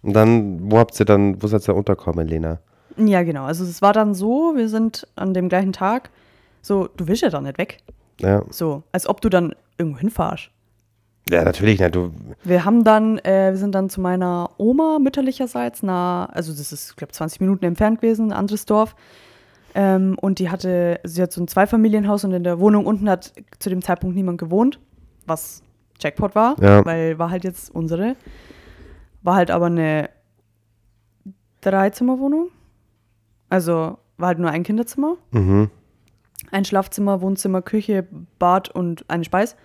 Und 0.04 0.14
dann, 0.14 0.72
wo 0.72 0.78
habt 0.78 1.00
ihr 1.00 1.06
dann, 1.06 1.42
wo 1.42 1.48
seid 1.48 1.68
ihr 1.68 1.76
unterkommen, 1.76 2.28
Lena? 2.28 2.60
Ja, 2.98 3.24
genau. 3.24 3.46
Also 3.46 3.64
es 3.64 3.82
war 3.82 3.94
dann 3.94 4.14
so, 4.14 4.54
wir 4.56 4.68
sind 4.70 5.08
an 5.16 5.34
dem 5.34 5.50
gleichen 5.50 5.74
Tag, 5.74 6.10
so, 6.62 6.88
du 6.98 7.08
willst 7.08 7.22
ja 7.24 7.30
da 7.30 7.42
nicht 7.42 7.58
weg. 7.58 7.80
Ja. 8.20 8.44
So, 8.50 8.84
als 8.92 9.08
ob 9.08 9.22
du 9.22 9.30
dann 9.30 9.56
irgendwo 9.82 10.00
hinfahrst. 10.00 10.50
Ja, 11.30 11.44
natürlich 11.44 11.80
nicht. 11.80 11.94
Du, 11.96 12.12
Wir 12.44 12.66
haben 12.66 12.84
dann, 12.84 13.20
äh, 13.20 13.52
wir 13.52 13.58
sind 13.58 13.76
dann 13.76 13.90
zu 13.90 14.02
meiner 14.02 14.50
Oma 14.58 14.98
mütterlicherseits, 15.00 15.84
nah, 15.84 16.26
also 16.26 16.52
das 16.52 16.72
ist, 16.72 16.92
ich 16.92 16.96
glaube, 16.96 17.14
20 17.14 17.40
Minuten 17.42 17.64
entfernt 17.66 18.02
gewesen, 18.02 18.28
ein 18.32 18.38
anderes 18.38 18.66
Dorf. 18.66 18.96
Ähm, 19.76 20.18
und 20.20 20.40
die 20.40 20.50
hatte, 20.50 21.00
sie 21.04 21.22
hat 21.22 21.32
so 21.32 21.42
ein 21.42 21.48
Zweifamilienhaus 21.48 22.26
und 22.26 22.34
in 22.34 22.44
der 22.44 22.60
Wohnung 22.60 22.86
unten 22.86 23.10
hat 23.10 23.34
zu 23.60 23.70
dem 23.70 23.82
Zeitpunkt 23.82 24.16
niemand 24.16 24.38
gewohnt, 24.40 24.80
was 25.28 25.62
Jackpot 26.00 26.34
war, 26.36 26.56
Ja. 26.62 26.84
weil 26.86 27.20
war 27.20 27.30
halt 27.30 27.44
jetzt 27.44 27.74
unsere. 27.74 28.16
War 29.22 29.36
halt 29.36 29.52
aber 29.52 29.68
eine 29.68 30.10
Dreizimmerwohnung. 31.62 32.50
Also 33.50 33.98
war 34.18 34.28
halt 34.28 34.40
nur 34.40 34.50
ein 34.50 34.64
Kinderzimmer. 34.64 35.16
mhm. 35.32 35.70
Ein 36.52 36.66
Schlafzimmer, 36.66 37.22
Wohnzimmer, 37.22 37.62
Küche, 37.62 38.06
Bad 38.40 38.68
und 38.70 39.06
eine 39.10 39.24
Speis. 39.24 39.56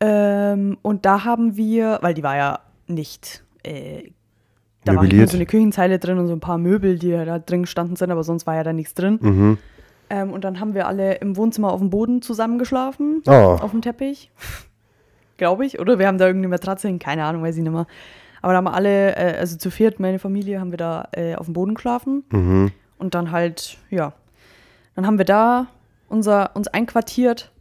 Ähm, 0.00 0.78
und 0.82 1.04
da 1.06 1.24
haben 1.24 1.56
wir, 1.56 1.98
weil 2.02 2.14
die 2.14 2.22
war 2.22 2.36
ja 2.36 2.60
nicht, 2.86 3.42
äh, 3.64 4.10
da 4.84 4.92
war 4.94 5.00
halt 5.02 5.10
nur 5.10 5.18
Möbliert. 5.18 5.30
so 5.30 5.36
eine 5.36 5.46
Küchenzeile 5.46 5.98
drin 5.98 6.18
und 6.18 6.28
so 6.28 6.32
ein 6.32 6.40
paar 6.40 6.58
Möbel, 6.58 6.98
die 6.98 7.10
da 7.10 7.38
drin 7.38 7.62
gestanden 7.62 7.96
sind, 7.96 8.10
aber 8.10 8.22
sonst 8.24 8.46
war 8.46 8.54
ja 8.54 8.62
da 8.62 8.72
nichts 8.72 8.94
drin. 8.94 9.18
Mhm. 9.20 9.58
Ähm, 10.10 10.32
und 10.32 10.44
dann 10.44 10.60
haben 10.60 10.74
wir 10.74 10.86
alle 10.86 11.16
im 11.16 11.36
Wohnzimmer 11.36 11.72
auf 11.72 11.80
dem 11.80 11.90
Boden 11.90 12.22
zusammengeschlafen, 12.22 13.22
Oh. 13.26 13.58
auf 13.60 13.72
dem 13.72 13.82
Teppich. 13.82 14.30
Glaube 15.36 15.66
ich. 15.66 15.78
Oder 15.80 15.98
wir 15.98 16.06
haben 16.06 16.18
da 16.18 16.26
irgendeine 16.26 16.48
Matratze 16.50 16.88
hin, 16.88 16.98
keine 16.98 17.24
Ahnung, 17.24 17.42
weiß 17.42 17.56
ich 17.56 17.62
nicht 17.62 17.72
mehr. 17.72 17.86
Aber 18.40 18.52
da 18.52 18.56
haben 18.58 18.64
wir 18.64 18.74
alle, 18.74 19.16
äh, 19.16 19.36
also 19.38 19.56
zu 19.56 19.70
viert, 19.70 20.00
meine 20.00 20.18
Familie, 20.18 20.60
haben 20.60 20.70
wir 20.70 20.78
da 20.78 21.08
äh, 21.12 21.34
auf 21.34 21.46
dem 21.46 21.52
Boden 21.54 21.74
geschlafen. 21.74 22.24
Mhm. 22.30 22.70
Und 22.98 23.14
dann 23.14 23.30
halt, 23.32 23.76
ja, 23.90 24.12
dann 24.94 25.06
haben 25.06 25.18
wir 25.18 25.24
da 25.24 25.66
unser, 26.08 26.56
uns 26.56 26.68
einquartiert, 26.68 27.52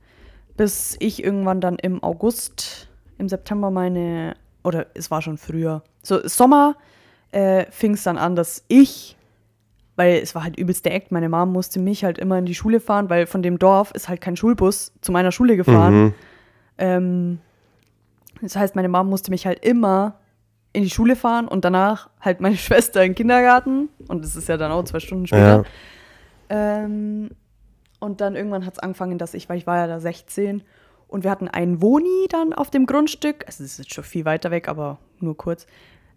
bis 0.57 0.97
ich 0.99 1.23
irgendwann 1.23 1.61
dann 1.61 1.77
im 1.77 2.03
August, 2.03 2.89
im 3.17 3.29
September 3.29 3.71
meine, 3.71 4.35
oder 4.63 4.87
es 4.95 5.09
war 5.11 5.21
schon 5.21 5.37
früher, 5.37 5.83
so 6.01 6.27
Sommer 6.27 6.75
äh, 7.31 7.65
fing 7.71 7.93
es 7.93 8.03
dann 8.03 8.17
an, 8.17 8.35
dass 8.35 8.63
ich, 8.67 9.15
weil 9.95 10.17
es 10.17 10.35
war 10.35 10.43
halt 10.43 10.57
übelst 10.57 10.85
der 10.85 10.95
Act, 10.95 11.11
meine 11.11 11.29
Mom 11.29 11.51
musste 11.53 11.79
mich 11.79 12.03
halt 12.03 12.17
immer 12.17 12.37
in 12.37 12.45
die 12.45 12.55
Schule 12.55 12.79
fahren, 12.79 13.09
weil 13.09 13.27
von 13.27 13.41
dem 13.41 13.59
Dorf 13.59 13.91
ist 13.91 14.09
halt 14.09 14.21
kein 14.21 14.35
Schulbus 14.35 14.91
zu 15.01 15.11
meiner 15.11 15.31
Schule 15.31 15.55
gefahren. 15.55 16.03
Mhm. 16.03 16.13
Ähm, 16.77 17.39
das 18.41 18.55
heißt, 18.55 18.75
meine 18.75 18.89
Mom 18.89 19.09
musste 19.09 19.31
mich 19.31 19.45
halt 19.45 19.63
immer 19.65 20.19
in 20.73 20.83
die 20.83 20.89
Schule 20.89 21.15
fahren 21.15 21.47
und 21.47 21.65
danach 21.65 22.09
halt 22.21 22.41
meine 22.41 22.57
Schwester 22.57 23.03
in 23.03 23.11
den 23.11 23.15
Kindergarten. 23.15 23.89
Und 24.07 24.23
das 24.23 24.35
ist 24.35 24.47
ja 24.47 24.57
dann 24.57 24.71
auch 24.71 24.83
zwei 24.83 24.99
Stunden 24.99 25.27
später. 25.27 25.63
Ähm, 26.49 27.31
und 27.99 28.21
dann 28.21 28.35
irgendwann 28.35 28.65
hat 28.65 28.73
es 28.73 28.79
angefangen, 28.79 29.17
dass 29.17 29.33
ich, 29.33 29.49
weil 29.49 29.57
ich 29.57 29.67
war 29.67 29.77
ja 29.77 29.87
da 29.87 29.99
16 29.99 30.63
und 31.07 31.23
wir 31.23 31.31
hatten 31.31 31.47
einen 31.47 31.81
Woni 31.81 32.27
dann 32.29 32.53
auf 32.53 32.69
dem 32.69 32.85
Grundstück, 32.85 33.43
also 33.47 33.63
das 33.63 33.73
ist 33.73 33.77
jetzt 33.79 33.93
schon 33.93 34.03
viel 34.03 34.25
weiter 34.25 34.51
weg, 34.51 34.67
aber 34.67 34.97
nur 35.19 35.35
kurz, 35.37 35.65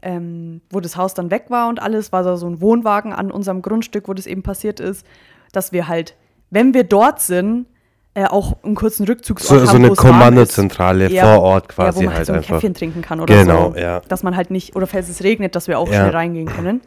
ähm, 0.02 0.60
wo 0.70 0.80
das 0.80 0.96
Haus 0.96 1.14
dann 1.14 1.30
weg 1.30 1.46
war 1.48 1.68
und 1.68 1.80
alles, 1.80 2.12
war 2.12 2.22
da 2.22 2.36
so 2.36 2.46
ein 2.46 2.60
Wohnwagen 2.60 3.12
an 3.12 3.30
unserem 3.30 3.62
Grundstück, 3.62 4.08
wo 4.08 4.14
das 4.14 4.26
eben 4.26 4.42
passiert 4.42 4.80
ist, 4.80 5.06
dass 5.52 5.72
wir 5.72 5.88
halt, 5.88 6.14
wenn 6.50 6.74
wir 6.74 6.84
dort 6.84 7.20
sind, 7.20 7.66
äh, 8.14 8.24
auch 8.26 8.56
einen 8.64 8.74
kurzen 8.74 9.06
Rückzugsort 9.06 9.60
So, 9.60 9.68
haben, 9.68 9.84
so 9.84 9.86
eine. 9.86 9.94
Kommandozentrale 9.94 11.10
Ja. 11.10 11.36
vor 11.36 11.42
Ort 11.44 11.64
ja, 11.68 11.74
quasi 11.74 11.98
wo 11.98 12.02
man 12.02 12.08
halt 12.08 12.16
halt 12.18 12.26
so 12.26 12.32
ein 12.32 12.38
einfach. 12.38 12.54
Käffchen 12.56 12.74
trinken 12.74 13.02
kann 13.02 13.20
oder 13.20 13.34
Genau, 13.34 13.70
so. 13.72 13.78
ja. 13.78 14.00
Dass 14.08 14.22
man 14.24 14.34
halt 14.36 14.50
nicht, 14.50 14.74
oder 14.74 14.86
falls 14.88 15.08
es 15.08 15.22
regnet, 15.22 15.54
dass 15.54 15.68
wir 15.68 15.78
auch 15.78 15.86
Ja. 15.88 15.94
schnell 16.00 16.10
reingehen 16.10 16.46
können. 16.48 16.80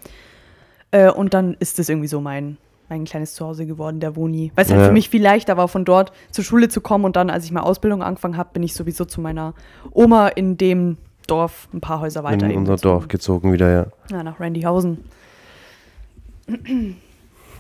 Äh, 0.92 1.10
und 1.12 1.34
dann 1.34 1.56
ist 1.60 1.80
das 1.80 1.88
irgendwie 1.90 2.08
so 2.10 2.20
mein, 2.20 2.58
mein 2.90 3.06
kleines 3.06 3.34
Zuhause 3.34 3.66
geworden, 3.66 4.00
der 4.00 4.16
Woni. 4.16 4.52
Weil 4.56 4.66
es 4.66 4.72
halt 4.72 4.82
Ja. 4.82 4.88
für 4.88 4.94
mich 4.94 5.10
viel 5.10 5.22
leichter 5.24 5.58
war, 5.58 5.68
von 5.68 5.86
dort 5.86 6.12
zur 6.32 6.44
Schule 6.44 6.70
zu 6.70 6.82
kommen. 6.82 7.06
Und 7.06 7.16
dann, 7.16 7.30
als 7.30 7.46
ich 7.46 7.52
meine 7.52 7.66
Ausbildung 7.66 8.04
angefangen 8.04 8.38
habe, 8.38 8.50
bin 8.54 8.62
ich 8.64 8.74
sowieso 8.74 9.06
zu 9.06 9.22
meiner 9.22 9.54
Oma 9.92 10.28
in 10.30 10.58
dem 10.58 10.98
Dorf 11.28 11.70
ein 11.74 11.80
paar 11.82 12.02
Häuser 12.02 12.24
weiter. 12.24 12.46
in 12.48 12.58
unser 12.58 12.74
gezogen. 12.74 12.94
Dorf 12.94 13.08
gezogen 13.08 13.54
wieder, 13.54 13.72
ja. 13.72 13.86
Ja, 14.12 14.24
nach 14.24 14.40
Randyhausen. 14.40 14.98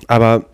Aber 0.07 0.45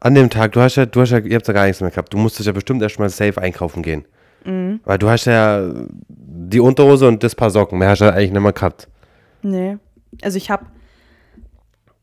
an 0.00 0.14
dem 0.14 0.30
Tag, 0.30 0.52
du 0.52 0.60
hast 0.60 0.76
ja, 0.76 0.86
du 0.86 1.00
hast 1.00 1.10
ja, 1.10 1.18
ihr 1.18 1.34
habt 1.36 1.48
ja 1.48 1.54
gar 1.54 1.66
nichts 1.66 1.80
mehr 1.80 1.90
gehabt. 1.90 2.12
Du 2.12 2.18
musstest 2.18 2.46
ja 2.46 2.52
bestimmt 2.52 2.80
erstmal 2.82 3.08
safe 3.10 3.40
einkaufen 3.40 3.82
gehen. 3.82 4.04
Mhm. 4.44 4.80
Weil 4.84 4.98
du 4.98 5.08
hast 5.08 5.24
ja 5.24 5.68
die 6.08 6.60
Unterhose 6.60 7.08
und 7.08 7.22
das 7.24 7.34
paar 7.34 7.50
Socken. 7.50 7.78
Mehr 7.78 7.90
hast 7.90 8.00
du 8.00 8.04
ja 8.04 8.12
eigentlich 8.12 8.30
nicht 8.32 8.40
mehr 8.42 8.52
gehabt. 8.52 8.88
Nee. 9.42 9.78
Also 10.22 10.36
ich 10.36 10.50
habe, 10.50 10.66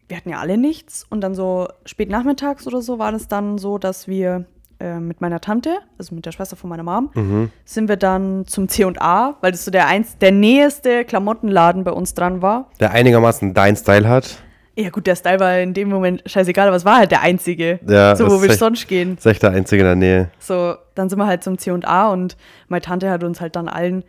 wir 0.08 0.18
hatten 0.18 0.30
ja 0.30 0.38
alle 0.40 0.58
nichts 0.58 1.06
und 1.10 1.22
dann 1.22 1.34
so 1.36 1.68
spät 1.86 2.10
nachmittags 2.10 2.68
oder 2.68 2.82
so 2.82 3.00
war 3.00 3.12
das 3.12 3.28
dann 3.28 3.58
so, 3.58 3.78
dass 3.78 4.08
wir 4.08 4.46
äh, 4.80 5.00
mit 5.00 5.22
meiner 5.22 5.40
Tante, 5.42 5.78
also 5.98 6.14
mit 6.14 6.26
der 6.26 6.32
Schwester 6.32 6.56
von 6.56 6.70
meiner 6.70 6.84
Mom, 6.84 7.10
Mhm. 7.16 7.52
sind 7.64 7.88
wir 7.88 7.96
dann 7.98 8.46
zum 8.46 8.68
C&A, 8.68 9.36
weil 9.42 9.52
das 9.52 9.64
so 9.66 9.72
der, 9.72 9.88
eins, 9.88 10.18
der 10.18 10.32
nächste 10.32 11.06
Klamottenladen 11.06 11.84
bei 11.84 11.92
uns 11.92 12.14
dran 12.14 12.42
war. 12.42 12.70
Der 12.80 12.92
einigermaßen 12.92 13.54
dein 13.54 13.76
Style 13.78 14.08
hat. 14.08 14.44
Ja 14.78 14.90
gut, 14.90 15.08
der 15.08 15.16
Style 15.16 15.40
war 15.40 15.58
in 15.60 15.74
dem 15.74 15.88
Moment 15.90 16.22
scheißegal, 16.26 16.68
aber 16.68 16.76
es 16.76 16.84
war 16.84 16.98
halt 16.98 17.10
der 17.12 17.22
einzige. 17.22 17.80
Ja, 17.88 18.14
so, 18.18 18.28
wo 18.30 18.42
wir 18.42 18.50
echt- 18.50 18.60
sonst 18.60 18.88
gehen. 18.90 19.16
Das 19.16 19.26
ist 19.26 19.32
echt 19.32 19.44
der 19.44 19.52
einzige 19.52 19.84
in 19.84 19.88
der 19.88 19.96
Nähe. 19.96 20.30
So, 20.38 20.76
dann 20.96 21.08
sind 21.10 21.18
wir 21.18 21.26
halt 21.28 21.44
zum 21.46 21.58
C&A 21.58 22.10
und 22.12 22.36
meine 22.68 22.82
Tante 22.82 23.10
hat 23.10 23.24
uns 23.24 23.40
halt 23.40 23.56
dann 23.56 23.70
allen 23.70 24.04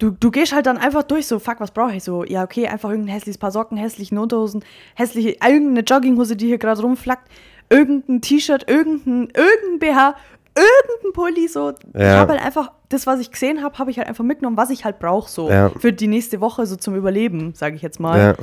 Du, 0.00 0.10
du 0.10 0.30
gehst 0.30 0.52
halt 0.54 0.64
dann 0.66 0.78
einfach 0.78 1.02
durch, 1.02 1.26
so, 1.26 1.38
fuck, 1.38 1.60
was 1.60 1.70
brauche 1.70 1.94
ich? 1.94 2.02
So, 2.02 2.24
ja, 2.24 2.42
okay, 2.42 2.66
einfach 2.66 2.88
irgendein 2.90 3.14
hässliches 3.14 3.38
Paar 3.38 3.50
Socken, 3.52 3.76
hässliche 3.76 4.18
Unterhosen, 4.18 4.64
hässliche, 4.96 5.36
irgendeine 5.46 5.80
Jogginghose, 5.82 6.36
die 6.36 6.46
hier 6.46 6.58
gerade 6.58 6.80
rumflackt, 6.80 7.30
irgendein 7.68 8.20
T-Shirt, 8.22 8.68
irgendein, 8.68 9.28
irgendein 9.34 9.78
BH, 9.78 10.14
irgendein 10.56 11.12
Pulli, 11.12 11.48
so. 11.48 11.70
Ich 11.94 12.00
Ja. 12.00 12.16
habe 12.18 12.32
halt 12.32 12.42
einfach, 12.44 12.72
das, 12.88 13.06
was 13.06 13.20
ich 13.20 13.30
gesehen 13.30 13.62
habe, 13.62 13.78
habe 13.78 13.90
ich 13.90 13.98
halt 13.98 14.08
einfach 14.08 14.24
mitgenommen, 14.24 14.56
was 14.56 14.70
ich 14.70 14.84
halt 14.86 14.98
brauche, 14.98 15.30
so. 15.30 15.50
Ja. 15.50 15.70
Für 15.78 15.92
die 15.92 16.08
nächste 16.08 16.40
Woche, 16.40 16.64
so 16.66 16.76
zum 16.76 16.96
Überleben, 16.96 17.52
sage 17.54 17.76
ich 17.76 17.82
jetzt 17.82 18.00
mal. 18.00 18.18
Ja. 18.18 18.34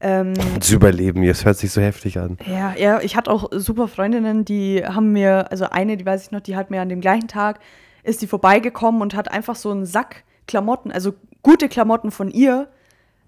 Ähm, 0.00 0.34
Das 0.58 0.70
Überleben, 0.70 1.24
das 1.24 1.44
hört 1.44 1.56
sich 1.56 1.70
so 1.70 1.80
heftig 1.80 2.18
an. 2.18 2.36
ja, 2.46 2.74
ja, 2.76 3.00
ich 3.00 3.16
hatte 3.16 3.30
auch 3.30 3.48
super 3.52 3.86
Freundinnen, 3.86 4.44
die 4.44 4.82
haben 4.84 5.12
mir, 5.12 5.50
also 5.52 5.66
eine, 5.70 5.96
die 5.96 6.04
weiß 6.04 6.24
ich 6.24 6.30
noch, 6.32 6.40
die 6.40 6.56
hat 6.56 6.70
mir 6.70 6.80
an 6.82 6.88
dem 6.88 7.00
gleichen 7.00 7.28
Tag, 7.28 7.60
ist 8.02 8.22
die 8.22 8.26
vorbeigekommen 8.26 9.02
und 9.02 9.14
hat 9.14 9.30
einfach 9.30 9.54
so 9.54 9.70
einen 9.70 9.86
Sack 9.86 10.24
Klamotten, 10.46 10.90
also 10.92 11.14
gute 11.42 11.68
Klamotten 11.68 12.10
von 12.10 12.30
ihr, 12.30 12.68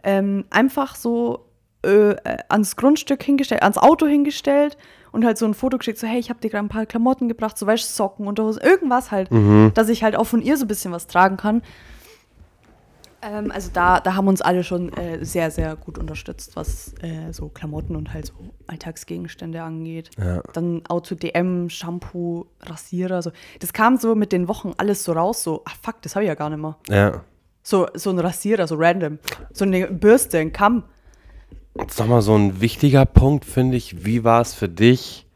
ähm, 0.03 0.45
einfach 0.51 0.97
so 0.97 1.47
äh, 1.85 2.11
äh, 2.11 2.39
ans 2.49 2.77
Grundstück 2.77 3.23
hingestellt, 3.23 3.63
ans 3.63 3.79
Auto 3.79 4.07
hingestellt 4.07 4.77
und 5.11 5.25
halt 5.25 5.39
so 5.39 5.47
ein 5.47 5.55
Foto 5.55 5.79
geschickt, 5.79 5.99
so 5.99 6.07
hey, 6.07 6.19
ich 6.19 6.31
habe 6.31 6.41
dir 6.41 6.49
gerade 6.49 6.65
ein 6.65 6.69
paar 6.69 6.87
Klamotten 6.87 7.29
gebracht, 7.29 7.59
so 7.59 7.67
weißt 7.67 7.97
Socken, 7.97 8.27
Unterhosen, 8.27 8.63
irgendwas 8.63 9.11
halt, 9.11 9.31
dass 9.75 9.89
ich 9.89 10.03
halt 10.03 10.17
auch 10.17 10.25
von 10.25 10.43
ihr 10.43 10.57
so 10.57 10.65
ein 10.65 10.69
bisschen 10.69 10.93
was 10.93 11.07
tragen 11.07 11.37
kann. 11.37 11.63
Ähm, 13.23 13.53
also 13.53 13.71
da, 13.73 14.01
da 14.01 14.17
haben 14.17 14.27
uns 14.27 14.43
alle 14.43 14.65
schon 14.65 14.93
äh, 14.95 15.25
sehr, 15.25 15.51
sehr 15.53 15.77
gut 15.77 15.97
unterstützt, 15.97 16.57
was 16.57 16.95
äh, 17.03 17.33
so 17.33 17.49
Klamotten 17.49 17.95
und 17.95 18.13
halt 18.13 18.27
so 18.27 18.35
Alltagsgegenstände 18.67 19.63
angeht. 19.63 20.11
Ja. 20.19 20.43
Dann 20.53 20.83
Auto 20.89 21.15
DM, 21.15 21.71
Shampoo, 21.71 22.47
Rasierer, 22.61 23.23
so. 23.23 23.31
Das 23.61 23.73
kam 23.73 23.97
so 23.97 24.17
mit 24.17 24.33
den 24.33 24.49
Wochen 24.49 24.73
alles 24.77 25.05
so 25.05 25.13
raus, 25.13 25.45
so, 25.45 25.63
ach 25.65 25.77
fuck, 25.81 26.03
das 26.03 26.17
habe 26.17 26.25
ich 26.25 26.29
ja 26.29 26.35
gar 26.35 26.51
nicht 26.51 26.59
mehr. 26.59 26.77
Ja. 26.89 27.25
So, 27.63 27.87
so 27.95 28.11
ein 28.11 28.19
Rasierer, 28.19 28.67
so 28.67 28.75
random. 28.77 29.21
So 29.53 29.65
eine 29.65 29.87
Bürste, 29.87 30.39
ein 30.39 30.53
Kamm. 30.53 30.83
Jetzt 31.79 32.01
nochmal 32.01 32.23
so 32.23 32.35
ein 32.35 32.61
wichtiger 32.61 33.07
Punkt, 33.07 33.45
finde 33.45 33.77
ich. 33.77 34.05
Wie 34.05 34.25
war 34.25 34.41
es 34.41 34.53
für 34.53 34.69
dich, 34.69 35.27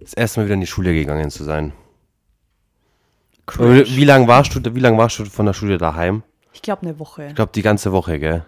das 0.00 0.14
erste 0.14 0.40
Mal 0.40 0.46
wieder 0.46 0.54
in 0.54 0.60
die 0.62 0.66
Schule 0.66 0.94
gegangen 0.94 1.30
zu 1.30 1.44
sein? 1.44 1.74
Cringe. 3.44 3.84
Wie 3.86 4.04
lange 4.04 4.26
warst 4.26 4.54
du, 4.54 4.74
wie 4.74 4.80
lang 4.80 4.96
warst 4.96 5.18
du 5.18 5.26
von 5.26 5.46
der 5.46 5.52
Schule 5.52 5.76
daheim? 5.76 6.22
Ich 6.56 6.62
glaube 6.62 6.82
eine 6.86 6.98
Woche. 6.98 7.26
Ich 7.26 7.34
glaube, 7.34 7.52
die 7.54 7.60
ganze 7.60 7.92
Woche, 7.92 8.18
gell? 8.18 8.46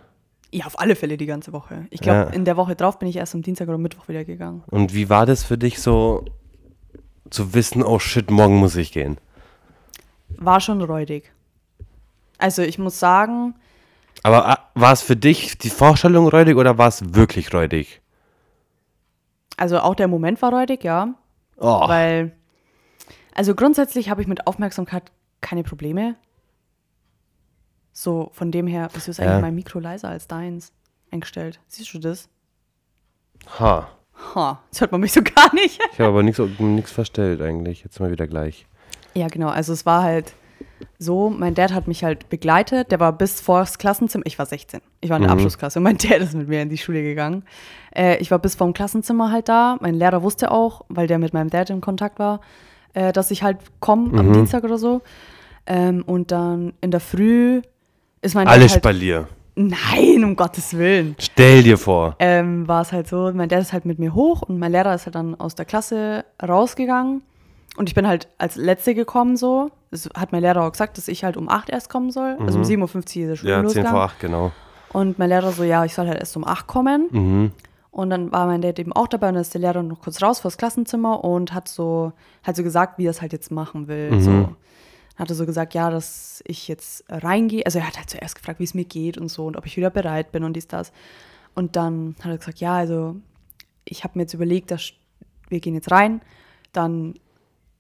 Ja, 0.50 0.64
auf 0.64 0.78
alle 0.80 0.96
Fälle 0.96 1.18
die 1.18 1.26
ganze 1.26 1.52
Woche. 1.52 1.86
Ich 1.90 2.00
glaube, 2.00 2.20
Ja. 2.20 2.26
in 2.30 2.46
der 2.46 2.56
Woche 2.56 2.74
drauf 2.74 2.98
bin 2.98 3.06
ich 3.06 3.16
erst 3.16 3.34
am 3.34 3.42
Dienstag 3.42 3.68
oder 3.68 3.76
Mittwoch 3.76 4.08
wieder 4.08 4.24
gegangen. 4.24 4.64
Und 4.68 4.94
wie 4.94 5.10
war 5.10 5.26
das 5.26 5.44
für 5.44 5.58
dich 5.58 5.78
so 5.82 6.24
zu 7.28 7.52
wissen, 7.52 7.82
oh 7.82 7.98
shit, 7.98 8.30
morgen 8.30 8.56
muss 8.56 8.74
ich 8.76 8.92
gehen? 8.92 9.18
War 10.38 10.60
schon 10.62 10.80
räudig. 10.80 11.30
Also 12.38 12.62
ich 12.62 12.78
muss 12.78 12.98
sagen, 12.98 13.54
Aber 14.22 14.48
ah, 14.48 14.58
war 14.74 14.92
es 14.94 15.02
für 15.02 15.16
dich 15.16 15.58
die 15.58 15.68
Vorstellung 15.68 16.28
räudig 16.28 16.56
oder 16.56 16.78
war 16.78 16.88
es 16.88 17.14
wirklich 17.14 17.52
räudig? 17.52 18.00
also 19.58 19.80
auch 19.80 19.96
der 19.96 20.08
Moment 20.08 20.40
war 20.40 20.50
räudig, 20.52 20.82
ja. 20.82 21.14
Oh, 21.58 21.88
Weil, 21.88 22.32
also 23.34 23.54
grundsätzlich 23.54 24.08
habe 24.08 24.22
ich 24.22 24.28
mit 24.28 24.46
Aufmerksamkeit 24.46 25.02
keine 25.42 25.62
Probleme. 25.64 26.14
So, 28.00 28.30
von 28.32 28.52
dem 28.52 28.68
her, 28.68 28.88
wieso 28.92 29.11
ist 29.11 29.18
eigentlich 29.18 29.32
Ja. 29.32 29.40
mein 29.40 29.56
Mikro 29.56 29.80
leiser 29.80 30.08
als 30.08 30.28
deins 30.28 30.72
eingestellt? 31.11 31.58
Siehst 31.66 31.92
du 31.94 31.98
das? 31.98 32.28
ha. 33.58 33.88
Ha, 34.34 34.61
das 34.70 34.80
hört 34.80 34.90
man 34.92 35.00
mich 35.00 35.12
so 35.12 35.20
gar 35.22 35.52
nicht. 35.54 35.80
Ich 35.92 35.98
habe 36.00 36.08
aber 36.11 36.22
nichts 36.24 36.90
verstellt 36.92 37.40
eigentlich. 37.40 37.82
Jetzt 37.84 37.98
mal 38.00 38.11
wieder 38.11 38.26
gleich. 38.26 38.66
Ja, 39.14 39.26
genau. 39.28 39.48
Also 39.48 39.72
es 39.72 39.84
war 39.87 40.02
halt 40.02 40.34
so, 40.98 41.30
mein 41.30 41.54
Dad 41.54 41.72
hat 41.72 41.87
mich 41.88 42.02
halt 42.04 42.28
begleitet. 42.28 42.90
Der 42.92 42.98
war 43.00 43.12
bis 43.12 43.40
vors 43.40 43.78
Klassenzimmer. 43.78 44.26
Ich 44.26 44.37
war 44.38 44.46
16. 44.46 44.80
Ich 45.00 45.11
war 45.11 45.16
in 45.18 45.22
der 45.22 45.30
Mhm. 45.30 45.34
Abschlussklasse 45.38 45.78
und 45.78 45.84
mein 45.84 45.98
Dad 45.98 46.20
ist 46.20 46.34
mit 46.34 46.48
mir 46.48 46.62
in 46.62 46.68
die 46.68 46.78
Schule 46.78 47.02
gegangen. 47.02 47.44
Äh, 47.94 48.16
ich 48.18 48.30
war 48.32 48.38
bis 48.40 48.54
vorm 48.56 48.72
Klassenzimmer 48.74 49.30
halt 49.32 49.48
da. 49.48 49.76
Mein 49.80 49.94
Lehrer 49.94 50.22
wusste 50.22 50.50
auch, 50.50 50.84
weil 50.88 51.06
der 51.08 51.18
mit 51.18 51.32
meinem 51.32 51.50
Dad 51.50 51.70
in 51.70 51.80
Kontakt 51.80 52.18
war, 52.18 52.40
äh, 52.94 53.12
dass 53.12 53.30
ich 53.32 53.42
halt 53.44 53.58
komme 53.80 54.18
am 54.18 54.28
Mhm. 54.28 54.32
Dienstag 54.34 54.62
oder 54.64 54.78
so. 54.78 55.00
Ähm, 55.66 56.02
und 56.04 56.32
dann 56.32 56.72
in 56.80 56.90
der 56.90 57.00
Früh 57.00 57.62
ist 58.22 58.35
mein 58.35 58.48
Alles 58.48 58.72
halt, 58.72 58.83
Spalier. 58.83 59.28
Nein, 59.54 60.22
um 60.22 60.37
Gottes 60.37 60.76
Willen. 60.76 61.16
Stell 61.18 61.64
dir 61.64 61.78
vor. 61.78 62.14
Ähm, 62.20 62.68
war 62.68 62.83
es 62.83 62.92
halt 62.92 63.09
so, 63.09 63.33
mein 63.35 63.48
Dad 63.48 63.61
ist 63.61 63.72
halt 63.72 63.85
mit 63.87 63.98
mir 63.98 64.14
hoch 64.14 64.42
und 64.42 64.59
mein 64.59 64.70
Lehrer 64.70 64.94
ist 64.94 65.07
halt 65.07 65.16
dann 65.16 65.35
aus 65.40 65.57
der 65.57 65.64
Klasse 65.64 66.24
rausgegangen. 66.46 67.22
Und 67.76 67.88
ich 67.88 67.94
bin 67.94 68.07
halt 68.07 68.28
als 68.38 68.57
Letzte 68.57 68.94
gekommen 68.94 69.37
so. 69.37 69.70
Das 69.90 70.09
hat 70.16 70.33
mein 70.33 70.42
Lehrer 70.42 70.64
auch 70.64 70.70
gesagt, 70.70 70.96
dass 70.98 71.09
ich 71.09 71.24
halt 71.24 71.37
um 71.37 71.48
8 71.48 71.70
erst 71.70 71.90
kommen 71.90 72.11
soll. 72.11 72.37
Also 72.40 72.59
um 72.59 72.64
7.50 72.64 72.76
Uhr 72.83 73.00
ist 73.00 73.14
der 73.14 73.37
Schule 73.37 73.50
Ja, 73.50 73.57
10 73.59 73.64
losgegangen. 73.64 73.90
vor 73.92 74.02
8, 74.02 74.20
genau. 74.20 74.52
Und 74.92 75.18
mein 75.18 75.28
Lehrer 75.28 75.50
so, 75.52 75.64
ja, 75.64 75.85
ich 75.85 75.94
soll 75.94 76.07
halt 76.07 76.18
erst 76.18 76.37
um 76.37 76.44
8 76.46 76.66
kommen. 76.66 77.09
Mhm. 77.11 77.52
Und 77.90 78.11
dann 78.11 78.31
war 78.31 78.46
mein 78.46 78.61
Dad 78.62 78.78
eben 78.78 78.92
auch 78.92 79.09
dabei 79.09 79.28
und 79.28 79.35
dann 79.35 79.42
ist 79.42 79.54
der 79.54 79.61
Lehrer 79.61 79.83
noch 79.83 80.00
kurz 80.00 80.22
raus 80.22 80.40
vors 80.40 80.57
Klassenzimmer 80.57 81.24
und 81.24 81.52
hat 81.52 81.68
so, 81.68 82.12
hat 82.44 82.54
so 82.54 82.62
gesagt, 82.62 82.98
wie 82.98 83.07
er 83.07 83.11
es 83.11 83.20
halt 83.20 83.33
jetzt 83.33 83.50
machen 83.50 83.88
will. 83.88 84.12
Mhm. 84.12 84.20
So. 84.20 84.48
Hat 85.18 85.28
er 85.31 85.35
so 85.35 85.46
gesagt, 85.46 85.74
ja, 85.74 85.90
dass 85.90 86.42
ich 86.46 86.68
jetzt 86.68 87.04
reingehe. 87.09 87.64
Also 87.66 87.78
er 87.81 87.87
hat 87.88 87.96
halt 87.98 88.09
zuerst 88.09 88.37
gefragt, 88.37 88.61
wie 88.61 88.64
es 88.64 88.74
mir 88.74 88.85
geht 88.85 89.18
und 89.18 89.28
so 89.28 89.46
und 89.46 89.57
ob 89.57 89.66
ich 89.66 89.76
wieder 89.76 89.90
bereit 89.90 90.31
bin 90.33 90.44
und 90.44 90.54
dies, 90.54 90.68
das. 90.68 90.92
Und 91.54 91.74
dann 91.76 92.14
hat 92.20 92.31
er 92.31 92.38
gesagt, 92.38 92.61
ja, 92.61 92.76
also 92.76 93.16
ich 93.85 94.04
habe 94.04 94.12
mir 94.16 94.22
jetzt 94.22 94.35
überlegt, 94.35 94.70
dass 94.70 94.92
wir 95.48 95.61
gehen 95.61 95.74
jetzt 95.74 95.90
rein. 95.90 96.20
Dann 96.72 97.14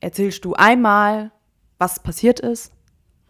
erzählst 0.00 0.44
du 0.44 0.54
einmal, 0.54 1.30
was 1.78 2.00
passiert 2.00 2.40
ist 2.40 2.72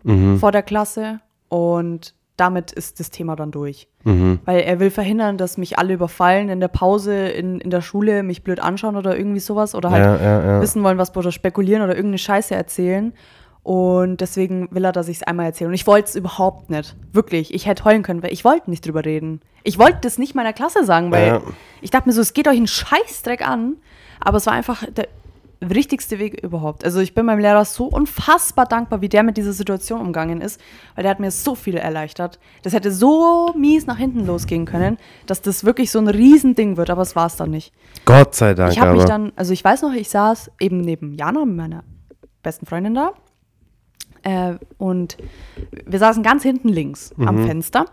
Mhm. 0.05 0.39
vor 0.39 0.53
der 0.53 0.63
Klasse 0.63 1.21
und 1.49 2.15
damit 2.37 2.71
ist 2.71 3.01
das 3.01 3.11
Thema 3.11 3.35
dann 3.35 3.51
durch. 3.51 3.89
Mhm. 4.05 4.39
Weil 4.45 4.61
er 4.61 4.79
will 4.79 4.91
verhindern, 4.91 5.37
dass 5.39 5.59
mich 5.59 5.77
alle 5.77 5.93
überfallen 5.95 6.49
in 6.51 6.61
der 6.61 6.69
Pause, 6.69 7.15
in, 7.29 7.61
in 7.61 7.71
der 7.71 7.81
Schule, 7.83 8.23
mich 8.23 8.45
blöd 8.45 8.61
anschauen 8.61 8.95
oder 8.97 9.19
irgendwie 9.19 9.41
sowas. 9.41 9.75
Oder 9.75 9.91
halt 9.91 10.05
Ja, 10.05 10.17
ja, 10.17 10.45
ja. 10.53 10.61
wissen 10.63 10.85
wollen, 10.85 10.99
was 10.99 11.15
oder 11.17 11.33
spekulieren 11.33 11.83
oder 11.83 11.97
irgendeine 11.97 12.19
Scheiße 12.19 12.55
erzählen. 12.55 13.13
Und 13.69 14.23
deswegen 14.23 14.69
will 14.71 14.83
er, 14.87 14.93
dass 14.93 15.09
ich 15.09 15.19
es 15.19 15.23
einmal 15.25 15.45
erzähle. 15.45 15.69
Und 15.69 15.75
ich 15.75 15.87
wollte 15.87 16.09
es 16.09 16.15
überhaupt 16.17 16.71
nicht. 16.71 16.97
Wirklich. 17.13 17.53
Ich 17.53 17.67
hätte 17.67 17.85
heulen 17.85 18.03
können, 18.03 18.23
weil 18.23 18.33
ich 18.33 18.43
wollte 18.43 18.71
nicht 18.71 18.87
drüber 18.87 19.05
reden. 19.05 19.43
Ich 19.63 19.79
wollte 19.79 19.99
das 20.01 20.17
nicht 20.17 20.35
meiner 20.35 20.55
Klasse 20.55 20.85
sagen, 20.87 21.11
weil 21.13 21.27
Ja. 21.27 21.43
ich 21.83 21.91
dachte 21.91 22.09
mir 22.09 22.15
so, 22.15 22.23
es 22.23 22.33
geht 22.33 22.49
euch 22.49 22.57
einen 22.57 22.67
Scheißdreck 22.67 23.47
an. 23.47 23.77
Aber 24.21 24.39
es 24.39 24.47
war 24.47 24.55
einfach 24.55 24.85
der 24.91 25.09
richtigste 25.61 26.19
Weg 26.19 26.43
überhaupt. 26.43 26.83
Also 26.83 27.01
ich 27.01 27.15
bin 27.15 27.27
meinem 27.27 27.41
Lehrer 27.41 27.63
so 27.67 27.85
unfassbar 27.85 28.65
dankbar, 28.65 29.03
wie 29.03 29.11
der 29.11 29.23
mit 29.23 29.37
dieser 29.37 29.53
Situation 29.53 30.01
umgegangen 30.01 30.41
ist, 30.41 30.59
weil 30.95 31.03
der 31.03 31.11
hat 31.11 31.21
mir 31.21 31.31
so 31.31 31.55
viel 31.55 31.77
erleichtert. 31.77 32.39
Das 32.63 32.73
hätte 32.73 32.91
so 32.91 33.53
mies 33.55 33.87
nach 33.87 33.99
hinten 33.99 34.25
losgehen 34.25 34.65
können, 34.65 34.97
dass 35.27 35.43
das 35.43 35.65
wirklich 35.65 35.91
so 35.91 35.99
ein 35.99 36.09
Riesending 36.09 36.79
wird, 36.79 36.89
aber 36.89 37.03
es 37.03 37.15
war 37.17 37.27
es 37.27 37.37
dann 37.37 37.51
nicht. 37.51 37.75
Gott 38.07 38.35
sei 38.35 38.55
Dank, 38.55 38.73
Ich 38.73 38.81
habe 38.81 38.95
mich 38.95 39.05
dann, 39.05 39.31
also 39.37 39.53
ich 39.53 39.63
weiß 39.63 39.83
noch, 39.83 39.93
ich 39.93 40.09
saß 40.09 40.53
eben 40.59 40.81
neben 40.81 41.13
Jana, 41.13 41.45
meiner 41.45 41.85
besten 42.43 42.65
Freundin 42.65 42.95
da. 42.95 43.13
Äh, 44.29 44.59
und 44.79 45.17
wir 45.87 45.99
saßen 45.99 46.23
ganz 46.23 46.43
hinten 46.43 46.69
links 46.69 47.13
Mhm. 47.17 47.29
am 47.29 47.47
Fenster. 47.47 47.87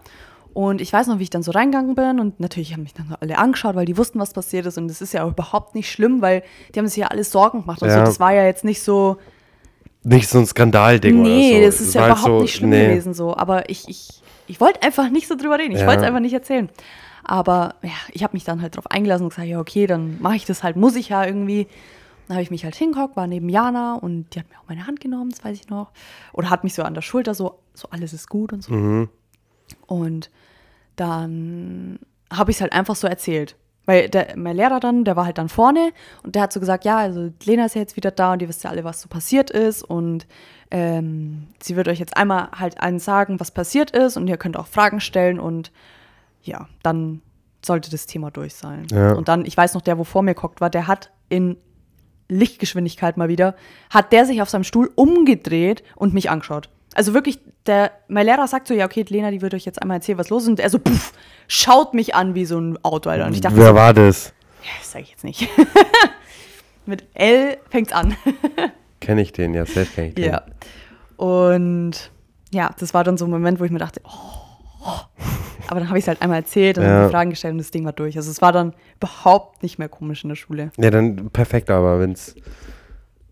Und 0.54 0.80
ich 0.80 0.92
weiß 0.94 1.08
noch, 1.08 1.20
wie 1.20 1.24
ich 1.24 1.30
dann 1.30 1.44
so 1.44 1.52
reingegangen 1.52 1.96
bin 1.96 2.20
und 2.22 2.40
natürlich 2.40 2.72
haben 2.74 2.84
mich 2.84 2.94
dann 2.94 3.14
alle 3.20 3.38
angeschaut, 3.38 3.76
weil 3.76 3.86
die 3.86 3.98
wussten, 3.98 4.20
was 4.20 4.32
passiert 4.32 4.66
ist. 4.66 4.78
Und 4.78 4.88
das 4.88 5.02
ist 5.02 5.14
ja 5.14 5.24
auch 5.26 5.32
überhaupt 5.32 5.76
nicht 5.76 5.92
schlimm, 5.92 6.22
weil 6.22 6.44
die 6.74 6.80
haben 6.80 6.88
sich 6.88 6.98
ja 6.98 7.08
alles 7.08 7.30
Sorgen 7.32 7.62
gemacht 7.62 7.82
und 7.82 7.90
Ja. 7.90 8.04
Das 8.06 8.20
war 8.22 8.34
ja 8.34 8.46
jetzt 8.46 8.64
nicht 8.64 8.82
so, 8.82 9.18
nicht 10.04 10.30
so 10.30 10.38
ein 10.40 10.46
Skandalding 10.46 11.22
nee, 11.24 11.52
oder 11.58 11.60
so. 11.60 11.66
das 11.66 11.82
ist 11.82 11.88
Es 11.90 11.94
ja 11.96 12.02
halt 12.04 12.12
überhaupt 12.14 12.28
so, 12.38 12.42
nicht 12.42 12.56
schlimm 12.56 12.70
nee. 12.70 12.88
gewesen 12.88 13.14
so. 13.14 13.36
Aber 13.36 13.70
ich, 13.70 13.90
ich, 13.90 14.22
ich 14.48 14.62
wollte 14.62 14.82
einfach 14.84 15.10
nicht 15.10 15.28
so 15.28 15.36
drüber 15.36 15.58
reden. 15.60 15.74
Ich 15.74 15.82
Ja. 15.82 15.88
wollte 15.88 16.02
es 16.04 16.08
einfach 16.08 16.22
nicht 16.22 16.34
erzählen. 16.34 16.70
Aber 17.26 17.76
ja, 17.82 17.90
ich 18.12 18.24
habe 18.24 18.34
mich 18.34 18.44
dann 18.46 18.62
halt 18.62 18.78
drauf 18.78 18.90
eingelassen 18.90 19.24
und 19.24 19.30
gesagt, 19.32 19.48
ja, 19.48 19.60
okay, 19.60 19.88
dann 19.88 20.22
mache 20.22 20.36
ich 20.38 20.46
das 20.46 20.64
halt, 20.64 20.76
muss 20.78 20.96
ich 20.96 21.10
ja 21.10 21.26
irgendwie. 21.26 21.68
Dann 22.28 22.36
habe 22.36 22.44
ich 22.44 22.52
mich 22.52 22.64
halt 22.64 22.76
hingehockt, 22.76 23.16
war 23.16 23.28
neben 23.28 23.50
Jana 23.50 23.96
und 23.96 24.34
die 24.34 24.40
hat 24.40 24.50
mir 24.50 24.58
auch 24.58 24.68
meine 24.68 24.88
Hand 24.88 25.00
genommen, 25.00 25.30
das 25.30 25.44
weiß 25.44 25.58
ich 25.58 25.70
noch. 25.70 25.92
Oder 26.34 26.50
hat 26.50 26.64
mich 26.64 26.74
so 26.74 26.84
an 26.84 26.94
der 26.94 27.02
Schulter 27.02 27.34
so, 27.34 27.60
so 27.74 27.88
alles 27.92 28.14
ist 28.14 28.30
gut 28.30 28.52
und 28.52 28.64
so. 28.64 28.74
Mhm. 28.74 29.10
Und 29.88 30.32
dann 30.96 32.00
habe 32.32 32.52
ich 32.52 32.58
es 32.58 32.62
halt 32.62 32.74
einfach 32.74 32.96
so 32.96 33.08
erzählt. 33.08 33.56
Weil 33.86 34.10
der, 34.10 34.34
mein 34.36 34.56
Lehrer 34.56 34.80
dann, 34.80 35.04
der 35.04 35.16
war 35.16 35.26
halt 35.26 35.38
dann 35.38 35.50
vorne 35.50 35.92
und 36.24 36.34
der 36.34 36.42
hat 36.42 36.54
so 36.54 36.60
gesagt, 36.60 36.86
ja, 36.86 36.98
also 36.98 37.32
Lena 37.44 37.66
ist 37.66 37.76
ja 37.76 37.82
jetzt 37.82 37.96
wieder 37.96 38.10
da 38.10 38.34
und 38.34 38.42
ihr 38.42 38.50
wisst 38.50 38.64
ja 38.64 38.72
alle, 38.72 38.84
was 38.84 39.02
so 39.02 39.08
passiert 39.08 39.52
ist 39.52 39.84
und 39.84 40.26
ähm, 40.72 41.48
sie 41.62 41.76
wird 41.76 41.88
euch 41.88 42.00
jetzt 42.00 42.18
einmal 42.18 42.50
halt 42.52 42.82
allen 42.82 42.98
sagen, 42.98 43.40
was 43.40 43.52
passiert 43.52 43.92
ist 43.92 44.18
und 44.18 44.28
ihr 44.28 44.38
könnt 44.38 44.58
auch 44.58 44.66
Fragen 44.66 45.00
stellen 45.00 45.40
und 45.40 45.72
ja, 46.42 46.68
dann 46.82 47.22
sollte 47.64 47.92
das 47.92 48.08
Thema 48.08 48.32
durch 48.32 48.56
sein. 48.56 48.88
Ja. 48.90 49.14
Und 49.14 49.28
dann, 49.28 49.46
ich 49.46 49.56
weiß 49.56 49.76
noch, 49.76 49.82
der, 49.82 50.00
wo 50.00 50.04
vor 50.04 50.24
mir 50.24 50.34
guckt 50.34 50.62
war, 50.62 50.72
der 50.72 50.88
hat 50.88 51.12
in 51.30 51.58
Lichtgeschwindigkeit 52.30 53.18
mal 53.18 53.28
wieder, 53.30 53.56
hat 53.90 54.12
der 54.12 54.26
sich 54.26 54.42
auf 54.42 54.50
seinem 54.50 54.64
Stuhl 54.64 54.92
umgedreht 54.96 55.84
und 55.96 56.14
mich 56.14 56.30
angeschaut. 56.30 56.70
Also 56.96 57.14
wirklich, 57.14 57.40
der, 57.66 57.92
mein 58.08 58.26
Lehrer 58.26 58.48
sagt 58.48 58.68
so, 58.68 58.74
ja, 58.74 58.86
okay, 58.86 59.06
Lena, 59.08 59.30
die 59.32 59.42
wird 59.42 59.54
euch 59.54 59.66
jetzt 59.66 59.82
einmal 59.82 59.98
erzählen, 59.98 60.18
was 60.18 60.30
los 60.30 60.44
ist. 60.44 60.50
Und 60.50 60.60
er 60.60 60.70
so, 60.70 60.80
pff, 60.80 61.12
schaut 61.48 61.94
mich 61.94 62.16
an 62.16 62.36
wie 62.36 62.46
so 62.46 62.58
ein 62.60 62.78
Auto, 62.84 63.10
Alter. 63.10 63.26
Und 63.26 63.34
ich 63.34 63.42
dachte 63.42 63.58
Wer 63.58 63.70
so, 63.70 63.76
war 63.76 63.94
das? 63.94 64.34
ja, 64.64 64.70
das 64.80 64.92
sag 64.92 65.02
ich 65.02 65.12
jetzt 65.12 65.24
nicht. 65.24 65.48
Mit 66.86 67.04
L 67.14 67.58
fängt's 67.70 67.92
an. 67.92 68.16
Kenne 69.02 69.22
ich 69.22 69.34
den, 69.34 69.54
ja, 69.54 69.66
safe 69.66 69.86
kenne 69.86 70.08
ich 70.10 70.16
den. 70.16 70.26
ja. 70.32 70.44
Und 71.18 72.12
ja, 72.52 72.72
das 72.80 72.94
war 72.94 73.04
dann 73.04 73.18
so 73.18 73.26
ein 73.26 73.32
Moment, 73.32 73.60
wo 73.60 73.66
ich 73.66 73.72
mir 73.72 73.80
dachte, 73.80 74.02
oh, 74.06 75.00
aber 75.70 75.80
dann 75.80 75.90
habe 75.90 75.98
ich 76.00 76.04
es 76.04 76.08
halt 76.08 76.22
einmal 76.22 76.40
erzählt 76.40 76.78
und 76.78 76.84
Ja. 76.84 76.90
dann 77.00 77.08
die 77.08 77.12
Fragen 77.12 77.30
gestellt 77.32 77.52
und 77.54 77.58
das 77.60 77.72
Ding 77.72 77.86
war 77.86 77.94
durch. 77.94 78.18
Also 78.18 78.30
es 78.32 78.42
war 78.42 78.52
dann 78.52 78.74
überhaupt 78.98 79.64
nicht 79.64 79.80
mehr 79.80 79.90
komisch 79.90 80.24
in 80.24 80.30
der 80.30 80.36
Schule. 80.36 80.72
Ja, 80.78 80.90
dann 80.92 81.30
perfekt, 81.32 81.70
aber 81.70 82.00
wenn's 82.00 82.36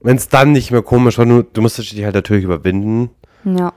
wenn's 0.02 0.28
dann 0.28 0.52
nicht 0.52 0.70
mehr 0.72 0.82
komisch 0.82 1.18
war, 1.18 1.26
nur, 1.26 1.44
du 1.44 1.62
musstest 1.62 1.94
dich 1.94 2.04
halt 2.04 2.16
natürlich 2.16 2.44
überwinden, 2.44 3.10
Ja. 3.46 3.72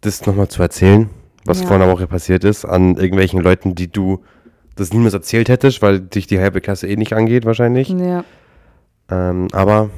das 0.00 0.26
nochmal 0.26 0.48
zu 0.48 0.60
erzählen, 0.60 1.08
was 1.44 1.60
Ja. 1.60 1.68
vor 1.68 1.76
einer 1.76 1.88
Woche 1.88 2.06
passiert 2.08 2.42
ist, 2.44 2.64
an 2.64 2.96
irgendwelchen 2.96 3.40
Leuten, 3.40 3.74
die 3.76 3.86
du 3.90 4.24
das 4.74 4.92
niemals 4.92 5.14
erzählt 5.14 5.48
hättest, 5.48 5.80
weil 5.82 6.00
dich 6.00 6.26
die 6.26 6.40
halbe 6.40 6.60
Klasse 6.60 6.88
eh 6.88 6.96
nicht 6.96 7.12
angeht 7.12 7.44
wahrscheinlich. 7.44 7.88
Ja. 7.90 8.24
Ähm, 9.10 9.48
aber 9.52 9.90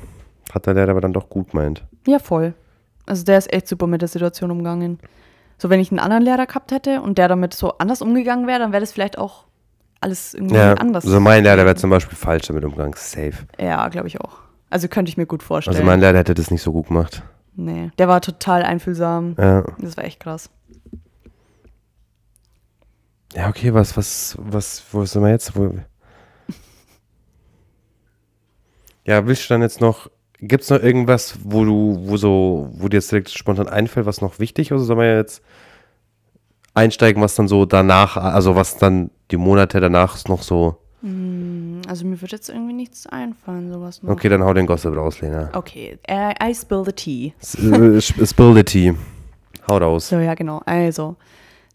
hat 0.52 0.66
der 0.66 0.74
Lehrer 0.74 0.90
aber 0.90 1.00
dann 1.00 1.12
doch 1.12 1.28
gut 1.30 1.54
meint. 1.54 1.84
Ja, 2.06 2.18
voll. 2.18 2.54
Also 3.06 3.24
der 3.24 3.38
ist 3.38 3.52
echt 3.52 3.66
super 3.66 3.86
mit 3.86 4.02
der 4.02 4.08
Situation 4.08 4.50
umgegangen. 4.50 4.98
So, 5.60 5.68
wenn 5.68 5.78
ich 5.80 5.90
einen 5.90 5.98
anderen 6.00 6.22
Lehrer 6.22 6.46
gehabt 6.46 6.72
hätte 6.72 7.02
und 7.02 7.18
der 7.18 7.28
damit 7.28 7.52
so 7.54 7.76
anders 7.78 8.00
umgegangen 8.02 8.46
wäre, 8.46 8.58
dann 8.60 8.72
wäre 8.72 8.80
das 8.80 8.92
vielleicht 8.92 9.18
auch 9.18 9.44
alles 10.00 10.32
irgendwie 10.32 10.54
Ja, 10.56 10.72
anders. 10.74 11.04
also 11.04 11.20
mein 11.20 11.44
Lehrer 11.44 11.64
wäre 11.66 11.74
zum 11.76 11.90
Beispiel 11.90 12.16
falsch 12.16 12.46
damit 12.46 12.64
umgegangen, 12.64 12.94
safe. 12.96 13.34
Ja, 13.58 13.86
glaube 13.88 14.08
ich 14.08 14.20
auch. 14.20 14.38
Also 14.70 14.88
könnte 14.88 15.10
ich 15.10 15.16
mir 15.18 15.26
gut 15.26 15.42
vorstellen. 15.42 15.76
Also 15.76 15.84
mein 15.86 16.00
Lehrer 16.00 16.16
hätte 16.16 16.32
das 16.32 16.50
nicht 16.50 16.62
so 16.62 16.72
gut 16.72 16.86
gemacht. 16.88 17.22
nee, 17.56 17.90
der 17.98 18.08
war 18.08 18.22
total 18.22 18.62
einfühlsam. 18.62 19.34
Ja, 19.38 19.64
Das 19.78 19.96
war 19.98 20.04
echt 20.04 20.20
krass. 20.20 20.48
ja 23.34 23.48
okay, 23.48 23.74
was, 23.74 23.96
was, 23.98 24.36
was, 24.38 24.82
wo 24.92 25.04
sind 25.04 25.22
wir 25.22 25.30
jetzt? 25.30 25.54
Wo, 25.56 25.74
ja, 29.04 29.26
willst 29.26 29.44
du 29.44 29.54
dann 29.54 29.62
jetzt 29.62 29.80
noch, 29.80 30.10
gibt 30.40 30.62
es 30.64 30.70
noch 30.70 30.80
irgendwas, 30.82 31.36
wo 31.44 31.64
du, 31.64 31.98
wo 32.02 32.16
so, 32.16 32.70
wo 32.72 32.88
dir 32.88 32.96
jetzt 32.98 33.10
direkt 33.12 33.30
spontan 33.30 33.68
einfällt, 33.68 34.06
was 34.06 34.20
noch 34.20 34.38
wichtig 34.38 34.68
ist? 34.68 34.72
Oder 34.72 34.80
sollen 34.84 34.98
wir 35.00 35.16
jetzt 35.16 35.42
einsteigen, 36.74 37.22
was 37.22 37.34
dann 37.34 37.48
so 37.48 37.64
danach, 37.66 38.16
also 38.16 38.54
was 38.56 38.76
dann 38.78 39.10
die 39.30 39.36
Monate 39.36 39.80
danach 39.80 40.16
noch 40.28 40.42
so, 40.42 40.76
Also 41.02 42.04
mir 42.06 42.20
wird 42.20 42.32
jetzt 42.32 42.48
irgendwie 42.48 42.72
nichts 42.74 43.06
einfallen, 43.06 43.72
sowas 43.72 44.02
noch. 44.02 44.10
okay, 44.12 44.28
dann 44.28 44.42
hau 44.44 44.52
den 44.54 44.66
Gossip 44.66 44.94
raus, 44.96 45.20
Lena. 45.20 45.50
Okay, 45.54 45.98
äh, 46.06 46.34
I 46.42 46.54
spill 46.54 46.84
the 46.84 46.92
tea. 46.92 47.32
S- 47.40 47.54
äh, 47.56 48.00
Spill 48.26 48.54
the 48.54 48.64
tea. 48.64 48.94
Hau 49.68 49.76
raus. 49.78 50.08
So, 50.08 50.18
ja, 50.18 50.34
genau. 50.34 50.60
Also, 50.66 51.16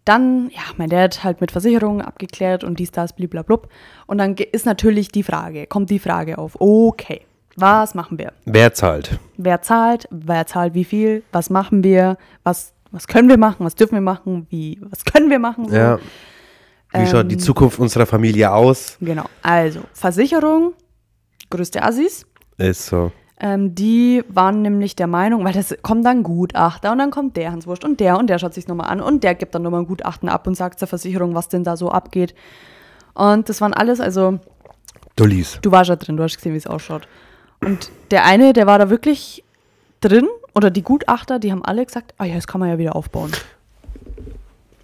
dann, 0.05 0.49
ja, 0.53 0.61
mein 0.77 0.89
Dad 0.89 1.23
halt 1.23 1.41
mit 1.41 1.51
Versicherungen 1.51 2.01
abgeklärt 2.01 2.63
und 2.63 2.77
dies, 2.79 2.91
das, 2.91 3.13
bliblablub. 3.13 3.67
Und 4.05 4.19
dann 4.19 4.35
ist 4.35 4.65
natürlich 4.65 5.09
die 5.09 5.23
Frage, 5.23 5.65
kommt 5.65 5.89
die 5.89 5.99
Frage 5.99 6.37
auf, 6.37 6.55
okay, 6.59 7.21
was 7.55 7.95
machen 7.95 8.19
wir? 8.19 8.33
Wer 8.45 8.73
zahlt? 8.73 9.17
Wer 9.37 9.61
zahlt? 9.61 10.07
Wer 10.11 10.45
zahlt 10.45 10.73
wie 10.75 10.83
viel? 10.83 11.23
Was 11.31 11.49
machen 11.49 11.83
wir? 11.83 12.17
Was, 12.43 12.73
was 12.91 13.07
können 13.07 13.29
wir 13.29 13.37
machen? 13.37 13.65
Was 13.65 13.75
dürfen 13.75 13.95
wir 13.95 14.01
machen? 14.01 14.47
Wie, 14.49 14.79
was 14.89 15.03
können 15.05 15.29
wir 15.29 15.39
machen? 15.39 15.69
So. 15.69 15.75
Ja. 15.75 15.99
Wie 16.93 17.05
schaut 17.07 17.29
die 17.29 17.35
Ähm, 17.35 17.39
Zukunft 17.41 17.79
unserer 17.79 18.05
Familie 18.05 18.51
aus? 18.51 18.97
Genau. 19.01 19.25
Also, 19.41 19.81
Versicherung, 19.93 20.73
größte 21.49 21.83
Assis. 21.83 22.25
Ist 22.57 22.85
so. 22.85 23.11
Ähm, 23.37 23.75
die 23.75 24.23
waren 24.29 24.61
nämlich 24.61 24.95
der 24.95 25.07
Meinung, 25.07 25.43
weil 25.43 25.51
das 25.51 25.75
kommt 25.81 26.05
dann 26.05 26.23
Gutachter 26.23 26.93
und 26.93 26.99
dann 26.99 27.11
kommt 27.11 27.35
der 27.35 27.51
Hans 27.51 27.67
Wurscht 27.67 27.83
und 27.83 27.99
der 27.99 28.17
und 28.17 28.27
der 28.29 28.39
schaut 28.39 28.53
sich 28.53 28.69
nochmal 28.69 28.89
an 28.89 29.01
und 29.01 29.25
der 29.25 29.35
gibt 29.35 29.53
dann 29.53 29.61
nochmal 29.63 29.81
ein 29.81 29.87
Gutachten 29.87 30.29
ab 30.29 30.47
und 30.47 30.55
sagt 30.55 30.79
zur 30.79 30.87
Versicherung, 30.87 31.35
was 31.35 31.49
denn 31.49 31.65
da 31.65 31.75
so 31.75 31.91
abgeht. 31.91 32.33
Und 33.13 33.49
das 33.49 33.59
waren 33.59 33.73
alles, 33.73 33.99
also 33.99 34.39
Dullis. 35.17 35.59
du 35.61 35.71
warst 35.71 35.89
ja 35.89 35.97
drin, 35.97 36.15
du 36.15 36.23
hast 36.23 36.37
gesehen, 36.37 36.53
wie 36.53 36.57
es 36.57 36.67
ausschaut. 36.67 37.09
Und 37.61 37.91
der 38.11 38.23
eine, 38.23 38.53
der 38.53 38.67
war 38.67 38.79
da 38.79 38.89
wirklich 38.89 39.43
drin 39.99 40.27
oder 40.55 40.69
die 40.71 40.81
Gutachter, 40.83 41.37
die 41.39 41.51
haben 41.51 41.63
alle 41.63 41.85
gesagt, 41.85 42.13
ah 42.17 42.25
ja, 42.25 42.35
das 42.35 42.47
kann 42.47 42.59
man 42.59 42.69
ja 42.69 42.77
wieder 42.77 42.95
aufbauen. 42.95 43.31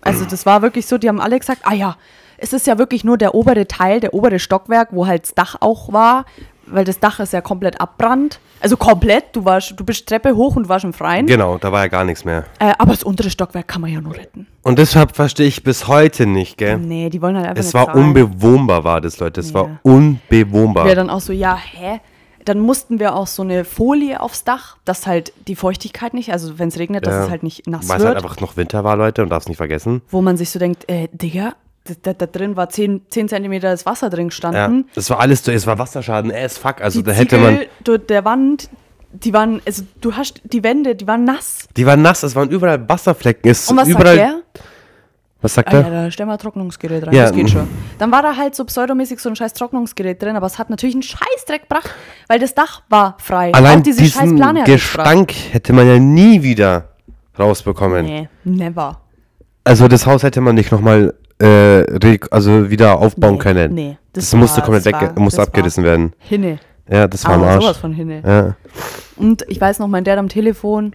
Also 0.01 0.26
das 0.26 0.45
war 0.45 0.61
wirklich 0.61 0.86
so, 0.88 0.97
die 0.97 1.07
haben 1.07 1.22
alle 1.22 1.39
gesagt, 1.39 1.61
ah 1.63 1.74
ja, 1.74 1.95
es 2.38 2.53
ist 2.53 2.65
ja 2.67 2.78
wirklich 2.80 3.03
nur 3.03 3.17
der 3.17 3.36
obere 3.36 3.67
Teil, 3.67 3.99
der 3.99 4.13
obere 4.13 4.39
Stockwerk, 4.39 4.89
wo 4.91 5.05
halt 5.05 5.24
das 5.24 5.34
Dach 5.36 5.57
auch 5.59 5.93
war, 5.93 6.26
weil 6.65 6.86
das 6.86 6.99
Dach 6.99 7.19
ist 7.19 7.34
ja 7.34 7.41
komplett 7.41 7.80
abbrannt. 7.80 8.39
Also 8.61 8.78
komplett, 8.78 9.26
du 9.36 9.45
warst, 9.45 9.74
du 9.78 9.84
bist 9.84 10.07
Treppe 10.07 10.36
hoch 10.36 10.55
und 10.55 10.67
warst 10.69 10.86
im 10.86 10.93
Freien. 10.93 11.28
Genau, 11.28 11.57
da 11.59 11.72
war 11.72 11.82
ja 11.82 11.88
gar 11.88 12.03
nichts 12.03 12.26
mehr. 12.26 12.45
Äh, 12.59 12.74
aber 12.80 12.91
das 12.93 13.03
untere 13.03 13.30
Stockwerk 13.30 13.67
kann 13.67 13.82
man 13.82 13.91
ja 13.91 14.01
nur 14.01 14.15
retten. 14.15 14.47
Und 14.63 14.80
deshalb 14.80 15.15
verstehe 15.15 15.47
ich 15.47 15.63
bis 15.63 15.88
heute 15.88 16.26
nicht, 16.26 16.57
gell? 16.57 16.78
Nee, 16.80 17.09
die 17.09 17.22
wollen 17.22 17.36
halt 17.36 17.47
einfach 17.47 17.59
Es 17.63 17.74
war 17.74 17.88
zahlen. 17.88 18.05
unbewohnbar, 18.05 18.84
war 18.84 19.01
das, 19.01 19.19
Leute. 19.19 19.41
Es 19.41 19.49
Ja. 19.49 19.55
war 19.55 19.80
unbewohnbar. 19.84 20.86
Wir 20.86 20.95
dann 20.95 21.09
auch 21.11 21.22
so, 21.22 21.34
ja, 21.34 21.55
hä? 21.55 21.99
Dann 22.51 22.59
mussten 22.59 22.99
wir 22.99 23.15
auch 23.15 23.27
so 23.27 23.43
eine 23.43 23.63
Folie 23.63 24.19
aufs 24.19 24.43
Dach, 24.43 24.75
dass 24.83 25.07
halt 25.07 25.31
die 25.47 25.55
Feuchtigkeit 25.55 26.13
nicht, 26.13 26.33
also 26.33 26.59
wenn 26.59 26.67
es 26.67 26.77
regnet, 26.77 27.07
dass 27.07 27.13
Ja. 27.13 27.23
es 27.23 27.29
halt 27.29 27.43
nicht 27.43 27.65
nass 27.65 27.87
Weil 27.87 27.95
es 27.95 28.03
wird. 28.03 28.15
halt 28.15 28.25
einfach 28.25 28.41
noch 28.41 28.57
Winter 28.57 28.83
war, 28.83 28.97
Leute, 28.97 29.23
und 29.23 29.29
darfst 29.29 29.47
nicht 29.47 29.55
vergessen. 29.55 30.01
wo 30.09 30.21
man 30.21 30.35
sich 30.35 30.49
so 30.49 30.59
denkt, 30.59 30.83
äh, 30.89 31.07
Digga, 31.13 31.53
da, 32.03 32.11
da, 32.11 32.25
drin 32.25 32.57
war 32.57 32.67
10, 32.67 33.03
10 33.07 33.29
Zentimeter 33.29 33.71
das 33.71 33.85
Wasser 33.85 34.09
drin 34.09 34.23
Ja. 34.25 34.27
gestanden. 34.27 34.89
Das 34.95 35.09
war 35.09 35.21
alles, 35.21 35.47
es 35.47 35.65
war 35.65 35.79
Wasserschaden, 35.79 36.29
as 36.33 36.57
fuck. 36.57 36.81
Also 36.81 36.99
die 36.99 37.05
da 37.05 37.13
hätte 37.13 37.37
man. 37.37 37.53
Ziegel 37.53 37.67
du, 37.85 37.97
der 37.97 38.25
Wand, 38.25 38.69
die 39.13 39.31
waren, 39.33 39.61
also 39.65 39.83
du 40.01 40.17
hast 40.17 40.41
die 40.43 40.61
Wände, 40.61 40.95
die 40.95 41.07
waren 41.07 41.23
nass. 41.23 41.69
Die 41.77 41.85
waren 41.85 42.01
nass, 42.01 42.21
es 42.23 42.35
waren 42.35 42.49
überall 42.49 42.89
Wasserflecken. 42.89 43.49
Es 43.49 43.69
Und 43.71 43.77
was 43.77 43.87
überall, 43.87 44.17
sagt 44.17 44.17
der? 44.57 44.61
Was 45.41 45.55
sagt 45.55 45.69
Ah, 45.69 45.79
ja, 45.81 45.87
er? 45.87 46.03
da 46.05 46.11
stell 46.11 46.25
mal 46.27 46.33
ein 46.33 46.39
Trocknungsgerät 46.39 47.05
rein, 47.07 47.13
Ja, 47.15 47.23
das 47.23 47.33
geht 47.33 47.49
schon. 47.49 47.67
Dann 47.97 48.11
war 48.11 48.21
da 48.21 48.35
halt 48.37 48.53
so 48.55 48.63
pseudomäßig 48.63 49.19
so 49.19 49.29
ein 49.29 49.35
scheiß 49.35 49.53
Trocknungsgerät 49.53 50.21
drin, 50.21 50.35
aber 50.35 50.45
es 50.45 50.59
hat 50.59 50.69
natürlich 50.69 50.95
einen 50.95 51.01
Scheißdreck 51.03 51.63
gebracht, 51.63 51.89
weil 52.27 52.39
das 52.39 52.53
Dach 52.53 52.83
war 52.89 53.15
frei. 53.19 53.51
Allein 53.53 53.79
Auch 53.79 53.83
diese 53.83 54.01
scheiß 54.05 54.21
diesen 54.23 54.37
gebracht. 54.37 54.65
Gestank 54.65 55.33
hätte 55.51 55.73
man 55.73 55.87
ja 55.87 55.97
nie 55.97 56.43
wieder 56.43 56.89
rausbekommen. 57.39 58.05
Nee, 58.05 58.29
never. 58.43 59.01
Also 59.63 59.87
das 59.87 60.05
Haus 60.05 60.23
hätte 60.23 60.41
man 60.41 60.55
nicht 60.55 60.71
nochmal 60.71 61.13
äh, 61.39 62.19
also 62.29 62.69
wieder 62.69 62.99
aufbauen 62.99 63.33
Nee, 63.33 63.39
können. 63.39 63.73
nee, 63.73 63.97
Das, 64.13 64.29
das 64.29 64.39
musste 64.39 64.57
war- 64.57 64.65
komplett 64.65 64.85
das 64.85 65.01
weg, 65.01 65.15
war- 65.15 65.19
musste 65.23 65.41
abgerissen 65.41 65.83
werden. 65.83 66.13
Hinne. 66.19 66.59
Ja, 66.87 67.07
das 67.07 67.25
war 67.25 67.33
Aber 67.35 67.47
Arsch. 67.47 67.63
sowas 67.63 67.77
von 67.77 67.93
Hinne. 67.93 68.21
Ja. 68.25 68.55
Und 69.15 69.43
ich 69.47 69.59
weiß 69.61 69.79
noch, 69.79 69.87
mein 69.87 70.03
Dad 70.03 70.17
am 70.19 70.27
Telefon 70.29 70.93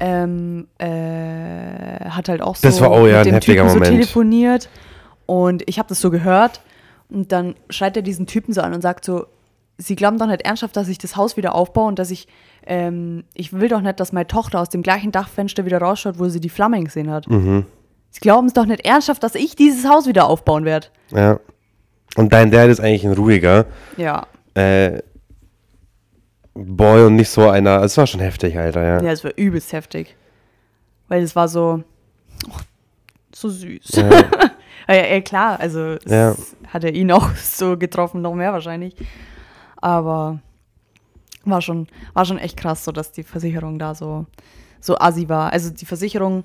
ähm, 0.00 0.66
äh, 0.78 0.86
hat 2.10 2.28
halt 2.28 2.42
auch 2.42 2.56
so 2.56 2.66
Das 2.66 2.80
war 2.80 2.90
auch, 2.90 3.06
ja, 3.06 3.18
mit 3.18 3.26
ein 3.28 3.32
dem 3.34 3.40
Typen 3.40 3.68
so 3.68 3.74
Moment. 3.74 3.92
telefoniert. 3.92 4.68
Und 5.26 5.62
ich 5.68 5.78
habe 5.78 5.88
das 5.88 6.00
so 6.00 6.10
gehört. 6.10 6.60
Und 7.08 7.32
dann 7.32 7.54
schreit 7.70 7.96
er 7.96 8.02
diesen 8.02 8.26
Typen 8.26 8.52
so 8.52 8.60
an 8.60 8.74
und 8.74 8.80
sagt 8.82 9.04
so, 9.04 9.26
Sie 9.78 9.94
glauben 9.94 10.16
doch 10.18 10.26
nicht 10.26 10.40
ernsthaft, 10.40 10.74
dass 10.74 10.88
ich 10.88 10.96
das 10.96 11.16
Haus 11.16 11.36
wieder 11.36 11.54
aufbaue 11.54 11.88
und 11.88 11.98
dass 11.98 12.10
ich, 12.10 12.28
ähm, 12.66 13.24
ich 13.34 13.52
will 13.52 13.68
doch 13.68 13.82
nicht, 13.82 14.00
dass 14.00 14.10
meine 14.10 14.26
Tochter 14.26 14.60
aus 14.60 14.70
dem 14.70 14.82
gleichen 14.82 15.12
Dachfenster 15.12 15.66
wieder 15.66 15.78
rausschaut, 15.82 16.18
wo 16.18 16.28
sie 16.28 16.40
die 16.40 16.48
Flammen 16.48 16.84
gesehen 16.86 17.10
hat. 17.10 17.28
Mhm. 17.28 17.66
Sie 18.08 18.20
glauben 18.20 18.46
es 18.46 18.54
doch 18.54 18.64
nicht 18.64 18.86
ernsthaft, 18.86 19.22
dass 19.22 19.34
ich 19.34 19.54
dieses 19.54 19.86
Haus 19.86 20.06
wieder 20.06 20.26
aufbauen 20.26 20.64
werde. 20.64 20.86
ja. 21.12 21.38
Und 22.16 22.32
dein 22.32 22.50
Dad 22.50 22.70
ist 22.70 22.80
eigentlich 22.80 23.04
ein 23.04 23.12
ruhiger 23.12 23.66
Ja. 23.98 24.26
äh, 24.54 25.02
Boy 26.56 27.04
und 27.06 27.16
nicht 27.16 27.28
so 27.30 27.48
einer. 27.48 27.82
Es 27.82 27.96
war 27.96 28.06
schon 28.06 28.20
heftig, 28.20 28.58
Alter, 28.58 28.82
ja. 28.82 29.02
Ja, 29.02 29.12
es 29.12 29.22
war 29.24 29.32
übelst 29.36 29.72
heftig. 29.72 30.16
Weil 31.08 31.22
es 31.22 31.36
war 31.36 31.48
so, 31.48 31.82
oh, 32.48 32.52
so 33.34 33.48
süß. 33.48 33.88
Ja. 33.96 34.10
Ja, 34.88 34.94
ja, 34.94 35.20
klar, 35.20 35.58
also 35.58 35.80
es 36.04 36.04
Ja. 36.12 36.36
hat 36.68 36.84
er 36.84 36.94
ihn 36.94 37.10
auch 37.10 37.30
so 37.34 37.76
getroffen, 37.76 38.22
noch 38.22 38.34
mehr 38.36 38.52
wahrscheinlich. 38.52 38.94
Aber 39.78 40.38
war 41.44 41.60
schon, 41.60 41.88
war 42.12 42.24
schon 42.24 42.38
echt 42.38 42.56
krass, 42.56 42.84
so 42.84 42.92
dass 42.92 43.10
die 43.10 43.24
Versicherung 43.24 43.80
da 43.80 43.96
so, 43.96 44.26
so 44.80 44.96
assi 44.96 45.28
war. 45.28 45.52
Also 45.52 45.70
die 45.70 45.86
Versicherung, 45.86 46.44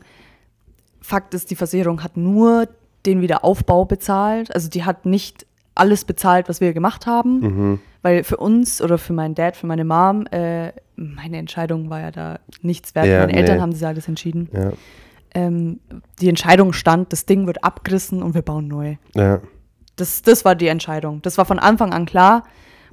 Fakt 1.02 1.36
ist, 1.36 1.52
die 1.52 1.56
Versicherung 1.56 2.04
hat 2.04 2.18
nur 2.18 2.68
den 3.06 3.22
Wiederaufbau 3.22 3.86
bezahlt. 3.86 4.54
Also 4.56 4.70
die 4.70 4.86
hat 4.86 5.06
nicht 5.06 5.46
alles 5.76 6.04
bezahlt, 6.04 6.50
was 6.50 6.62
wir 6.62 6.74
gemacht 6.74 7.06
haben. 7.06 7.40
Mhm. 7.42 7.80
Weil 8.02 8.24
für 8.24 8.38
uns 8.38 8.82
oder 8.82 8.98
für 8.98 9.14
meinen 9.14 9.36
Dad, 9.36 9.56
für 9.56 9.68
meine 9.68 9.86
Mom, 9.86 10.26
äh, 10.28 10.72
meine 10.96 11.38
Entscheidung 11.38 11.90
war 11.90 12.02
ja 12.02 12.12
da 12.12 12.40
nichts 12.62 12.96
wert. 12.96 13.06
Ja, 13.06 13.20
meine 13.20 13.34
Eltern 13.34 13.58
nee. 13.58 13.62
haben 13.62 13.72
das 13.72 13.84
alles 13.84 14.08
entschieden. 14.08 14.50
Ja. 14.54 14.72
Ähm, 15.34 15.80
die 16.20 16.30
Entscheidung 16.30 16.74
stand, 16.74 17.14
das 17.14 17.26
Ding 17.26 17.48
wird 17.48 17.64
abgerissen 17.64 18.22
und 18.22 18.34
wir 18.34 18.42
bauen 18.42 18.68
neu. 18.68 18.96
ja. 19.16 19.42
Das, 19.98 20.24
das 20.24 20.46
war 20.46 20.56
die 20.56 20.68
Entscheidung. 20.68 21.22
Das 21.22 21.38
war 21.38 21.46
von 21.46 21.60
Anfang 21.60 21.94
an 21.94 22.06
klar, 22.06 22.46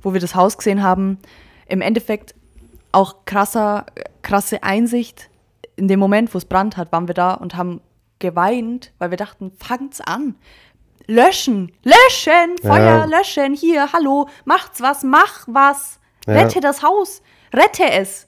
wo 0.03 0.13
wir 0.13 0.21
das 0.21 0.35
Haus 0.35 0.59
gesehen 0.59 0.83
haben. 0.83 1.19
Im 1.67 1.81
Endeffekt 1.81 2.35
auch 2.93 3.25
krasser, 3.25 3.87
krasse 4.21 4.63
Einsicht. 4.63 5.31
In 5.77 5.89
dem 5.89 6.01
Moment, 6.01 6.35
wo 6.35 6.39
es 6.39 6.45
Brand 6.45 6.77
hat, 6.77 6.93
waren 6.93 7.07
wir 7.07 7.15
da 7.15 7.33
und 7.33 7.57
haben 7.57 7.81
geweint, 8.19 8.93
weil 8.99 9.11
wir 9.11 9.17
dachten, 9.17 9.53
fangt's 9.59 10.01
an. 10.01 10.35
Löschen, 11.09 11.73
löschen, 11.85 12.59
Feuer, 12.63 12.79
Ja. 12.81 13.05
löschen, 13.07 13.55
hier, 13.55 13.93
hallo, 13.95 14.29
macht's 14.45 14.81
was, 14.83 15.03
mach 15.03 15.45
was. 15.47 15.99
Ja. 16.27 16.35
Rette 16.35 16.61
das 16.61 16.83
Haus, 16.83 17.23
rette 17.53 17.91
es. 17.91 18.27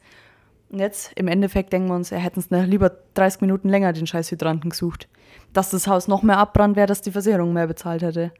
Und 0.71 0.79
jetzt, 0.79 1.13
im 1.17 1.29
Endeffekt, 1.29 1.73
denken 1.75 1.89
wir 1.89 1.95
uns, 1.95 2.11
er 2.11 2.21
hätten 2.21 2.41
es 2.41 2.49
lieber 2.51 2.91
30 3.15 3.43
Minuten 3.43 3.69
länger 3.69 3.93
den 3.93 4.07
scheiß 4.07 4.31
Hydranten 4.31 4.71
gesucht. 4.71 5.09
Dass 5.53 5.71
das 5.71 5.87
Haus 5.89 6.09
noch 6.09 6.23
mehr 6.23 6.39
abbrannt 6.39 6.77
wäre, 6.77 6.87
dass 6.87 7.03
die 7.03 7.11
Versicherung 7.11 7.53
mehr 7.53 7.67
bezahlt 7.67 8.03
hätte. 8.03 8.33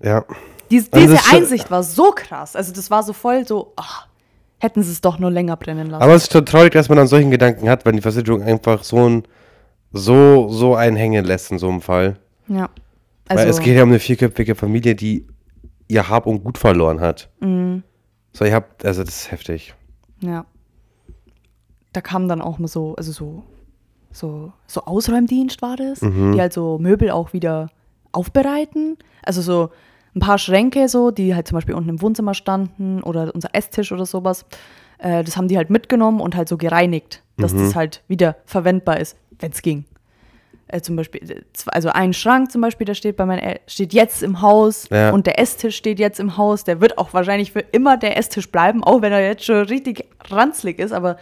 ja. 0.00 0.24
Dies, 0.70 0.92
Also 0.92 1.06
diese 1.14 1.34
Einsicht 1.34 1.70
war 1.70 1.82
so 1.82 2.12
krass. 2.14 2.54
Also 2.54 2.74
das 2.74 2.90
war 2.90 3.02
so 3.02 3.14
voll 3.14 3.46
so, 3.48 3.72
ach, 3.76 4.06
hätten 4.58 4.82
sie 4.82 4.92
es 4.92 5.00
doch 5.00 5.18
nur 5.18 5.30
länger 5.30 5.56
brennen 5.56 5.88
lassen. 5.88 6.02
Aber 6.02 6.12
es 6.14 6.24
ist 6.24 6.32
schon 6.32 6.44
traurig, 6.44 6.72
dass 6.74 6.90
man 6.90 6.98
dann 6.98 7.06
solchen 7.06 7.30
Gedanken 7.30 7.70
hat, 7.70 7.86
wenn 7.86 7.96
die 7.96 8.02
Versicherung 8.02 8.42
einfach 8.42 8.84
so 8.84 9.08
ein 9.08 9.22
so, 9.92 10.48
so 10.50 10.74
einen 10.76 10.96
hängen 10.96 11.24
lässt 11.24 11.50
in 11.50 11.58
so 11.58 11.68
einem 11.70 11.80
Fall. 11.80 12.16
ja. 12.48 12.68
Weil 13.28 13.38
Also, 13.46 13.50
es 13.58 13.60
geht 13.64 13.76
ja 13.76 13.82
um 13.82 13.90
eine 13.90 13.98
vierköpfige 13.98 14.54
Familie, 14.54 14.94
die 14.94 15.26
ihr 15.88 16.08
Hab 16.08 16.26
und 16.26 16.44
Gut 16.44 16.58
verloren 16.58 17.00
hat. 17.00 17.30
Mhm. 17.40 17.82
So, 18.32 18.44
ihr 18.44 18.54
habt, 18.54 18.84
also 18.84 19.02
das 19.04 19.16
ist 19.22 19.30
heftig. 19.32 19.74
ja. 20.20 20.44
Da 21.94 22.02
kam 22.02 22.28
dann 22.28 22.42
auch 22.42 22.58
mal 22.58 22.68
so, 22.68 22.94
also 22.96 23.12
so, 23.12 23.42
so, 24.12 24.52
so 24.66 24.82
Ausräumdienst 24.84 25.62
war 25.62 25.76
das, 25.76 26.02
Mhm. 26.02 26.32
die 26.32 26.40
halt 26.40 26.52
so 26.52 26.78
Möbel 26.78 27.10
auch 27.10 27.32
wieder 27.32 27.70
aufbereiten. 28.12 28.98
Also 29.24 29.40
so 29.40 29.70
ein 30.14 30.20
paar 30.20 30.38
Schränke 30.38 30.88
so, 30.88 31.10
die 31.10 31.34
halt 31.34 31.48
zum 31.48 31.56
Beispiel 31.56 31.74
unten 31.74 31.88
im 31.88 32.02
Wohnzimmer 32.02 32.34
standen 32.34 33.02
oder 33.02 33.34
unser 33.34 33.48
Esstisch 33.54 33.90
oder 33.90 34.04
sowas. 34.04 34.44
Äh, 34.98 35.24
das 35.24 35.36
haben 35.36 35.48
die 35.48 35.56
halt 35.56 35.70
mitgenommen 35.70 36.20
und 36.20 36.36
halt 36.36 36.48
so 36.48 36.58
gereinigt, 36.58 37.22
dass 37.38 37.54
Mhm. 37.54 37.58
das 37.60 37.74
halt 37.74 38.04
wieder 38.06 38.36
verwendbar 38.44 39.00
ist, 39.00 39.16
wenn 39.38 39.52
es 39.52 39.62
ging. 39.62 39.84
Äh, 40.68 40.80
zum 40.82 40.96
Beispiel, 40.96 41.30
äh, 41.30 41.42
also 41.66 41.88
ein 41.88 42.12
Schrank 42.12 42.52
zum 42.52 42.60
Beispiel, 42.60 42.84
der 42.84 42.94
steht 42.94 43.16
bei 43.16 43.24
meinen 43.26 43.38
El 43.40 43.60
steht 43.66 43.92
jetzt 43.94 44.22
im 44.22 44.42
Haus 44.42 44.86
Ja. 44.90 45.10
und 45.10 45.26
der 45.26 45.38
Esstisch 45.40 45.76
steht 45.76 45.98
jetzt 45.98 46.20
im 46.20 46.36
Haus. 46.36 46.64
Der 46.64 46.80
wird 46.80 46.98
auch 46.98 47.12
wahrscheinlich 47.14 47.52
für 47.52 47.60
immer 47.60 47.96
der 47.96 48.16
Esstisch 48.18 48.50
bleiben, 48.50 48.84
auch 48.84 49.00
wenn 49.02 49.12
er 49.12 49.20
jetzt 49.26 49.44
schon 49.44 49.56
richtig 49.66 50.04
ranzlig 50.30 50.78
ist, 50.78 50.92
aber 50.92 51.16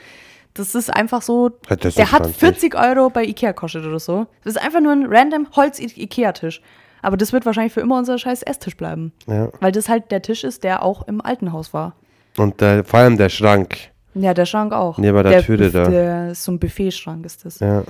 das 0.55 0.75
ist 0.75 0.91
einfach 0.95 1.23
so. 1.23 1.51
Das 1.69 1.95
der 1.95 2.13
hat 2.13 2.23
ranzig? 2.23 2.37
40 2.39 2.75
Euro 2.75 3.11
bei 3.11 3.25
Ikea 3.25 3.53
gekostet 3.53 3.85
oder 3.85 4.01
so. 4.01 4.27
Das 4.43 4.55
ist 4.57 4.63
einfach 4.63 4.81
nur 4.81 4.93
ein 4.93 5.07
random 5.07 5.47
Holz-Ikea-Tisch. 5.55 6.61
Aber 7.03 7.17
das 7.17 7.33
wird 7.33 7.47
wahrscheinlich 7.47 7.73
für 7.75 7.81
immer 7.83 7.99
unser 7.99 8.19
scheiß 8.19 8.43
Esstisch 8.43 8.77
bleiben. 8.77 9.13
Ja. 9.29 9.51
Weil 9.61 9.71
das 9.71 9.89
halt 9.89 10.11
der 10.11 10.23
Tisch 10.23 10.43
ist, 10.45 10.65
der 10.65 10.83
auch 10.83 11.07
im 11.07 11.21
alten 11.21 11.53
Haus 11.53 11.73
war. 11.75 11.95
Und 12.37 12.61
äh, 12.63 12.83
vor 12.85 13.01
allem 13.01 13.17
der 13.17 13.29
Schrank. 13.29 13.77
Ja, 14.15 14.33
der 14.35 14.47
Schrank 14.47 14.73
auch. 14.73 14.97
Neben 14.99 15.23
der 15.23 15.43
Türe 15.43 15.71
da. 15.71 15.89
Der 15.89 16.31
ist 16.31 16.43
so 16.43 16.53
ein 16.53 16.59
Buffetschrank 16.59 17.25
ist 17.27 17.45
das. 17.45 17.61
Ja. 17.61 17.85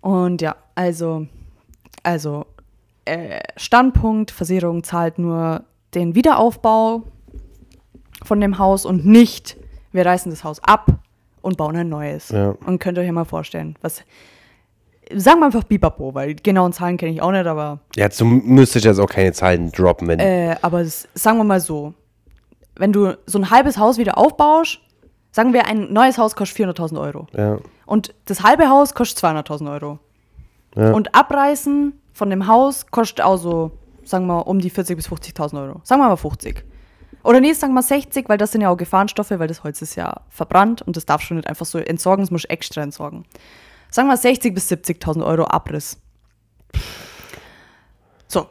Und 0.00 0.40
ja, 0.42 0.56
also, 0.74 1.26
also 2.02 2.46
äh, 3.04 3.40
Standpunkt, 3.56 4.30
Versicherung 4.30 4.84
zahlt 4.84 5.18
nur 5.18 5.64
den 5.94 6.14
Wiederaufbau 6.14 7.02
von 8.24 8.40
dem 8.40 8.58
Haus 8.58 8.84
und 8.84 9.06
nicht, 9.06 9.56
wir 9.92 10.04
reißen 10.04 10.30
das 10.30 10.44
Haus 10.44 10.62
ab 10.62 10.86
und 11.40 11.56
bauen 11.56 11.76
ein 11.76 11.88
neues. 11.88 12.28
Ja. 12.30 12.54
Und 12.66 12.78
könnt 12.78 12.98
ihr 12.98 13.02
euch 13.02 13.06
ja 13.06 13.12
mal 13.12 13.24
vorstellen, 13.24 13.76
was 13.80 14.02
sagen 15.14 15.40
wir 15.40 15.46
einfach 15.46 15.64
Bipapo, 15.64 16.14
weil 16.14 16.34
die 16.34 16.42
genauen 16.42 16.72
Zahlen 16.72 16.96
kenne 16.98 17.12
ich 17.12 17.22
auch 17.22 17.32
nicht, 17.32 17.46
aber, 17.46 17.80
Ja, 17.96 18.08
du 18.08 18.24
müsstest 18.24 18.84
jetzt 18.84 18.98
auch 18.98 19.08
keine 19.08 19.32
Zahlen 19.32 19.72
droppen, 19.72 20.08
wenn. 20.08 20.20
äh, 20.20 20.56
aber 20.60 20.82
das, 20.82 21.08
sagen 21.14 21.38
wir 21.38 21.44
mal 21.44 21.60
so, 21.60 21.94
wenn 22.76 22.92
du 22.92 23.16
so 23.26 23.38
ein 23.38 23.50
halbes 23.50 23.78
Haus 23.78 23.96
wieder 23.98 24.18
aufbaust, 24.18 24.80
sagen 25.32 25.52
wir, 25.52 25.66
ein 25.66 25.92
neues 25.92 26.18
Haus 26.18 26.36
kostet 26.36 26.68
400.000 26.68 27.00
Euro. 27.00 27.26
ja. 27.36 27.58
Und 27.88 28.14
das 28.26 28.42
halbe 28.42 28.68
Haus 28.68 28.92
kostet 28.92 29.24
200.000 29.24 29.72
Euro. 29.72 29.98
Ja. 30.76 30.92
Und 30.92 31.14
abreißen 31.14 31.98
von 32.12 32.28
dem 32.28 32.46
Haus 32.46 32.86
kostet 32.88 33.22
auch 33.22 33.38
so, 33.38 33.70
sagen 34.04 34.26
wir, 34.26 34.46
um 34.46 34.58
die 34.58 34.70
40.000 34.70 34.94
bis 34.96 35.08
50.000 35.08 35.62
Euro. 35.62 35.80
Sagen 35.84 36.02
wir 36.02 36.08
mal 36.08 36.16
50. 36.16 36.64
Oder 37.24 37.40
nee, 37.40 37.54
sagen 37.54 37.72
wir 37.72 37.80
60, 37.80 38.28
weil 38.28 38.36
das 38.36 38.52
sind 38.52 38.60
ja 38.60 38.68
auch 38.68 38.76
Gefahrenstoffe, 38.76 39.30
weil 39.30 39.48
das 39.48 39.64
Holz 39.64 39.80
ist 39.80 39.94
ja 39.94 40.20
verbrannt 40.28 40.82
und 40.82 40.98
das 40.98 41.06
darfst 41.06 41.30
du 41.30 41.34
nicht 41.34 41.48
einfach 41.48 41.64
so 41.64 41.78
entsorgen, 41.78 42.22
das 42.22 42.30
musst 42.30 42.44
du 42.44 42.50
extra 42.50 42.82
entsorgen. 42.82 43.24
Sagen 43.90 44.08
wir 44.08 44.18
60.000 44.18 44.52
bis 44.52 44.70
70.000 44.70 45.24
Euro 45.24 45.44
Abriss. 45.44 45.98
So. 48.26 48.48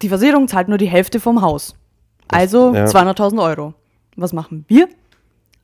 Die 0.00 0.08
Versicherung 0.08 0.48
zahlt 0.48 0.68
nur 0.68 0.78
die 0.78 0.88
Hälfte 0.88 1.20
vom 1.20 1.42
Haus. 1.42 1.74
Also 2.28 2.74
ja. 2.74 2.86
200.000 2.86 3.42
Euro. 3.42 3.74
Was 4.16 4.32
machen 4.32 4.64
wir? 4.68 4.88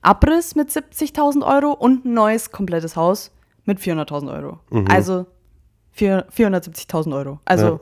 Abriss 0.03 0.55
mit 0.55 0.71
70.000 0.71 1.43
Euro 1.47 1.73
und 1.73 2.05
ein 2.05 2.15
neues 2.15 2.51
komplettes 2.51 2.97
Haus 2.97 3.31
mit 3.65 3.79
400.000 3.79 4.33
Euro. 4.33 4.59
Also 4.89 5.27
vier- 5.93 6.27
470.000 6.31 7.15
Euro. 7.15 7.39
Also 7.45 7.67
Ja. 7.67 7.79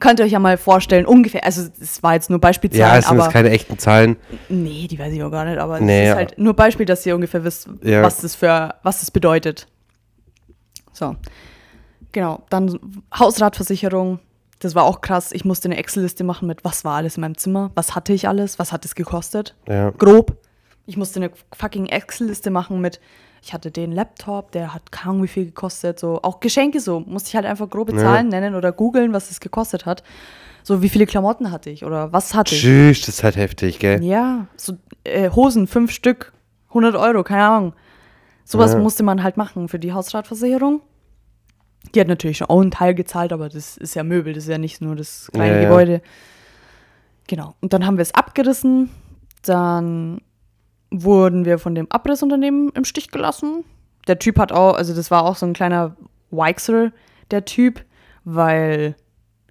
könnt 0.00 0.18
ihr 0.18 0.24
euch 0.26 0.32
ja 0.32 0.40
mal 0.40 0.56
vorstellen, 0.58 1.06
ungefähr, 1.06 1.44
also 1.44 1.62
es 1.80 2.02
war 2.02 2.14
jetzt 2.14 2.30
nur 2.30 2.38
Ja, 2.38 2.40
Beispielzahlen, 2.40 2.98
es 2.98 3.06
sind 3.08 3.20
aber 3.20 3.30
keine 3.30 3.50
echten 3.50 3.78
Zahlen. 3.78 4.16
nee, 4.48 4.88
die 4.88 4.98
weiß 4.98 5.12
ich 5.12 5.22
auch 5.22 5.30
gar 5.30 5.44
nicht, 5.44 5.58
aber 5.58 5.78
Nee, 5.80 6.00
es 6.00 6.02
ist 6.04 6.08
ja. 6.10 6.16
halt 6.16 6.38
nur 6.38 6.54
Beispiel, 6.54 6.86
dass 6.86 7.06
ihr 7.06 7.14
ungefähr 7.14 7.44
wisst, 7.44 7.68
Ja. 7.82 8.02
was 8.02 8.20
das 8.20 8.34
für, 8.34 8.74
was 8.82 8.98
das 9.00 9.10
bedeutet. 9.12 9.68
So. 10.92 11.14
Genau, 12.10 12.42
dann 12.50 12.78
Hausratversicherung. 13.16 14.18
Das 14.58 14.74
war 14.74 14.84
auch 14.84 15.00
krass. 15.00 15.32
Ich 15.32 15.44
musste 15.44 15.66
eine 15.68 15.76
Excel-Liste 15.76 16.24
machen 16.24 16.46
mit, 16.46 16.64
was 16.64 16.84
war 16.84 16.96
alles 16.96 17.16
in 17.16 17.22
meinem 17.22 17.36
Zimmer, 17.38 17.70
was 17.74 17.94
hatte 17.94 18.12
ich 18.12 18.28
alles, 18.28 18.58
was 18.58 18.70
hat 18.72 18.84
es 18.84 18.94
gekostet. 18.94 19.54
Ja. 19.68 19.90
Grob. 19.90 20.36
Ich 20.86 20.96
musste 20.96 21.20
eine 21.20 21.30
fucking 21.54 21.86
Excel-Liste 21.86 22.50
machen 22.50 22.80
mit, 22.80 23.00
ich 23.42 23.52
hatte 23.52 23.70
den 23.70 23.92
Laptop, 23.92 24.52
der 24.52 24.74
hat 24.74 24.90
Ahnung 24.92 25.22
wie 25.22 25.28
viel 25.28 25.46
gekostet. 25.46 25.98
So, 25.98 26.20
auch 26.22 26.40
Geschenke 26.40 26.80
so, 26.80 27.00
musste 27.00 27.28
ich 27.28 27.36
halt 27.36 27.46
einfach 27.46 27.68
grobe 27.70 27.92
Ja. 27.92 27.98
Zahlen 27.98 28.28
nennen 28.28 28.54
oder 28.54 28.72
googeln, 28.72 29.12
was 29.12 29.30
es 29.30 29.40
gekostet 29.40 29.86
hat. 29.86 30.02
So, 30.64 30.80
wie 30.82 30.88
viele 30.88 31.06
Klamotten 31.06 31.50
hatte 31.50 31.70
ich 31.70 31.84
oder 31.84 32.12
was 32.12 32.34
hatte 32.34 32.54
ich. 32.54 32.60
Tschüss, 32.62 33.00
das 33.00 33.16
ist 33.16 33.24
halt 33.24 33.36
heftig, 33.36 33.78
gell? 33.80 34.02
Ja, 34.02 34.46
so 34.56 34.74
äh, 35.04 35.30
Hosen, 35.30 35.66
fünf 35.66 35.90
Stück, 35.90 36.32
100 36.68 36.94
Euro, 36.94 37.24
keine 37.24 37.44
Ahnung. 37.44 37.72
Sowas 38.44 38.72
Ja. 38.72 38.78
musste 38.78 39.02
man 39.02 39.22
halt 39.24 39.36
machen 39.36 39.68
für 39.68 39.78
die 39.80 39.92
Hausratversicherung. 39.92 40.80
Die 41.94 42.00
hat 42.00 42.06
natürlich 42.06 42.38
schon 42.38 42.48
auch 42.48 42.60
einen 42.60 42.70
Teil 42.70 42.94
gezahlt, 42.94 43.32
aber 43.32 43.48
das 43.48 43.76
ist 43.76 43.94
ja 43.94 44.04
Möbel, 44.04 44.34
das 44.34 44.44
ist 44.44 44.50
ja 44.50 44.58
nicht 44.58 44.80
nur 44.80 44.94
das 44.94 45.28
kleine 45.32 45.54
Ja, 45.56 45.62
ja. 45.62 45.68
Gebäude. 45.68 46.02
Genau. 47.26 47.54
Und 47.60 47.72
dann 47.72 47.86
haben 47.86 47.96
wir 47.98 48.02
es 48.02 48.14
abgerissen. 48.14 48.88
Dann 49.44 50.20
wurden 50.92 51.44
wir 51.44 51.58
von 51.58 51.74
dem 51.74 51.90
Abrissunternehmen 51.90 52.70
im 52.70 52.84
Stich 52.84 53.10
gelassen. 53.10 53.64
Der 54.06 54.18
Typ 54.18 54.38
hat 54.38 54.52
auch, 54.52 54.74
also 54.74 54.94
das 54.94 55.10
war 55.10 55.24
auch 55.24 55.36
so 55.36 55.46
ein 55.46 55.52
kleiner 55.54 55.96
Weixer, 56.30 56.92
der 57.30 57.44
Typ, 57.44 57.84
weil, 58.24 58.94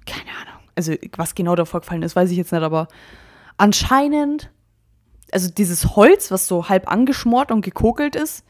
keine 0.06 0.30
Ahnung, 0.30 0.62
also 0.76 0.94
was 1.18 1.36
genau 1.36 1.56
da 1.56 1.66
vorgefallen 1.66 2.04
ist, 2.04 2.16
weiß 2.16 2.32
ich 2.32 2.38
jetzt 2.38 2.52
nicht, 2.52 2.62
aber 2.62 2.88
anscheinend, 3.58 4.50
also 5.32 5.50
dieses 5.50 5.96
Holz, 5.96 6.32
was 6.32 6.48
so 6.48 6.70
halb 6.70 6.92
angeschmort 6.92 7.52
und 7.52 7.62
gekokelt 7.62 8.16
ist, 8.16 8.44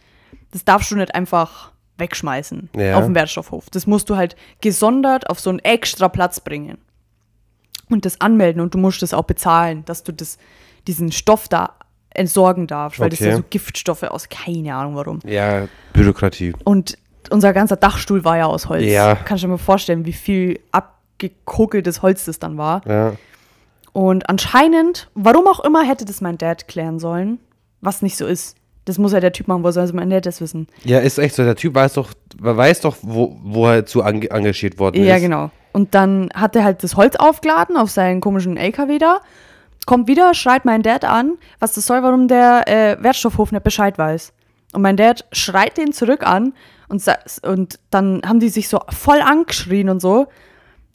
das 0.52 0.66
darfst 0.66 0.92
du 0.92 0.96
nicht 0.96 1.16
einfach 1.16 1.72
wegschmeißen 1.98 2.70
Ja. 2.76 2.98
auf 2.98 3.06
dem 3.06 3.16
Wertstoffhof. 3.16 3.70
Das 3.70 3.86
musst 3.88 4.10
du 4.10 4.16
halt 4.18 4.36
gesondert 4.62 5.30
auf 5.30 5.39
so 5.39 5.50
einen 5.50 5.60
extra 5.60 6.10
Platz 6.10 6.39
bringen 6.39 6.78
und 7.89 8.06
das 8.06 8.20
anmelden 8.22 8.62
und 8.62 8.74
du 8.74 8.78
musst 8.78 9.02
das 9.02 9.14
auch 9.14 9.26
bezahlen, 9.26 9.86
dass 9.86 10.04
du 10.04 10.12
das, 10.12 10.38
diesen 10.88 11.12
Stoff 11.12 11.48
da 11.48 11.76
entsorgen 12.14 12.68
darfst, 12.68 12.99
weil 12.99 13.09
das 13.09 13.20
Okay. 13.22 13.30
ja 13.30 13.36
so 13.38 13.43
Giftstoffe 13.49 14.03
aus, 14.03 14.30
keine 14.30 14.76
Ahnung 14.76 14.95
warum. 14.95 15.20
Ja, 15.26 15.68
Bürokratie. 15.93 16.53
Und 16.64 16.97
unser 17.30 17.53
ganzer 17.53 17.76
Dachstuhl 17.78 18.24
war 18.26 18.38
ja 18.38 18.45
aus 18.45 18.68
Holz. 18.68 18.84
Ja. 18.86 19.16
Kannst 19.16 19.43
du 19.43 19.47
dir 19.47 19.51
mal 19.51 19.57
vorstellen, 19.57 20.05
wie 20.05 20.14
viel 20.14 20.59
abgekokeltes 20.72 22.01
Holz 22.01 22.26
das 22.26 22.39
dann 22.39 22.57
war. 22.57 22.82
Ja. 22.88 23.14
Und 23.93 24.30
anscheinend, 24.30 25.09
warum 25.16 25.47
auch 25.47 25.59
immer, 25.62 25.84
hätte 25.84 26.05
das 26.05 26.22
mein 26.22 26.38
Dad 26.38 26.68
klären 26.68 26.99
sollen, 26.99 27.39
was 27.82 28.01
nicht 28.01 28.18
so 28.18 28.26
ist. 28.26 28.55
Das 28.86 28.97
muss 28.97 29.14
ja 29.14 29.20
der 29.20 29.32
Typ 29.32 29.47
machen, 29.47 29.64
wo 29.64 29.70
soll 29.72 29.89
mein 29.93 30.09
Dad 30.09 30.26
das 30.26 30.41
wissen? 30.41 30.68
Ja, 30.84 30.99
ist 30.99 31.20
echt 31.20 31.36
so. 31.36 31.43
Der 31.43 31.55
Typ 31.55 31.76
weiß 31.76 31.93
doch, 31.93 32.12
weiß 32.39 32.82
doch, 32.82 32.97
wo, 33.01 33.38
wo 33.43 33.68
er 33.68 33.86
zu 33.86 34.01
engagiert 34.01 34.80
worden 34.80 35.03
Ja, 35.03 35.18
ist. 35.18 35.22
genau. 35.22 35.51
Und 35.72 35.93
dann 35.93 36.30
hat 36.34 36.55
er 36.55 36.64
halt 36.64 36.84
das 36.84 36.95
Holz 36.97 37.16
aufgeladen 37.16 37.78
auf 37.78 37.91
seinen 37.91 38.20
komischen 38.22 38.57
LKW 38.57 38.97
da, 38.97 39.20
kommt 39.86 40.08
wieder, 40.08 40.34
schreit 40.34 40.66
mein 40.66 40.82
Dad 40.84 41.06
an, 41.06 41.38
was 41.60 41.74
das 41.74 41.86
soll, 41.86 42.04
warum 42.04 42.28
der 42.28 42.68
äh, 42.68 42.98
Wertstoffhof 43.04 43.52
nicht 43.52 43.64
Bescheid 43.64 43.98
weiß. 43.98 44.34
Und 44.74 44.82
mein 44.82 44.96
Dad 44.98 45.26
schreit 45.32 45.78
den 45.78 45.92
zurück 45.92 46.26
an 46.26 46.54
und, 46.88 47.04
und 47.44 47.80
dann 47.90 48.22
haben 48.26 48.40
die 48.40 48.50
sich 48.50 48.70
so 48.70 48.80
voll 48.90 49.22
angeschrien 49.22 49.90
und 49.90 50.00
so. 50.02 50.28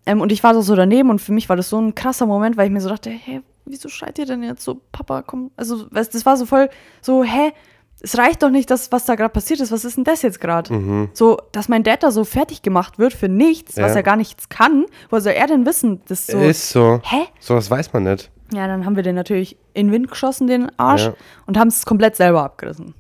Ähm, 0.07 0.21
und 0.21 0.33
ich 0.33 0.43
war 0.43 0.55
so, 0.55 0.61
so 0.63 0.75
daneben 0.77 1.11
und 1.11 1.21
für 1.21 1.33
mich 1.33 1.49
war 1.49 1.57
das 1.57 1.69
so 1.69 1.79
ein 1.81 1.95
krasser 1.95 2.27
Moment, 2.27 2.57
weil 2.57 2.67
ich 2.67 2.73
mir 2.73 2.81
so 2.81 2.89
dachte, 2.89 3.11
hä, 3.11 3.43
wieso 3.65 3.89
schreit 3.89 4.19
ihr 4.19 4.27
denn 4.27 4.43
jetzt 4.43 4.63
so, 4.63 4.81
Papa, 4.93 5.23
komm. 5.23 5.51
Also, 5.57 5.85
das 5.91 6.25
war 6.25 6.37
so 6.37 6.47
voll 6.47 6.71
so, 7.03 7.25
hä, 7.25 7.53
es 8.01 8.17
reicht 8.17 8.43
doch 8.43 8.51
nicht, 8.51 8.71
das, 8.71 8.93
was 8.93 9.05
da 9.07 9.15
gerade 9.15 9.33
passiert 9.33 9.59
ist. 9.59 9.73
Was 9.73 9.85
ist 9.85 9.97
denn 9.97 10.05
das 10.05 10.23
jetzt 10.23 10.41
gerade? 10.41 11.09
So, 11.15 11.39
dass 11.53 11.69
mein 11.69 11.83
Dad 11.83 12.03
da 12.03 12.11
so 12.11 12.25
fertig 12.25 12.63
gemacht 12.63 12.99
wird 12.99 13.15
für 13.15 13.29
nichts, 13.29 13.77
was 13.79 13.93
Ja. 13.93 13.97
er 13.97 14.03
gar 14.03 14.17
nichts 14.17 14.49
kann. 14.49 14.85
Woher 15.09 15.23
soll 15.23 15.33
er 15.33 15.47
denn 15.47 15.65
wissen? 15.67 16.03
Das 16.07 16.27
so, 16.27 16.39
Ist 16.39 16.71
so. 16.71 17.01
hä? 17.03 17.27
Sowas 17.41 17.71
weiß 17.71 17.93
man 17.95 18.05
nicht. 18.05 18.31
Ja, 18.53 18.67
dann 18.67 18.87
haben 18.87 18.97
wir 18.97 19.03
den 19.03 19.15
natürlich 19.17 19.57
in 19.75 19.89
den 19.89 19.93
Wind 19.93 20.11
geschossen, 20.11 20.47
den 20.47 20.71
Arsch, 20.79 21.07
Ja. 21.07 21.15
und 21.47 21.59
haben 21.59 21.69
es 21.69 21.85
komplett 21.85 22.17
selber 22.17 22.43
abgerissen. 22.45 22.95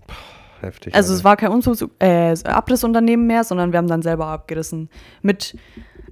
Heftig. 0.60 0.94
Also 0.94 1.10
Alter. 1.10 1.18
es 1.18 1.24
war 1.24 1.36
kein 1.36 1.50
Umzugs 1.50 1.84
äh, 2.00 2.34
Abrissunternehmen 2.44 3.26
mehr, 3.26 3.44
sondern 3.44 3.72
wir 3.72 3.78
haben 3.78 3.88
dann 3.88 4.02
selber 4.02 4.26
abgerissen. 4.26 4.88
Mit 5.22 5.56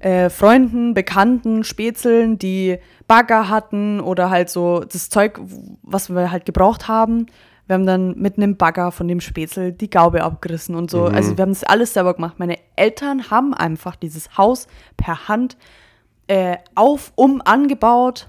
äh, 0.00 0.28
Freunden, 0.30 0.94
Bekannten, 0.94 1.64
Spätzeln, 1.64 2.38
die 2.38 2.78
Bagger 3.08 3.48
hatten 3.48 4.00
oder 4.00 4.30
halt 4.30 4.50
so 4.50 4.80
das 4.80 5.08
Zeug, 5.08 5.40
was 5.82 6.10
wir 6.10 6.30
halt 6.30 6.44
gebraucht 6.44 6.88
haben. 6.88 7.26
Wir 7.66 7.74
haben 7.74 7.86
dann 7.86 8.18
mit 8.18 8.36
einem 8.36 8.56
Bagger 8.58 8.92
von 8.92 9.08
dem 9.08 9.20
Spätzl 9.20 9.72
die 9.72 9.88
Gaube 9.88 10.22
abgerissen 10.22 10.74
und 10.74 10.90
so. 10.90 11.04
Also 11.06 11.38
wir 11.38 11.42
haben 11.42 11.52
das 11.52 11.64
alles 11.64 11.94
selber 11.94 12.12
gemacht. 12.12 12.34
Meine 12.38 12.58
Eltern 12.76 13.30
haben 13.30 13.54
einfach 13.54 13.96
dieses 13.96 14.36
Haus 14.36 14.66
per 14.98 15.28
Hand 15.28 15.56
äh, 16.26 16.58
auf, 16.74 17.12
um 17.14 17.40
angebaut 17.42 18.28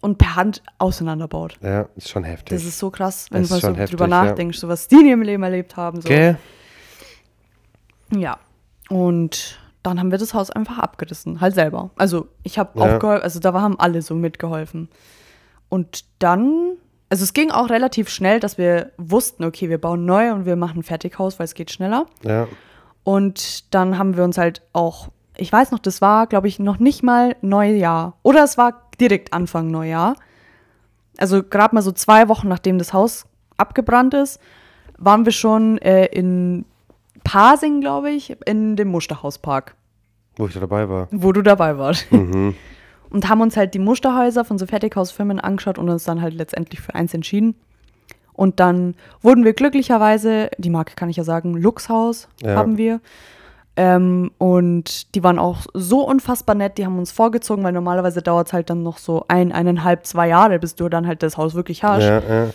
und 0.00 0.18
per 0.18 0.36
Hand 0.36 0.62
auseinanderbaut. 0.78 1.58
ja, 1.62 1.86
ist 1.96 2.08
schon 2.10 2.24
heftig. 2.24 2.56
Das 2.56 2.64
ist 2.66 2.78
so 2.78 2.90
krass, 2.90 3.26
wenn 3.30 3.42
Das 3.42 3.48
du 3.48 3.54
mal 3.56 3.60
so 3.60 3.68
heftig, 3.68 3.90
drüber 3.90 4.04
ja. 4.08 4.24
nachdenkst, 4.24 4.58
so 4.58 4.68
was 4.68 4.88
die 4.88 4.96
in 4.96 5.06
ihrem 5.06 5.22
Leben 5.22 5.42
erlebt 5.42 5.76
haben. 5.76 6.00
So. 6.00 6.08
Gell? 6.08 6.36
Ja. 8.10 8.38
Und 8.88 9.58
dann 9.82 9.98
haben 9.98 10.10
wir 10.10 10.18
das 10.18 10.34
Haus 10.34 10.50
einfach 10.50 10.78
abgerissen, 10.78 11.40
halt 11.40 11.54
selber. 11.54 11.90
Also 11.96 12.28
ich 12.42 12.58
habe 12.58 12.78
Ja. 12.78 12.96
auch 12.96 12.98
geholfen, 12.98 13.22
also 13.24 13.40
da 13.40 13.52
haben 13.54 13.78
alle 13.78 14.02
so 14.02 14.14
mitgeholfen. 14.14 14.88
Und 15.68 16.04
dann, 16.18 16.72
also 17.10 17.24
es 17.24 17.32
ging 17.34 17.50
auch 17.50 17.68
relativ 17.70 18.08
schnell, 18.08 18.40
dass 18.40 18.56
wir 18.58 18.92
wussten, 18.96 19.44
okay, 19.44 19.68
wir 19.68 19.78
bauen 19.78 20.04
neu 20.06 20.32
und 20.32 20.46
wir 20.46 20.56
machen 20.56 20.80
ein 20.80 20.82
Fertighaus, 20.82 21.38
weil 21.38 21.44
es 21.44 21.54
geht 21.54 21.70
schneller. 21.70 22.06
Ja. 22.22 22.48
Und 23.04 23.72
dann 23.74 23.98
haben 23.98 24.16
wir 24.16 24.24
uns 24.24 24.38
halt 24.38 24.62
auch, 24.72 25.08
ich 25.36 25.52
weiß 25.52 25.70
noch, 25.70 25.78
das 25.78 26.00
war, 26.00 26.26
glaube 26.26 26.48
ich, 26.48 26.58
noch 26.58 26.78
nicht 26.78 27.02
mal 27.02 27.36
Neujahr. 27.42 28.16
Oder 28.22 28.44
es 28.44 28.58
war 28.58 28.87
direkt 29.00 29.32
Anfang 29.32 29.70
Neujahr. 29.70 30.14
Also 31.18 31.42
gerade 31.42 31.74
mal 31.74 31.82
so 31.82 31.92
zwei 31.92 32.28
Wochen, 32.28 32.48
nachdem 32.48 32.78
das 32.78 32.92
Haus 32.92 33.26
abgebrannt 33.56 34.14
ist, 34.14 34.40
waren 34.98 35.24
wir 35.24 35.32
schon 35.32 35.78
äh, 35.78 36.06
in 36.06 36.64
Pasing, 37.24 37.80
glaube 37.80 38.10
ich, 38.10 38.36
in 38.46 38.76
dem 38.76 38.88
Musterhauspark, 38.88 39.74
Wo 40.36 40.46
ich 40.46 40.54
da 40.54 40.60
dabei 40.60 40.88
war. 40.88 41.08
wo 41.10 41.32
du 41.32 41.42
dabei 41.42 41.76
warst. 41.78 42.10
Mhm. 42.12 42.54
Und 43.10 43.28
haben 43.28 43.40
uns 43.40 43.56
halt 43.56 43.72
die 43.74 43.78
Musterhäuser 43.78 44.44
von 44.44 44.58
so 44.58 44.66
Fertighausfirmen 44.66 45.40
angeschaut 45.40 45.78
und 45.78 45.88
uns 45.88 46.04
dann 46.04 46.20
halt 46.20 46.34
letztendlich 46.34 46.82
für 46.82 46.94
eins 46.94 47.14
entschieden. 47.14 47.54
Und 48.34 48.60
dann 48.60 48.96
wurden 49.22 49.44
wir 49.46 49.54
glücklicherweise, 49.54 50.50
die 50.58 50.68
Marke 50.68 50.94
kann 50.94 51.08
ich 51.08 51.16
ja 51.16 51.24
sagen, 51.24 51.54
Luxhaus 51.54 52.28
Ja. 52.42 52.54
haben 52.56 52.76
wir. 52.76 53.00
Ähm, 53.80 54.32
und 54.38 55.14
die 55.14 55.22
waren 55.22 55.38
auch 55.38 55.66
so 55.72 56.00
unfassbar 56.00 56.56
nett, 56.56 56.78
die 56.78 56.84
haben 56.84 56.98
uns 56.98 57.12
vorgezogen, 57.12 57.62
weil 57.62 57.72
normalerweise 57.72 58.22
dauert 58.22 58.48
es 58.48 58.52
halt 58.52 58.70
dann 58.70 58.82
noch 58.82 58.98
so 58.98 59.24
ein, 59.28 59.52
eineinhalb, 59.52 60.04
zwei 60.04 60.26
Jahre, 60.26 60.58
bis 60.58 60.74
du 60.74 60.88
dann 60.88 61.06
halt 61.06 61.22
das 61.22 61.36
Haus 61.36 61.54
wirklich 61.54 61.84
hast. 61.84 62.02
Ja, 62.02 62.18
ja. 62.18 62.50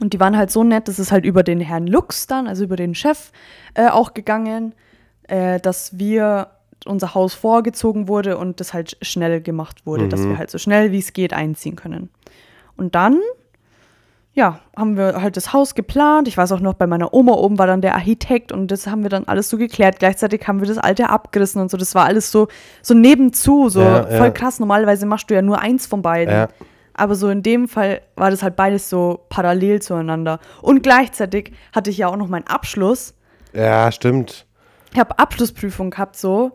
Und 0.00 0.14
die 0.14 0.18
waren 0.18 0.36
halt 0.36 0.50
so 0.50 0.64
nett, 0.64 0.88
dass 0.88 0.98
es 0.98 1.12
halt 1.12 1.24
über 1.24 1.44
den 1.44 1.60
Herrn 1.60 1.86
Lux 1.86 2.26
dann, 2.26 2.48
also 2.48 2.64
über 2.64 2.74
den 2.74 2.96
Chef, 2.96 3.30
äh, 3.74 3.88
auch 3.88 4.14
gegangen, 4.14 4.74
äh, 5.28 5.60
dass 5.60 5.96
wir 5.96 6.48
unser 6.86 7.14
Haus 7.14 7.34
vorgezogen 7.34 8.08
wurde 8.08 8.36
und 8.36 8.58
das 8.58 8.74
halt 8.74 8.96
schnell 9.02 9.40
gemacht 9.40 9.86
wurde, 9.86 10.08
dass 10.08 10.26
wir 10.26 10.38
halt 10.38 10.50
so 10.50 10.58
schnell 10.58 10.90
wie 10.90 10.98
es 10.98 11.12
geht 11.12 11.34
einziehen 11.34 11.76
können. 11.76 12.10
Und 12.76 12.96
dann, 12.96 13.20
ja, 14.36 14.60
haben 14.76 14.98
wir 14.98 15.22
halt 15.22 15.38
das 15.38 15.54
Haus 15.54 15.74
geplant. 15.74 16.28
Ich 16.28 16.36
weiß 16.36 16.52
auch 16.52 16.60
noch, 16.60 16.74
bei 16.74 16.86
meiner 16.86 17.14
Oma 17.14 17.32
oben 17.32 17.58
war 17.58 17.66
dann 17.66 17.80
der 17.80 17.94
Architekt 17.94 18.52
und 18.52 18.70
das 18.70 18.86
haben 18.86 19.02
wir 19.02 19.08
dann 19.08 19.24
alles 19.24 19.48
so 19.48 19.56
geklärt. 19.56 19.98
Gleichzeitig 19.98 20.46
haben 20.46 20.60
wir 20.60 20.68
das 20.68 20.76
alte 20.76 21.08
abgerissen 21.08 21.62
und 21.62 21.70
so. 21.70 21.78
Das 21.78 21.94
war 21.94 22.04
alles 22.04 22.30
so, 22.30 22.46
so 22.82 22.92
nebenzu, 22.92 23.70
so 23.70 23.80
Ja, 23.80 24.02
voll 24.02 24.26
ja. 24.26 24.30
krass. 24.30 24.60
Normalerweise 24.60 25.06
machst 25.06 25.30
du 25.30 25.34
ja 25.34 25.40
nur 25.40 25.60
eins 25.60 25.86
von 25.86 26.02
beiden. 26.02 26.34
Ja. 26.34 26.48
Aber 26.92 27.14
so 27.14 27.30
in 27.30 27.42
dem 27.42 27.66
Fall 27.66 28.02
war 28.14 28.30
das 28.30 28.42
halt 28.42 28.56
beides 28.56 28.90
so 28.90 29.20
parallel 29.30 29.80
zueinander. 29.80 30.38
Und 30.60 30.82
gleichzeitig 30.82 31.52
hatte 31.74 31.88
ich 31.88 31.96
ja 31.96 32.08
auch 32.08 32.16
noch 32.16 32.28
meinen 32.28 32.46
Abschluss. 32.46 33.14
Ja, 33.54 33.90
stimmt. 33.90 34.44
Ich 34.92 34.98
habe 34.98 35.18
Abschlussprüfung 35.18 35.88
gehabt, 35.88 36.14
so. 36.14 36.52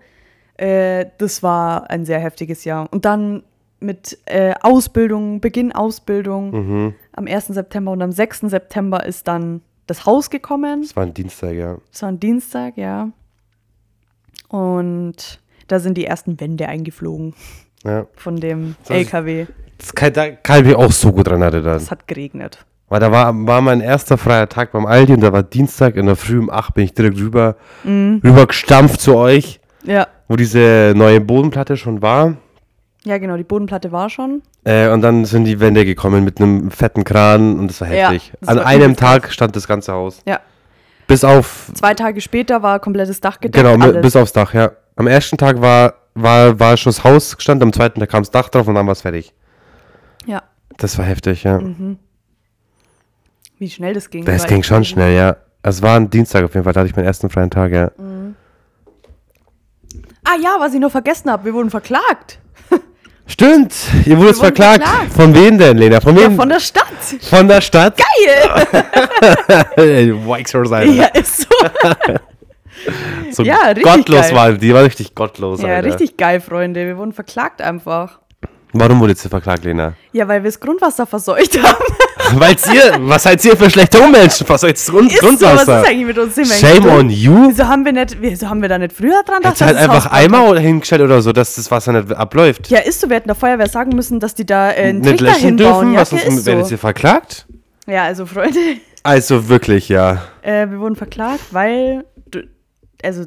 Äh, 0.55 1.07
das 1.17 1.41
war 1.41 1.89
ein 1.89 2.05
sehr 2.05 2.19
heftiges 2.19 2.63
Jahr. 2.63 2.87
Und 2.91 3.05
dann 3.05 3.41
mit 3.81 4.17
äh, 4.25 4.53
Ausbildung, 4.61 5.41
Beginn 5.41 5.71
Ausbildung 5.71 6.51
Mhm. 6.51 6.93
am 7.13 7.27
1. 7.27 7.47
September 7.47 7.91
und 7.91 8.01
am 8.01 8.11
6. 8.11 8.41
September 8.49 9.05
ist 9.05 9.27
dann 9.27 9.61
das 9.87 10.05
Haus 10.05 10.29
gekommen. 10.29 10.81
Das 10.83 10.95
war 10.95 11.03
ein 11.03 11.13
Dienstag, 11.13 11.53
ja. 11.53 11.77
Das 11.91 12.01
war 12.03 12.09
ein 12.09 12.19
Dienstag, 12.19 12.77
ja. 12.77 13.09
Und 14.47 15.39
da 15.67 15.79
sind 15.79 15.97
die 15.97 16.05
ersten 16.05 16.39
Wände 16.39 16.67
eingeflogen 16.67 17.33
ja. 17.83 18.05
von 18.15 18.37
dem 18.37 18.75
Das 18.87 18.89
LKW. 18.97 19.47
Das 19.77 19.93
kann, 19.95 20.13
da 20.13 20.29
kann 20.29 20.59
ich 20.61 20.67
mich 20.67 20.75
auch 20.75 20.91
so 20.91 21.11
gut 21.11 21.27
dran 21.27 21.41
erinnern. 21.41 21.77
Es 21.77 21.89
hat 21.91 22.07
geregnet. 22.07 22.65
Weil 22.89 22.99
da 22.99 23.11
war, 23.11 23.33
war 23.47 23.61
mein 23.61 23.79
erster 23.79 24.17
freier 24.17 24.49
Tag 24.49 24.73
beim 24.73 24.85
Aldi 24.85 25.13
und 25.13 25.21
da 25.21 25.31
war 25.31 25.43
Dienstag 25.43 25.95
in 25.95 26.05
der 26.07 26.17
Früh 26.17 26.37
um 26.39 26.49
8 26.49 26.73
bin 26.73 26.83
ich 26.83 26.93
direkt 26.93 27.17
rüber, 27.17 27.55
Mhm. 27.85 28.21
rüber 28.23 28.45
gestampft 28.47 28.99
zu 28.99 29.15
euch, 29.15 29.61
Ja. 29.83 30.07
wo 30.27 30.35
diese 30.35 30.93
neue 30.95 31.21
Bodenplatte 31.21 31.77
schon 31.77 32.01
war. 32.01 32.35
Ja, 33.03 33.17
genau, 33.17 33.35
die 33.35 33.43
Bodenplatte 33.43 33.91
war 33.91 34.09
schon. 34.09 34.43
Äh, 34.63 34.89
und 34.89 35.01
dann 35.01 35.25
sind 35.25 35.45
die 35.45 35.59
Wände 35.59 35.85
gekommen 35.85 36.23
mit 36.23 36.39
einem 36.39 36.69
fetten 36.69 37.03
Kran 37.03 37.57
und 37.57 37.67
das 37.69 37.81
war 37.81 37.87
Ja, 37.91 38.09
heftig. 38.11 38.31
das 38.39 38.49
An 38.49 38.57
war 38.57 38.65
einem 38.67 38.95
Tag 38.95 39.31
stand 39.31 39.55
das 39.55 39.67
ganze 39.67 39.93
Haus. 39.93 40.21
Ja. 40.27 40.39
Bis 41.07 41.23
auf, 41.23 41.71
Zwei 41.73 41.93
Tage 41.95 42.21
später 42.21 42.61
war 42.61 42.79
komplettes 42.79 43.19
Dach 43.19 43.39
gedeckt. 43.39 43.65
genau, 43.65 43.83
alles. 43.83 44.01
bis 44.01 44.15
aufs 44.15 44.33
Dach, 44.33 44.53
ja. 44.53 44.71
Am 44.95 45.07
ersten 45.07 45.37
Tag 45.37 45.59
war, 45.61 45.95
war, 46.13 46.59
war 46.59 46.77
schon 46.77 46.91
das 46.91 47.03
Haus 47.03 47.35
gestanden, 47.35 47.67
am 47.69 47.73
zweiten 47.73 47.99
Tag 47.99 48.09
kam 48.09 48.21
das 48.21 48.29
Dach 48.31 48.49
drauf 48.49 48.67
und 48.67 48.75
dann 48.75 48.85
war 48.85 48.93
es 48.93 49.01
fertig. 49.01 49.33
Ja. 50.27 50.43
Das 50.77 50.97
war 50.99 51.05
heftig, 51.05 51.43
ja. 51.43 51.59
Wie 53.57 53.69
schnell 53.69 53.93
das 53.95 54.09
ging. 54.11 54.25
Das 54.25 54.45
ging 54.45 54.61
schon 54.63 54.85
schnell, 54.85 55.15
ja. 55.15 55.37
Es 55.63 55.81
war 55.81 55.95
ein 55.95 56.09
Dienstag 56.09 56.43
auf 56.45 56.53
jeden 56.53 56.63
Fall, 56.63 56.73
da 56.73 56.81
hatte 56.81 56.89
ich 56.89 56.95
meinen 56.95 57.05
ersten 57.05 57.29
freien 57.31 57.49
Tag, 57.49 57.71
ja. 57.71 57.89
Ah 60.23 60.35
ja, 60.41 60.57
was 60.59 60.73
ich 60.73 60.79
noch 60.79 60.91
vergessen 60.91 61.31
habe, 61.31 61.45
wir 61.45 61.53
wurden 61.55 61.71
verklagt. 61.71 62.39
Stimmt, 63.31 63.73
ihr 64.05 64.17
wurdet 64.17 64.37
verklagt. 64.37 64.83
verklagt. 64.85 65.13
Von 65.13 65.33
wem 65.33 65.57
denn, 65.57 65.77
Lena? 65.77 66.01
Von 66.01 66.15
Ja, 66.17 66.23
wem? 66.23 66.35
von 66.35 66.49
der 66.49 66.59
Stadt. 66.59 66.85
Von 67.21 67.47
der 67.47 67.61
Stadt? 67.61 67.97
Geil. 67.97 68.83
Weixer 70.27 70.65
sein. 70.65 70.93
ja, 70.93 71.05
ist 71.07 71.41
so. 71.43 71.47
so 73.31 73.43
ja, 73.43 73.55
richtig 73.67 73.83
gottlos 73.83 74.21
geil. 74.27 74.35
war, 74.35 74.51
die 74.53 74.73
war 74.73 74.83
richtig 74.83 75.15
gottlos, 75.15 75.61
ja, 75.61 75.75
Alter. 75.75 75.87
richtig 75.87 76.17
geil, 76.17 76.41
Freunde. 76.41 76.85
Wir 76.85 76.97
wurden 76.97 77.13
verklagt 77.13 77.61
einfach. 77.61 78.19
Warum 78.73 78.99
wurde 78.99 79.15
sie 79.15 79.29
verklagt, 79.29 79.63
Lena? 79.65 79.93
Ja, 80.11 80.27
weil 80.27 80.43
wir 80.43 80.49
das 80.49 80.59
Grundwasser 80.59 81.05
verseucht 81.05 81.57
haben. 81.61 81.83
Weil 82.35 82.55
ihr, 82.73 82.97
was 83.01 83.23
seid 83.23 83.43
ihr 83.45 83.55
für 83.57 83.69
schlechte 83.69 83.99
Ummenschen? 83.99 84.47
Was 84.49 84.61
soll 84.61 84.69
jetzt 84.69 84.89
Grund, 84.89 85.11
Ist 85.11 85.21
so, 85.21 85.27
was 85.41 85.61
ist 85.63 85.69
eigentlich 85.69 86.05
mit 86.05 86.17
uns? 86.17 86.35
Shame 86.59 86.85
on 86.87 87.09
you? 87.09 87.49
Wieso 87.49 87.67
haben 87.67 87.83
wir 87.85 87.91
nicht, 87.91 88.17
wieso 88.21 88.49
haben 88.49 88.61
wir 88.61 88.69
da 88.69 88.77
nicht 88.77 88.93
früher 88.93 89.21
dran 89.23 89.37
gedacht? 89.37 89.61
Halt 89.61 89.77
einfach? 89.77 90.05
Eimer 90.11 90.57
hingestellt 90.59 91.01
oder 91.01 91.21
so, 91.21 91.31
dass 91.31 91.55
das 91.55 91.69
Wasser 91.71 91.93
nicht 91.93 92.11
abläuft. 92.13 92.69
Ja, 92.69 92.79
ist 92.79 93.01
so. 93.01 93.09
Wir 93.09 93.17
hätten 93.17 93.27
der 93.27 93.35
Feuerwehr 93.35 93.67
sagen 93.67 93.95
müssen, 93.95 94.19
dass 94.19 94.35
die 94.35 94.45
da 94.45 94.71
äh, 94.71 94.75
einen 94.89 94.99
nicht 94.99 95.09
Trichter 95.19 95.25
löschen 95.25 95.41
hinbauen. 95.57 95.73
dürfen, 95.73 95.93
Ja, 95.93 95.99
was 96.01 96.13
okay, 96.13 96.21
sonst 96.25 96.37
ist 96.39 96.45
werdet 96.45 96.65
so. 96.67 96.71
ihr 96.71 96.77
verklagt? 96.77 97.47
Ja, 97.87 98.03
also 98.05 98.25
Freunde, 98.25 98.59
Also 99.03 99.49
wirklich, 99.49 99.89
ja. 99.89 100.21
äh, 100.43 100.69
wir 100.69 100.79
wurden 100.79 100.95
verklagt, 100.95 101.41
weil 101.51 102.05
also 103.03 103.25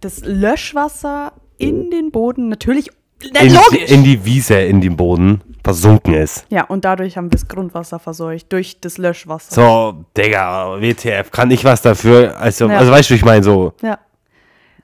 das 0.00 0.22
Löschwasser 0.24 1.32
in 1.56 1.90
den 1.90 2.10
Boden 2.10 2.48
natürlich 2.48 2.90
na, 3.32 3.40
In, 3.40 3.54
logisch. 3.54 3.90
in 3.90 4.02
die 4.04 4.24
Wiese, 4.24 4.54
in 4.56 4.80
den 4.80 4.96
Boden 4.96 5.40
versunken 5.64 6.14
ist. 6.14 6.46
ja, 6.50 6.64
und 6.64 6.84
dadurch 6.84 7.16
haben 7.16 7.26
wir 7.26 7.30
das 7.30 7.48
Grundwasser 7.48 7.98
verseucht 7.98 8.52
durch 8.52 8.80
das 8.80 8.98
Löschwasser. 8.98 9.54
So, 9.54 10.04
Digga, 10.16 10.80
WTF, 10.80 11.30
kann 11.30 11.50
ich 11.50 11.64
was 11.64 11.82
dafür? 11.82 12.38
Also, 12.38 12.68
Ja. 12.68 12.76
also 12.78 12.92
weißt 12.92 13.10
du, 13.10 13.14
ich 13.14 13.24
meine, 13.24 13.42
so. 13.42 13.72
Ja. 13.82 13.98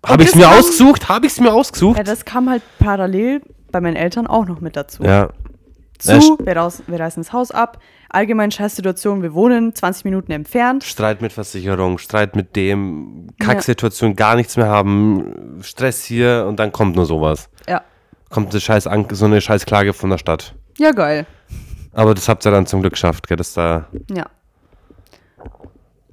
Habe 0.05 0.23
ich 0.23 0.31
es 0.31 0.35
mir 0.35 0.45
kam- 0.45 0.59
ausgesucht? 0.59 1.09
Habe 1.11 1.27
ich 1.27 1.33
es 1.33 1.41
mir 1.41 1.53
ausgesucht? 1.53 1.99
ja, 1.99 2.03
das 2.03 2.25
kam 2.25 2.49
halt 2.49 2.63
parallel 2.79 3.43
bei 3.71 3.81
meinen 3.81 3.97
Eltern 3.97 4.27
auch 4.27 4.47
noch 4.47 4.61
mit 4.61 4.75
dazu. 4.75 5.03
Ja. 5.05 5.29
Zu, 5.99 6.39
wir, 6.43 6.57
raus, 6.57 6.83
wir 6.87 6.99
reißen 6.99 7.23
das 7.23 7.35
Haus 7.35 7.51
ab. 7.51 7.79
Allgemein 8.09 8.51
Scheißsituation, 8.51 9.23
wir 9.23 9.35
wohnen 9.35 9.75
20 9.75 10.07
Minuten 10.07 10.33
entfernt. 10.33 10.83
Streit 10.83 11.21
mit 11.21 11.31
Versicherung, 11.31 11.99
Streit 11.99 12.35
mit 12.35 12.57
dem, 12.57 13.27
Kacksituation, 13.39 14.17
gar 14.17 14.35
nichts 14.35 14.57
mehr 14.57 14.69
haben, 14.69 15.59
Stress 15.63 16.03
hier 16.03 16.47
und 16.49 16.59
dann 16.59 16.73
kommt 16.73 16.97
nur 16.97 17.05
sowas. 17.05 17.51
Ja. 17.69 17.83
Kommt 18.31 18.51
eine 18.53 18.61
scheiß 18.63 18.89
so 19.13 19.25
eine 19.27 19.41
scheiß 19.43 19.67
Klage 19.67 19.93
von 19.93 20.09
der 20.09 20.17
Stadt. 20.19 20.55
Ja, 20.79 20.93
geil. 20.93 21.27
Aber 21.93 22.15
das 22.15 22.29
habt 22.29 22.45
ihr 22.47 22.51
dann 22.53 22.67
zum 22.67 22.81
Glück 22.81 22.93
geschafft, 22.93 23.27
gell, 23.27 23.37
dass 23.37 23.55
da 23.55 23.87
Ja. 24.11 24.27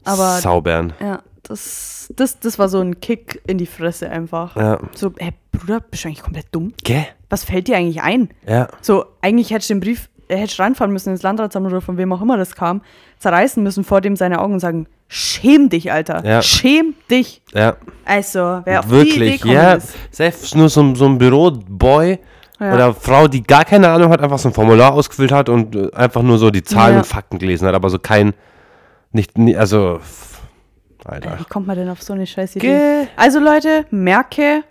Aber 0.03 0.39
Saubern. 0.39 0.93
ja, 1.01 1.20
das, 1.43 2.12
das, 2.16 2.39
das 2.39 2.58
war 2.58 2.70
so 2.70 2.80
ein 2.80 2.99
Kick 3.01 3.41
in 3.45 3.58
die 3.58 3.66
Fresse 3.66 4.10
einfach. 4.10 4.55
Ja. 4.55 4.80
So, 4.95 5.12
hey, 5.18 5.34
Bruder, 5.51 5.82
bist 5.82 6.03
du 6.03 6.08
eigentlich 6.08 6.24
komplett 6.24 6.47
dumm? 6.51 6.74
Gell? 6.84 7.05
Was 7.30 7.43
fällt 7.43 7.68
dir 7.68 7.78
eigentlich 7.78 8.01
ein? 8.01 8.30
Ja. 8.47 8.70
So, 8.82 9.05
eigentlich 9.22 9.51
hättest 9.51 9.70
du 9.70 9.74
den 9.76 9.82
Brief, 9.82 10.10
äh, 10.30 10.38
hättest 10.38 10.60
reinfahren 10.60 10.93
müssen 10.93 11.10
ins 11.10 11.24
Landratsamt 11.24 11.68
oder 11.68 11.82
von 11.82 11.97
wem 11.97 12.14
auch 12.14 12.22
immer 12.22 12.38
das 12.38 12.55
kam, 12.55 12.82
zerreißen 13.20 13.62
müssen 13.62 13.84
vor 13.84 13.99
dem 13.99 14.16
seine 14.16 14.39
Augen 14.39 14.53
und 14.53 14.60
sagen, 14.62 14.88
schäm 15.10 15.70
dich, 15.70 15.91
Alter. 15.91 16.24
Ja. 16.26 16.41
Schäm 16.41 16.93
dich. 17.12 17.41
Ja. 17.53 17.76
Also, 18.05 18.62
wer 18.64 18.80
auf 18.80 18.88
die 18.88 18.95
Idee 19.01 19.20
Wirklich, 19.20 19.41
kommen 19.41 19.53
ja. 19.53 19.74
ist. 19.74 19.93
Selbst 20.12 20.55
nur 20.55 20.70
so, 20.70 20.95
so 20.95 21.05
ein 21.05 21.18
Büroboy 21.18 22.18
Ja. 22.60 22.74
oder 22.74 22.93
Frau, 22.93 23.28
die 23.28 23.43
gar 23.43 23.66
keine 23.66 23.89
Ahnung 23.89 24.12
hat, 24.12 24.22
einfach 24.22 24.39
so 24.39 24.49
ein 24.49 24.53
Formular 24.53 24.93
ausgefüllt 24.93 25.32
hat 25.32 25.47
und 25.49 25.76
äh, 25.76 25.91
einfach 25.93 26.22
nur 26.24 26.38
so 26.39 26.49
die 26.49 26.64
Zahlen 26.64 26.93
Ja. 26.93 26.99
und 26.99 27.05
Fakten 27.05 27.38
gelesen 27.38 27.68
hat, 27.68 27.76
aber 27.76 27.89
so 27.89 27.99
kein, 27.99 28.34
nicht, 29.12 29.38
also, 29.58 29.97
f- 29.97 30.41
Äh, 31.05 31.10
Alter. 31.12 31.39
Wie 31.39 31.43
kommt 31.45 31.68
man 31.68 31.78
denn 31.78 31.89
auf 31.89 32.01
so 32.01 32.14
eine 32.14 32.26
scheiß 32.28 32.55
Idee? 32.55 32.68
Gell? 32.68 33.08
Also 33.16 33.39
Leute, 33.39 33.86
merke, 33.91 34.64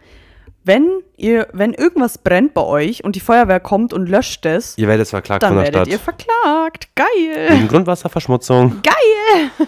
wenn 0.65 0.89
ihr, 1.17 1.47
wenn 1.53 1.73
irgendwas 1.75 2.19
brennt 2.19 2.53
bei 2.55 2.63
euch 2.63 3.05
und 3.05 3.15
die 3.15 3.21
Feuerwehr 3.21 3.61
kommt 3.61 3.93
und 3.93 4.09
löscht 4.09 4.45
es, 4.47 4.77
Ihr 4.77 4.89
werdet 4.89 5.07
verklagt 5.09 5.45
dann 5.45 5.51
von 5.55 5.57
der 5.65 5.73
werdet 5.73 5.93
Stadt. 5.93 5.93
ihr 5.93 5.99
verklagt. 6.01 6.89
Geil. 6.97 7.07
Wegen 7.51 7.69
Grundwasserverschmutzung. 7.69 8.83
Geil. 8.83 9.67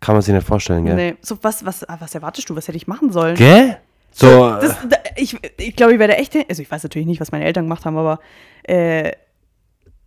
Kann 0.00 0.14
man 0.14 0.22
sich 0.22 0.32
nicht 0.34 0.46
vorstellen, 0.46 0.84
gell? 0.84 0.94
Nee, 0.94 1.16
so 1.22 1.36
was, 1.42 1.64
was, 1.66 1.82
ah, 1.88 1.96
was 1.98 2.14
erwartest 2.14 2.48
du? 2.48 2.54
Was 2.56 2.68
hätte 2.68 2.76
ich 2.76 2.86
machen 2.86 3.10
sollen? 3.10 3.34
Gell? 3.34 3.78
So, 4.18 4.48
Das, 4.60 4.76
da, 4.88 4.96
ich 5.16 5.36
ich 5.58 5.76
glaube, 5.76 5.92
ich 5.92 5.98
werde 5.98 6.16
echt, 6.16 6.34
also 6.48 6.62
ich 6.62 6.70
weiß 6.70 6.82
natürlich 6.84 7.06
nicht, 7.06 7.20
was 7.20 7.32
meine 7.32 7.44
Eltern 7.44 7.64
gemacht 7.64 7.84
haben, 7.84 7.98
aber 7.98 8.18
äh, 8.62 9.12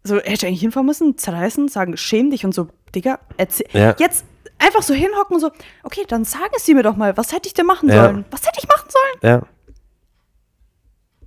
so 0.03 0.15
hätte 0.17 0.31
ich 0.33 0.45
eigentlich 0.47 0.61
hinfahren 0.61 0.87
müssen, 0.87 1.15
zerreißen, 1.17 1.67
sagen, 1.67 1.95
schäm 1.95 2.31
dich 2.31 2.43
und 2.43 2.55
so, 2.55 2.69
Digga, 2.95 3.19
erzähl. 3.37 3.67
Ja. 3.73 3.95
Jetzt 3.99 4.25
einfach 4.57 4.81
so 4.81 4.95
hinhocken 4.95 5.35
und 5.35 5.41
so, 5.41 5.51
okay, 5.83 6.05
dann 6.07 6.25
sagen 6.25 6.53
Sie 6.57 6.73
mir 6.73 6.81
doch 6.81 6.95
mal, 6.95 7.15
was 7.17 7.33
hätte 7.33 7.47
ich 7.47 7.53
denn 7.53 7.67
machen 7.67 7.87
Ja. 7.89 8.05
sollen? 8.05 8.25
Was 8.31 8.41
hätte 8.47 8.59
ich 8.59 8.67
machen 8.67 8.89
sollen? 8.89 9.31
ja. 9.33 9.41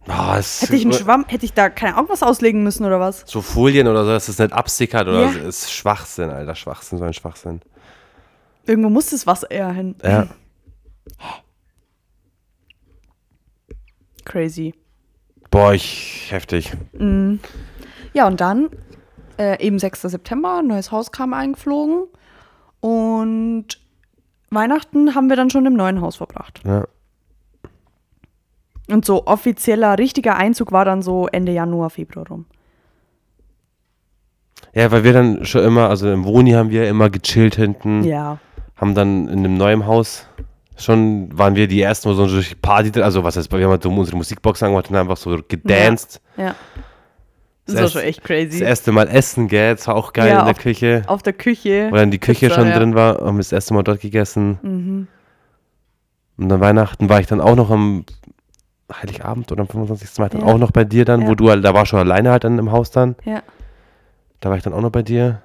Oh, 0.08 0.34
Hätte 0.34 0.74
ich 0.74 0.82
einen 0.82 0.92
Schwamm, 0.92 1.24
hätte 1.28 1.44
ich 1.44 1.52
da 1.52 1.70
keine 1.70 1.94
Ahnung 1.94 2.10
was 2.10 2.24
auslegen 2.24 2.64
müssen 2.64 2.84
oder 2.84 2.98
was? 2.98 3.22
so 3.26 3.40
Folien 3.40 3.86
oder 3.86 4.02
so, 4.04 4.10
dass 4.10 4.26
es 4.28 4.36
nicht 4.40 4.52
absickert 4.52 5.06
oder 5.06 5.26
Ja. 5.26 5.32
so, 5.32 5.38
ist 5.38 5.72
Schwachsinn, 5.72 6.28
Alter. 6.30 6.56
Schwachsinn, 6.56 6.98
so 6.98 7.04
ein 7.04 7.12
Schwachsinn. 7.12 7.60
Irgendwo 8.66 8.88
muss 8.90 9.10
das 9.10 9.28
Wasser 9.28 9.48
eher 9.48 9.70
hin. 9.70 9.94
Ja. 10.02 10.26
Crazy. 14.24 14.74
Boah, 15.50 15.74
ich, 15.74 16.28
heftig. 16.30 16.72
Ja, 18.14 18.26
und 18.26 18.40
dann, 18.40 18.70
äh, 19.38 19.62
eben 19.64 19.78
6. 19.78 20.02
September, 20.02 20.58
ein 20.58 20.66
neues 20.68 20.90
Haus 20.92 21.12
kam 21.12 21.34
eingeflogen. 21.34 22.04
Und 22.80 23.66
Weihnachten 24.50 25.14
haben 25.14 25.28
wir 25.28 25.36
dann 25.36 25.50
schon 25.50 25.66
im 25.66 25.74
neuen 25.74 26.00
Haus 26.00 26.16
verbracht. 26.16 26.60
Ja. 26.64 26.86
Und 28.90 29.04
so 29.04 29.26
offizieller, 29.26 29.98
richtiger 29.98 30.36
Einzug 30.36 30.72
war 30.72 30.84
dann 30.84 31.02
so 31.02 31.28
Ende 31.28 31.52
Januar, 31.52 31.90
Februar 31.90 32.26
rum. 32.28 32.46
Ja, 34.74 34.90
weil 34.90 35.04
wir 35.04 35.12
dann 35.12 35.44
schon 35.44 35.64
immer, 35.64 35.88
also 35.88 36.10
im 36.10 36.24
Wohni 36.24 36.52
haben 36.52 36.70
wir 36.70 36.88
immer 36.88 37.10
gechillt 37.10 37.56
hinten, 37.56 38.04
Ja. 38.04 38.38
haben 38.76 38.94
dann 38.94 39.28
in 39.28 39.42
dem 39.42 39.56
neuen 39.56 39.86
Haus 39.86 40.26
schon, 40.76 41.36
waren 41.36 41.54
wir 41.56 41.68
die 41.68 41.80
ersten, 41.82 42.08
wo 42.08 42.14
so 42.14 42.24
eine 42.24 42.32
richtige 42.36 42.60
Party, 42.60 43.00
also 43.00 43.24
was 43.24 43.36
heißt, 43.36 43.50
wir 43.52 43.62
haben 43.64 43.70
halt 43.70 43.84
unsere 43.86 44.16
Musikbox 44.16 44.62
angemacht 44.62 44.90
und 44.90 44.96
einfach 44.96 45.16
so 45.16 45.38
gedanced. 45.46 46.20
Ja. 46.36 46.54
Das, 47.66 47.74
Das 47.76 47.82
war 47.82 47.88
schon 47.90 48.00
echt 48.02 48.18
Das 48.20 48.24
crazy. 48.26 48.62
erste 48.64 48.90
Mal 48.92 49.06
essen, 49.08 49.46
gell, 49.48 49.76
das 49.76 49.86
war 49.86 49.94
auch 49.94 50.12
geil 50.12 50.28
Ja, 50.28 50.40
in 50.40 50.44
der 50.46 50.54
auf- 50.56 50.58
Küche. 50.62 51.02
Auf 51.06 51.22
der 51.22 51.32
Küche. 51.32 51.88
Wo 51.90 51.96
dann 51.96 52.10
die 52.10 52.18
Küche 52.18 52.46
Pizza, 52.48 52.60
schon 52.60 52.68
ja. 52.68 52.76
drin 52.78 52.94
war, 52.94 53.18
haben 53.24 53.36
wir 53.36 53.40
das 53.40 53.52
erste 53.52 53.72
Mal 53.74 53.82
dort 53.84 54.00
gegessen. 54.00 54.58
Mhm. 54.62 55.06
Und 56.38 56.50
an 56.52 56.60
Weihnachten 56.60 57.08
war 57.08 57.20
ich 57.20 57.26
dann 57.28 57.40
auch 57.40 57.54
noch 57.54 57.70
am 57.70 58.04
Heiligabend 58.92 59.52
oder 59.52 59.60
am 59.62 59.68
25. 59.68 60.18
Mai 60.18 60.28
dann 60.28 60.40
Ja. 60.40 60.46
auch 60.48 60.58
noch 60.58 60.72
bei 60.72 60.84
dir 60.84 61.04
dann, 61.04 61.22
wo 61.26 61.30
Ja. 61.30 61.34
du 61.36 61.50
halt, 61.50 61.64
da 61.64 61.72
war 61.72 61.86
schon 61.86 62.00
alleine 62.00 62.30
halt 62.32 62.42
dann 62.44 62.58
im 62.58 62.72
Haus 62.72 62.90
dann. 62.90 63.14
Ja. 63.24 63.42
Da 64.40 64.50
war 64.50 64.56
ich 64.56 64.62
dann 64.64 64.72
auch 64.72 64.80
noch 64.80 64.90
bei 64.90 65.02
dir. 65.02 65.40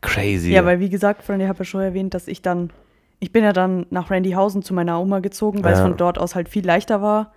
crazy. 0.00 0.50
Ja, 0.52 0.64
weil 0.66 0.80
wie 0.80 0.90
gesagt, 0.90 1.22
Freunde, 1.22 1.44
ich 1.44 1.48
habe 1.48 1.60
ja 1.60 1.64
schon 1.64 1.80
erwähnt, 1.80 2.12
dass 2.12 2.28
ich 2.28 2.42
dann, 2.42 2.70
ich 3.24 3.32
bin 3.32 3.42
ja 3.42 3.54
dann 3.54 3.86
nach 3.88 4.10
Randyhausen 4.10 4.60
zu 4.62 4.74
meiner 4.74 5.00
Oma 5.00 5.20
gezogen, 5.20 5.64
weil 5.64 5.72
es 5.72 5.78
Ja. 5.78 5.86
von 5.86 5.96
dort 5.96 6.18
aus 6.18 6.34
halt 6.34 6.50
viel 6.50 6.64
leichter 6.66 7.00
war. 7.00 7.32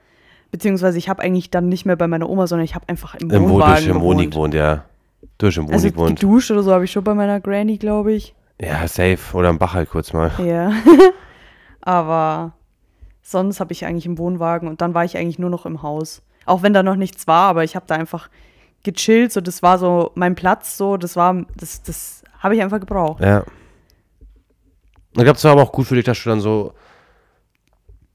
Beziehungsweise 0.52 0.98
ich 0.98 1.08
habe 1.08 1.22
eigentlich 1.22 1.50
dann 1.50 1.70
nicht 1.70 1.86
mehr 1.86 1.96
bei 1.96 2.08
meiner 2.08 2.30
Oma, 2.30 2.46
sondern 2.46 2.66
ich 2.66 2.76
habe 2.76 2.90
einfach 2.90 3.16
im, 3.16 3.30
Im 3.32 3.44
Wohn, 3.44 3.50
Wohnwagen 3.52 3.74
durch 3.76 3.88
im 3.88 3.94
gewohnt. 4.00 4.32
gewohnt, 4.32 4.54
ja. 4.54 4.84
Durch 5.38 5.56
im 5.56 5.64
Wohni 5.68 5.74
Also 5.76 5.90
gewohnt. 5.92 6.20
geduscht 6.20 6.52
oder 6.52 6.62
so 6.64 6.74
habe 6.74 6.84
ich 6.84 6.92
schon 6.92 7.06
bei 7.06 7.14
meiner 7.14 7.40
Granny, 7.40 7.78
glaube 7.78 8.12
ich. 8.12 8.36
Ja, 8.60 8.86
safe. 8.88 9.18
Oder 9.34 9.48
am 9.48 9.60
Bach 9.60 9.74
halt 9.76 9.90
kurz 9.90 10.12
mal. 10.12 10.32
Ja. 10.46 10.72
Aber 11.82 12.52
sonst 13.22 13.60
habe 13.60 13.72
ich 13.74 13.86
eigentlich 13.86 14.06
im 14.06 14.18
Wohnwagen 14.18 14.68
und 14.68 14.82
dann 14.82 14.94
war 14.94 15.06
ich 15.06 15.18
eigentlich 15.18 15.40
nur 15.40 15.50
noch 15.50 15.66
im 15.66 15.82
Haus. 15.84 16.22
Auch 16.46 16.64
wenn 16.64 16.74
da 16.74 16.84
noch 16.84 16.96
nichts 16.96 17.28
war, 17.28 17.50
aber 17.50 17.64
ich 17.66 17.76
habe 17.76 17.86
da 17.88 17.96
einfach 17.96 18.30
gechillt, 18.84 19.34
so 19.34 19.42
das 19.42 19.62
war 19.64 19.78
so 19.78 20.12
mein 20.16 20.36
Platz, 20.36 20.78
so 20.78 20.96
das 20.98 21.16
war, 21.18 21.46
das, 21.58 21.82
das 21.84 22.24
habe 22.40 22.56
ich 22.56 22.62
einfach 22.62 22.80
gebraucht. 22.80 23.22
Ja. 23.22 23.44
Ich 25.18 25.24
glaube, 25.24 25.38
es 25.38 25.44
war 25.44 25.52
aber 25.54 25.64
auch 25.64 25.72
gut 25.72 25.88
für 25.88 25.96
dich, 25.96 26.06
dass 26.06 26.22
du 26.24 26.30
dann 26.30 26.40
so 26.40 26.74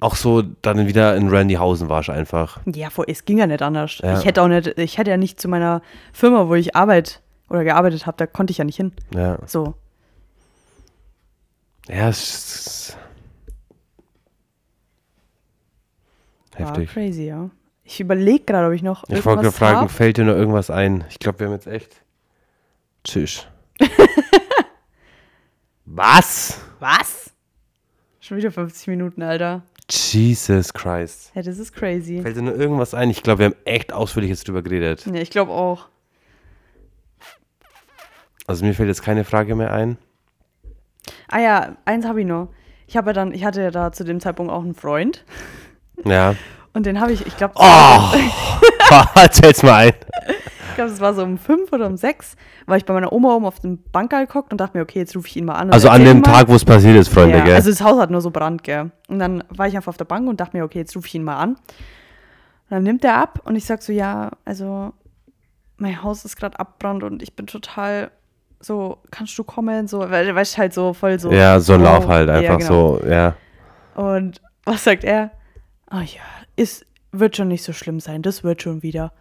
auch 0.01 0.17
so 0.17 0.43
dann 0.43 0.87
wieder 0.87 1.15
in 1.17 1.29
Randyhausen 1.29 1.89
warst 1.89 2.11
einfach. 2.11 2.61
Ja, 2.67 2.89
es 3.07 3.25
ging 3.25 3.39
ja 3.39 3.47
nicht 3.47 3.63
anders. 3.63 3.99
Ja. 3.99 4.19
Ich 4.19 4.25
hätte 4.25 4.43
auch 4.43 4.49
nicht, 4.49 4.67
ich 4.79 4.99
hätte 4.99 5.11
ja 5.11 5.17
nicht 5.17 5.41
zu 5.41 5.49
meiner 5.49 5.81
Firma, 6.13 6.49
wo 6.49 6.55
ich 6.55 6.75
arbeite 6.75 7.21
oder 7.49 7.63
gearbeitet 7.65 8.07
habe, 8.07 8.17
da 8.17 8.27
konnte 8.27 8.51
ich 8.51 8.59
ja 8.59 8.65
nicht 8.65 8.77
hin. 8.77 8.93
Ja. 9.15 9.39
So. 9.47 9.75
Ja, 11.89 12.09
es 12.09 12.23
ist 12.23 12.99
heftig. 16.55 16.91
crazy, 16.91 17.27
ja. 17.27 17.51
Ich 17.85 18.01
überlege 18.01 18.45
gerade, 18.45 18.69
ob 18.69 18.73
ich 18.73 18.83
noch 18.83 19.05
Ich 19.09 19.25
wollte 19.25 19.53
fragen, 19.53 19.81
hab. 19.81 19.91
fällt 19.91 20.17
dir 20.17 20.25
noch 20.25 20.35
irgendwas 20.35 20.71
ein? 20.71 21.05
Ich 21.11 21.19
glaube, 21.19 21.41
wir 21.41 21.47
haben 21.47 21.55
jetzt 21.55 21.67
echt. 21.67 22.03
Tschüss. 23.05 23.47
Was? 25.85 26.61
Was? 26.83 27.31
Schon 28.21 28.39
wieder 28.39 28.51
50 28.51 28.89
Minuten, 28.89 29.23
Alter. 29.23 29.63
Jesus 29.89 30.73
Christ. 30.75 31.31
Ja, 31.33 31.43
das 31.43 31.59
ist 31.59 31.73
crazy. 31.73 32.21
Fällt 32.23 32.37
dir 32.37 32.43
noch 32.43 32.55
irgendwas 32.55 32.93
ein? 32.93 33.09
Ich 33.09 33.23
glaube, 33.23 33.39
wir 33.39 33.47
haben 33.47 33.55
echt 33.65 33.93
ausführlich 33.93 34.31
jetzt 34.31 34.49
drüber 34.49 34.63
geredet. 34.63 35.07
Ja, 35.07 35.15
ich 35.21 35.31
glaube 35.31 35.53
auch. 35.53 35.87
Also 38.49 38.65
mir 38.65 38.75
fällt 38.75 38.89
jetzt 38.89 39.05
keine 39.05 39.23
Frage 39.23 39.55
mehr 39.55 39.73
ein. 39.73 39.97
Ah 41.29 41.39
ja, 41.39 41.77
eins 41.85 42.05
habe 42.05 42.21
ich 42.23 42.27
noch. 42.27 42.49
Ich 42.89 42.97
habe 42.97 43.11
ja 43.11 43.13
dann, 43.13 43.33
ich 43.33 43.45
hatte 43.45 43.63
ja 43.63 43.71
da 43.71 43.93
zu 43.93 44.03
dem 44.03 44.19
Zeitpunkt 44.19 44.51
auch 44.53 44.63
einen 44.65 44.75
Freund 44.75 45.25
Ja. 46.05 46.35
und 46.75 46.85
den 46.85 47.01
habe 47.01 47.13
ich, 47.13 47.25
ich 47.29 47.37
glaube, 47.37 47.55
Oh! 47.59 48.13
Erzähl's 49.15 49.63
mal 49.63 49.75
ein. 49.87 49.93
Ich 50.73 50.77
glaube, 50.77 50.91
es 50.91 51.01
war 51.01 51.15
so 51.15 51.23
um 51.23 51.39
fünf 51.39 51.73
oder 51.73 51.87
um 51.87 51.97
sechs, 51.97 52.37
war 52.67 52.77
ich 52.77 52.85
bei 52.85 52.95
meiner 52.95 53.13
Oma 53.13 53.35
oben 53.35 53.45
auf 53.45 53.61
dem 53.61 53.79
Bankerl 53.93 54.27
geguckt 54.27 54.53
und 54.53 54.61
dachte 54.61 54.77
mir, 54.77 54.83
okay, 54.83 54.99
jetzt 54.99 55.15
rufe 55.15 55.29
ich 55.29 55.37
ihn 55.37 55.45
mal 55.45 55.55
an. 55.55 55.71
Also 55.71 55.89
an 55.89 56.05
dem. 56.05 56.23
Tag, 56.23 56.49
wo 56.49 56.55
es 56.55 56.65
passiert 56.65 56.97
ist, 56.97 57.09
Freunde, 57.09 57.39
ja, 57.39 57.45
gell? 57.45 57.55
Also 57.55 57.71
das 57.71 57.83
Haus 57.83 58.01
hat 58.01 58.11
nur 58.11 58.21
so 58.21 58.31
Brand, 58.31 58.63
gell. 58.63 58.91
Und 59.09 59.19
dann 59.19 59.45
war 59.51 59.69
ich 59.69 59.77
einfach 59.77 59.91
auf 59.91 59.97
der 59.97 60.05
Bank 60.05 60.29
und 60.29 60.41
dachte 60.41 60.57
mir, 60.57 60.65
okay, 60.65 60.79
jetzt 60.79 60.97
rufe 60.97 61.07
ich 61.07 61.15
ihn 61.15 61.25
mal 61.25 61.37
an. 61.37 61.51
Und 61.51 61.59
dann 62.71 62.83
nimmt 62.83 63.05
er 63.05 63.17
ab 63.17 63.41
und 63.45 63.57
ich 63.57 63.67
sag 63.67 63.83
so, 63.83 63.93
ja, 63.93 64.31
also 64.45 64.93
mein 65.77 66.03
Haus 66.03 66.25
ist 66.25 66.37
gerade 66.37 66.59
abbrannt 66.59 67.03
und 67.03 67.23
ich 67.23 67.35
bin 67.35 67.47
total 67.47 68.11
so, 68.61 68.99
kannst 69.11 69.37
du 69.37 69.45
kommen? 69.45 69.89
So, 69.89 69.99
weil 70.11 70.35
weißt 70.35 70.57
halt 70.57 70.73
so 70.73 70.95
voll 70.95 71.19
so. 71.19 71.33
ja, 71.33 71.59
so 71.61 71.75
ein 71.75 71.81
oh, 71.81 71.85
Lauf 71.85 72.09
halt, 72.09 72.29
ja, 72.29 72.35
einfach 72.35 72.59
genau. 72.59 72.99
so, 72.99 73.07
ja. 73.07 73.35
Und 73.95 74.41
was 74.65 74.85
sagt 74.85 75.05
er? 75.05 75.33
Ah 75.87 76.03
ja, 76.03 76.23
ist, 76.57 76.87
wird 77.11 77.37
schon 77.37 77.49
nicht 77.49 77.65
so 77.65 77.73
schlimm 77.73 78.01
sein, 78.01 78.23
das 78.23 78.45
wird 78.45 78.63
schon 78.63 78.83
wieder. 78.83 79.13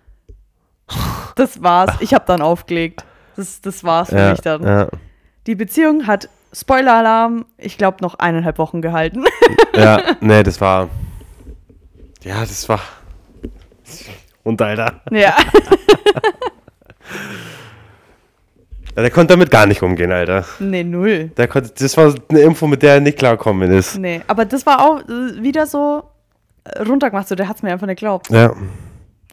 Das 1.36 1.62
war's. 1.64 1.92
Ich 2.00 2.14
habe 2.14 2.26
dann 2.28 2.42
aufgelegt. 2.42 3.06
Das, 3.36 3.62
das 3.62 3.84
war's 3.84 4.10
für 4.10 4.18
Ja, 4.18 4.32
mich 4.32 4.42
dann. 4.42 4.64
ja, 4.64 4.88
Die 5.48 5.56
Beziehung 5.56 6.08
hat, 6.08 6.30
Spoiler-Alarm, 6.54 7.46
ich 7.58 7.78
glaube, 7.78 7.98
noch 8.02 8.16
eineinhalb 8.20 8.58
Wochen 8.58 8.82
gehalten. 8.82 9.24
ja, 9.76 10.02
nee, 10.20 10.44
das 10.44 10.60
war. 10.60 10.89
Ja, 12.24 12.42
das 12.42 12.68
war. 12.70 12.82
Und 14.44 14.62
Alter. 14.62 15.02
ja. 15.12 15.36
Ja, 18.96 19.04
der 19.04 19.12
konnte 19.12 19.34
damit 19.36 19.50
gar 19.52 19.66
nicht 19.68 19.82
umgehen, 19.82 20.12
Alter. 20.12 20.44
Nee, 20.60 20.84
null. 20.84 21.30
Der 21.38 21.48
konnte, 21.48 21.72
das 21.80 21.96
war 21.96 22.14
eine 22.30 22.42
Info, 22.42 22.68
mit 22.68 22.84
der 22.84 22.96
er 22.96 23.00
nicht 23.00 23.18
klarkommen 23.18 23.72
ist. 23.72 23.98
Nee, 23.98 24.22
aber 24.28 24.44
das 24.44 24.66
war 24.66 24.82
auch 24.86 25.00
äh, 25.08 25.42
wieder 25.42 25.66
so 25.66 26.04
äh, 26.66 26.82
runtergemacht, 26.84 27.28
so 27.30 27.36
der 27.36 27.48
hat's 27.48 27.64
mir 27.64 27.72
einfach 27.72 27.88
nicht 27.88 28.00
geglaubt. 28.00 28.30
Ja, 28.30 28.52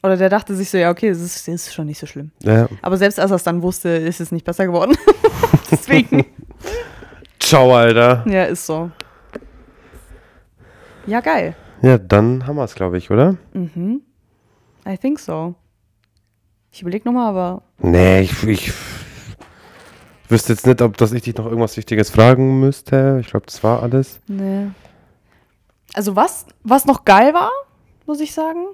Oder 0.02 0.16
der 0.16 0.28
dachte 0.28 0.54
sich 0.54 0.70
so, 0.70 0.78
ja, 0.78 0.90
okay, 0.90 1.08
das 1.08 1.18
ist, 1.20 1.46
das 1.48 1.54
ist 1.66 1.74
schon 1.74 1.86
nicht 1.86 1.98
so 1.98 2.06
schlimm. 2.06 2.30
ja. 2.42 2.68
Aber 2.82 2.96
selbst 2.96 3.18
als 3.18 3.30
er 3.32 3.36
es 3.36 3.42
dann 3.42 3.62
wusste, 3.62 3.88
ist 3.88 4.20
es 4.20 4.30
nicht 4.32 4.44
besser 4.44 4.66
geworden. 4.66 4.96
Deswegen. 5.70 6.24
Ciao, 7.40 7.74
Alter. 7.74 8.24
Ja, 8.28 8.44
ist 8.44 8.64
so. 8.66 8.90
Ja, 11.06 11.20
geil. 11.20 11.56
Ja, 11.82 11.98
dann 11.98 12.46
haben 12.46 12.56
wir 12.56 12.64
es, 12.64 12.74
glaube 12.74 12.98
ich, 12.98 13.10
oder? 13.10 13.36
Mhm. 13.54 14.02
I 14.86 14.96
think 14.96 15.18
so. 15.18 15.54
Ich 16.70 16.82
überlege 16.82 17.08
nochmal, 17.08 17.28
aber 17.30 17.62
Nee, 17.78 18.20
ich, 18.22 18.42
ich 18.44 18.72
wüsste 20.28 20.52
jetzt 20.52 20.66
nicht, 20.66 20.82
ob 20.82 20.96
dass 20.96 21.12
ich 21.12 21.22
dich 21.22 21.36
noch 21.36 21.46
irgendwas 21.46 21.76
Wichtiges 21.76 22.10
fragen 22.10 22.60
müsste. 22.60 23.18
Ich 23.20 23.28
glaube, 23.28 23.46
das 23.46 23.62
war 23.64 23.82
alles. 23.82 24.20
nee. 24.26 24.68
Also 25.94 26.14
was, 26.14 26.44
was 26.64 26.84
noch 26.84 27.06
geil 27.06 27.32
war, 27.32 27.50
muss 28.06 28.20
ich 28.20 28.34
sagen, 28.34 28.66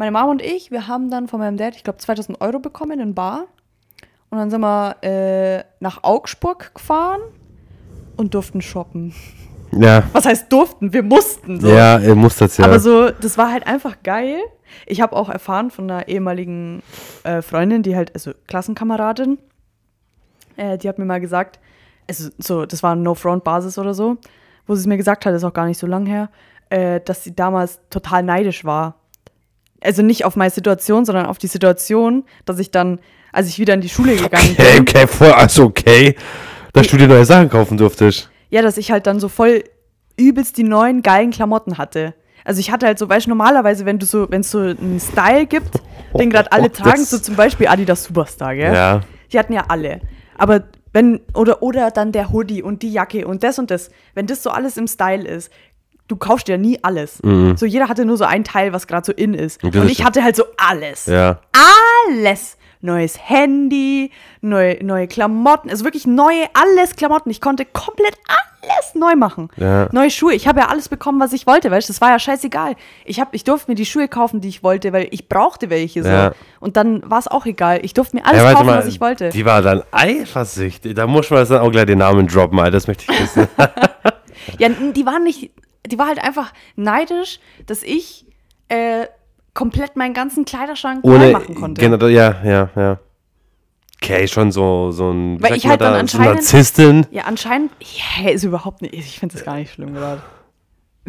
meine 0.00 0.12
Mama 0.12 0.30
und 0.30 0.42
ich, 0.42 0.70
wir 0.70 0.88
haben 0.88 1.10
dann 1.10 1.28
von 1.28 1.40
meinem 1.40 1.58
Dad, 1.58 1.76
ich 1.76 1.84
glaube, 1.84 1.98
2000 1.98 2.40
Euro 2.40 2.58
bekommen 2.58 2.98
in 3.00 3.14
Bar. 3.14 3.44
Und 4.30 4.38
dann 4.38 4.50
sind 4.50 4.62
wir 4.62 4.96
äh, 5.02 5.64
nach 5.80 6.02
Augsburg 6.02 6.74
gefahren 6.74 7.20
und 8.16 8.34
durften 8.34 8.60
shoppen. 8.60 9.14
Ja, 9.72 10.02
Was 10.12 10.26
heißt 10.26 10.52
durften? 10.52 10.92
Wir 10.92 11.04
mussten 11.04 11.60
so. 11.60 11.68
ja, 11.68 11.96
ihr 12.00 12.16
müsst 12.16 12.40
das 12.40 12.56
ja. 12.56 12.64
Aber 12.64 12.80
so, 12.80 13.10
das 13.10 13.38
war 13.38 13.52
halt 13.52 13.68
einfach 13.68 14.02
geil. 14.02 14.40
Ich 14.84 15.00
habe 15.00 15.14
auch 15.14 15.28
erfahren 15.28 15.70
von 15.70 15.88
einer 15.88 16.08
ehemaligen 16.08 16.82
äh, 17.22 17.40
Freundin, 17.40 17.84
die 17.84 17.94
halt, 17.94 18.12
also 18.12 18.32
Klassenkameradin, 18.48 19.38
äh, 20.56 20.76
die 20.76 20.88
hat 20.88 20.98
mir 20.98 21.04
mal 21.04 21.20
gesagt, 21.20 21.60
also 22.08 22.30
so, 22.38 22.66
das 22.66 22.82
war 22.82 22.96
No-Front-Basis 22.96 23.78
oder 23.78 23.94
so, 23.94 24.16
wo 24.66 24.74
sie 24.74 24.80
es 24.80 24.86
mir 24.88 24.96
gesagt 24.96 25.24
hat, 25.24 25.34
ist 25.34 25.44
auch 25.44 25.52
gar 25.52 25.66
nicht 25.66 25.78
so 25.78 25.86
lang 25.86 26.04
her, 26.04 26.30
äh, 26.70 27.00
dass 27.00 27.22
sie 27.22 27.36
damals 27.36 27.78
total 27.90 28.24
neidisch 28.24 28.64
war. 28.64 28.99
Also 29.82 30.02
nicht 30.02 30.24
auf 30.24 30.36
meine 30.36 30.50
Situation, 30.50 31.04
sondern 31.04 31.26
auf 31.26 31.38
die 31.38 31.46
Situation, 31.46 32.24
dass 32.44 32.58
ich 32.58 32.70
dann, 32.70 33.00
als 33.32 33.48
ich 33.48 33.58
wieder 33.58 33.74
in 33.74 33.80
die 33.80 33.88
Schule 33.88 34.14
gegangen 34.16 34.54
okay, 34.58 34.72
bin, 34.74 34.82
okay, 34.82 35.06
voll, 35.06 35.32
also 35.32 35.64
okay, 35.64 36.16
dass 36.72 36.88
du 36.88 36.96
dir 36.96 37.08
neue 37.08 37.24
Sachen 37.24 37.48
kaufen 37.48 37.76
durftest. 37.78 38.30
Ja, 38.50 38.62
dass 38.62 38.76
ich 38.76 38.90
halt 38.90 39.06
dann 39.06 39.20
so 39.20 39.28
voll 39.28 39.64
übelst 40.16 40.56
die 40.58 40.64
neuen 40.64 41.02
geilen 41.02 41.30
Klamotten 41.30 41.78
hatte. 41.78 42.14
Also 42.44 42.60
ich 42.60 42.70
hatte 42.70 42.86
halt 42.86 42.98
so, 42.98 43.08
weißt 43.08 43.26
du, 43.26 43.30
normalerweise, 43.30 43.86
wenn 43.86 43.98
du 43.98 44.06
so, 44.06 44.30
wenn 44.30 44.40
es 44.42 44.50
so 44.50 44.58
einen 44.58 45.00
Style 45.00 45.46
gibt, 45.46 45.70
den 46.18 46.30
gerade 46.30 46.50
alle 46.52 46.64
Oh, 46.66 46.68
tragen, 46.68 47.00
das- 47.00 47.10
so 47.10 47.18
zum 47.18 47.36
Beispiel 47.36 47.68
Adidas 47.68 48.04
Superstar, 48.04 48.54
gell? 48.54 48.74
Ja. 48.74 49.00
Die 49.32 49.38
hatten 49.38 49.52
ja 49.52 49.64
alle. 49.68 50.00
Aber 50.36 50.64
wenn, 50.92 51.20
oder, 51.34 51.62
oder 51.62 51.90
dann 51.90 52.12
der 52.12 52.32
Hoodie 52.32 52.62
und 52.62 52.82
die 52.82 52.92
Jacke 52.92 53.26
und 53.26 53.44
das 53.44 53.58
und 53.58 53.70
das, 53.70 53.90
wenn 54.14 54.26
das 54.26 54.42
so 54.42 54.50
alles 54.50 54.76
im 54.76 54.88
Style 54.88 55.26
ist, 55.26 55.52
du 56.10 56.16
kaufst 56.16 56.48
ja 56.48 56.56
nie 56.56 56.78
alles. 56.82 57.18
So 57.56 57.66
jeder 57.66 57.88
hatte 57.88 58.04
nur 58.04 58.16
so 58.16 58.24
ein 58.24 58.44
Teil, 58.44 58.72
was 58.72 58.86
gerade 58.86 59.06
so 59.06 59.12
in 59.12 59.34
ist. 59.34 59.62
Und 59.62 59.74
Und, 59.76 59.90
ich 59.90 60.04
hatte 60.04 60.22
halt 60.22 60.36
so 60.36 60.44
alles 60.56 61.06
Ja. 61.06 61.38
alles. 62.08 62.56
Neues 62.82 63.18
Handy, 63.28 64.10
neue, 64.40 64.82
neue 64.82 65.06
Klamotten, 65.06 65.68
also 65.68 65.84
wirklich 65.84 66.06
neue, 66.06 66.44
alles 66.54 66.96
Klamotten. 66.96 67.28
Ich 67.28 67.42
konnte 67.42 67.66
komplett 67.66 68.14
alles 68.26 68.94
neu 68.94 69.16
machen. 69.16 69.50
Ja. 69.58 69.86
Neue 69.92 70.10
Schuhe. 70.10 70.32
Ich 70.32 70.48
habe 70.48 70.60
ja 70.60 70.68
alles 70.68 70.88
bekommen, 70.88 71.20
was 71.20 71.34
ich 71.34 71.46
wollte, 71.46 71.70
weißt 71.70 71.88
du, 71.90 71.92
das 71.92 72.00
war 72.00 72.08
ja 72.08 72.18
scheißegal. 72.18 72.76
Ich, 73.04 73.20
hab, 73.20 73.34
ich 73.34 73.44
durfte 73.44 73.70
mir 73.70 73.74
die 73.74 73.84
Schuhe 73.84 74.08
kaufen, 74.08 74.40
die 74.40 74.48
ich 74.48 74.62
wollte, 74.62 74.94
weil 74.94 75.08
ich 75.10 75.28
brauchte 75.28 75.68
welche 75.68 76.02
so. 76.02 76.08
Ja. 76.08 76.32
Und 76.58 76.78
dann 76.78 77.02
war 77.08 77.18
es 77.18 77.28
auch 77.28 77.44
egal. 77.44 77.80
Ich 77.82 77.92
durfte 77.92 78.16
mir 78.16 78.24
alles 78.24 78.42
Ja, 78.42 78.52
kaufen, 78.54 78.64
mal, 78.66 78.78
was 78.78 78.86
ich 78.86 78.98
wollte. 78.98 79.28
Die 79.28 79.44
war 79.44 79.60
dann 79.60 79.82
eifersüchtig. 79.92 80.94
Da 80.94 81.06
muss 81.06 81.28
man 81.28 81.40
jetzt 81.40 81.50
dann 81.50 81.60
auch 81.60 81.70
gleich 81.70 81.84
den 81.84 81.98
Namen 81.98 82.28
droppen, 82.28 82.58
Alter. 82.58 82.70
Das 82.72 82.86
möchte 82.86 83.04
ich 83.12 83.20
wissen. 83.20 83.46
Ja, 84.58 84.68
die 84.70 85.04
waren 85.06 85.22
nicht, 85.22 85.50
die 85.90 85.98
war 85.98 86.06
halt 86.06 86.22
einfach 86.22 86.52
neidisch, 86.76 87.40
dass 87.66 87.82
ich 87.82 88.26
äh, 88.68 89.06
komplett 89.54 89.96
meinen 89.96 90.14
ganzen 90.14 90.44
Kleiderschrank 90.44 91.04
Ohne. 91.04 91.32
machen 91.32 91.54
konnte. 91.54 91.80
Genau, 91.80 92.06
ja, 92.06 92.36
ja, 92.44 92.70
ja. 92.76 92.98
Okay, 94.02 94.26
schon 94.28 94.50
so, 94.50 94.92
so 94.92 95.10
ein. 95.10 95.42
Weil 95.42 95.56
ich 95.56 95.66
halt 95.66 95.80
dann 95.82 95.92
da, 95.92 95.94
so 95.94 96.00
anscheinend- 96.18 96.36
Narzisstin. 96.36 97.06
Ja, 97.10 97.24
anscheinend, 97.24 97.70
ja, 98.22 98.30
ist 98.30 98.44
überhaupt 98.44 98.80
nicht, 98.80 98.94
ich 98.94 99.18
finde 99.18 99.34
das 99.34 99.44
gar 99.44 99.56
nicht 99.56 99.72
schlimm 99.72 99.92
gerade. 99.94 100.22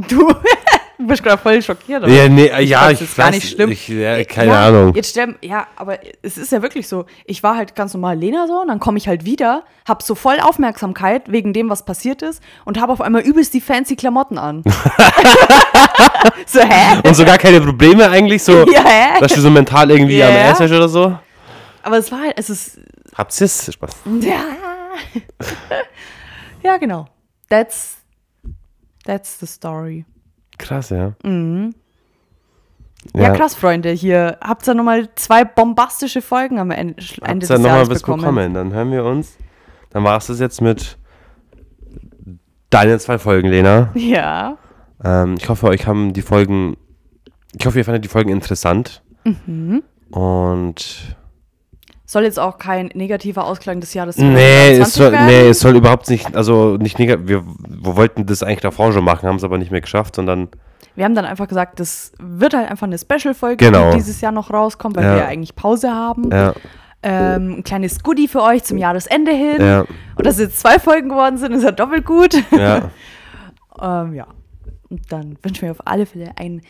Du, 0.08 0.30
du 1.02 1.08
bist 1.08 1.24
gerade 1.24 1.42
voll 1.42 1.62
schockiert. 1.62 2.04
oder? 2.04 2.12
Ja, 2.12 2.30
nee, 2.30 2.52
ja, 2.64 2.82
weiß, 2.82 2.94
ich 2.94 3.00
das 3.00 3.10
ist 3.10 3.18
gar 3.18 3.32
nicht 3.32 3.50
schlimm. 3.50 3.72
Ich, 3.72 3.88
ja, 3.88 4.24
keine 4.24 4.52
ja, 4.52 4.68
Ahnung. 4.68 4.94
Jetzt 4.96 5.10
stell, 5.12 5.36
ja, 5.42 5.68
aber 5.76 6.00
es 6.22 6.38
ist 6.38 6.52
ja 6.52 6.62
wirklich 6.62 6.88
so. 6.88 7.06
Ich 7.26 7.44
war 7.44 7.56
halt 7.56 7.76
ganz 7.76 7.94
normal 7.94 8.18
Lena 8.18 8.48
so, 8.48 8.62
und 8.62 8.68
dann 8.68 8.80
komme 8.80 8.98
ich 8.98 9.08
halt 9.08 9.26
wieder, 9.26 9.64
hab 9.88 10.02
so 10.02 10.16
voll 10.16 10.40
Aufmerksamkeit 10.40 11.32
wegen 11.32 11.54
dem, 11.54 11.70
was 11.70 11.86
passiert 11.86 12.22
ist 12.22 12.42
und 12.66 12.80
habe 12.80 12.94
auf 12.94 13.02
einmal 13.02 13.22
übelst 13.22 13.54
die 13.54 13.62
fancy 13.62 13.96
Klamotten 13.96 14.38
an. 14.38 14.64
so, 16.46 16.60
hä? 16.60 17.00
Und 17.04 17.16
so 17.16 17.26
gar 17.26 17.38
keine 17.38 17.62
Probleme 17.62 18.10
eigentlich, 18.10 18.44
so, 18.44 18.66
Ja, 18.72 18.84
hä? 18.86 19.20
dass 19.20 19.34
du 19.34 19.42
so 19.42 19.50
mental 19.50 19.92
irgendwie 19.92 20.18
Ja, 20.18 20.28
am 20.28 20.58
bist 20.58 20.72
oder 20.72 20.90
so. 20.90 21.18
Aber 21.84 21.98
es 21.98 22.12
war 22.12 22.22
halt, 22.22 22.34
es 22.38 22.50
ist, 22.50 22.80
Habt 23.16 23.34
Cis? 23.34 23.72
Spaß. 23.74 23.92
ja, 24.22 24.44
ja, 26.64 26.78
genau. 26.78 27.08
That's, 27.50 27.98
that's 29.06 29.38
the 29.40 29.48
story. 29.48 30.06
Krass, 30.62 30.90
ja. 30.90 31.14
Mhm. 31.24 31.74
Ja, 33.16 33.32
krass, 33.32 33.56
Freunde. 33.56 33.90
Hier 33.90 34.38
habt 34.42 34.68
ihr 34.68 34.76
nochmal 34.76 35.10
zwei 35.16 35.44
bombastische 35.44 36.22
Folgen 36.22 36.60
am 36.60 36.70
Ende, 36.70 37.04
Ende 37.24 37.48
des 37.48 37.60
mal 37.60 37.68
Jahres 37.68 37.90
was 37.90 38.02
bekommen. 38.02 38.22
bekommen? 38.22 38.54
Dann 38.54 38.72
hören 38.74 38.92
wir 38.92 39.04
uns. 39.04 39.38
Dann 39.90 40.04
war 40.04 40.18
es 40.18 40.28
das 40.28 40.40
jetzt 40.40 40.62
mit 40.62 40.98
deinen 42.70 43.00
zwei 43.00 43.18
Folgen, 43.18 43.50
Lena. 43.50 43.90
Ja. 43.96 44.58
Ähm, 45.04 45.36
ich 45.40 45.50
hoffe, 45.50 45.68
euch 45.68 45.88
haben 45.88 46.14
die 46.14 46.22
Folgen, 46.22 46.78
ich 47.58 47.66
hoffe, 47.66 47.80
ihr 47.80 47.86
fandet 47.86 48.04
die 48.04 48.10
Folgen 48.10 48.30
interessant. 48.30 49.02
Mhm. 49.24 49.82
Und 50.12 51.16
Soll 52.12 52.24
jetzt 52.24 52.40
auch 52.40 52.58
kein 52.58 52.88
negativer 52.94 53.46
Ausklang 53.46 53.80
des 53.80 53.94
Jahres 53.94 54.18
nee, 54.18 54.72
es 54.80 54.94
2020 54.94 54.94
soll, 54.94 55.12
werden? 55.14 55.26
nee, 55.28 55.48
es 55.50 55.60
soll 55.62 55.76
überhaupt 55.78 56.10
nicht, 56.10 56.36
also 56.36 56.76
nicht 56.76 57.00
negativ. 57.00 57.28
Wir, 57.30 57.44
wir 57.46 57.96
wollten 57.96 58.26
das 58.26 58.44
eigentlich 58.44 58.60
davor 58.60 58.92
schon 58.92 59.06
machen, 59.06 59.30
haben 59.30 59.38
es 59.38 59.46
aber 59.46 59.58
nicht 59.58 59.72
mehr 59.72 59.80
geschafft, 59.80 60.18
sondern 60.18 60.50
Wir 60.96 61.06
haben 61.06 61.16
dann 61.16 61.24
einfach 61.24 61.48
gesagt, 61.48 61.80
das 61.80 62.12
wird 62.20 62.54
halt 62.54 62.70
einfach 62.70 62.86
eine 62.86 62.98
Special-Folge, 62.98 63.66
Genau. 63.66 63.92
die 63.92 63.98
dieses 64.00 64.20
Jahr 64.20 64.34
noch 64.34 64.52
rauskommt, 64.52 64.98
weil 64.98 65.06
Ja. 65.06 65.12
wir 65.14 65.18
ja 65.22 65.28
eigentlich 65.28 65.56
Pause 65.56 65.90
haben. 65.90 66.30
ja, 66.32 66.54
Ähm, 67.02 67.60
ein 67.60 67.64
kleines 67.64 68.04
Goodie 68.04 68.28
für 68.28 68.42
euch 68.44 68.64
zum 68.66 68.78
Jahresende 68.78 69.32
hin. 69.32 69.62
ja, 69.62 69.86
Und 70.18 70.26
dass 70.28 70.38
jetzt 70.38 70.60
zwei 70.60 70.80
Folgen 70.80 71.08
geworden 71.10 71.38
sind, 71.38 71.54
ist 71.54 71.64
ja 71.64 71.72
doppelt 71.72 72.06
gut. 72.06 72.36
ja. 72.52 72.90
ähm, 73.82 74.14
ja. 74.16 74.28
Und 74.90 75.02
dann 75.14 75.38
wünschen 75.42 75.62
wir 75.62 75.72
auf 75.72 75.88
alle 75.88 76.06
Fälle 76.06 76.32
einen 76.36 76.62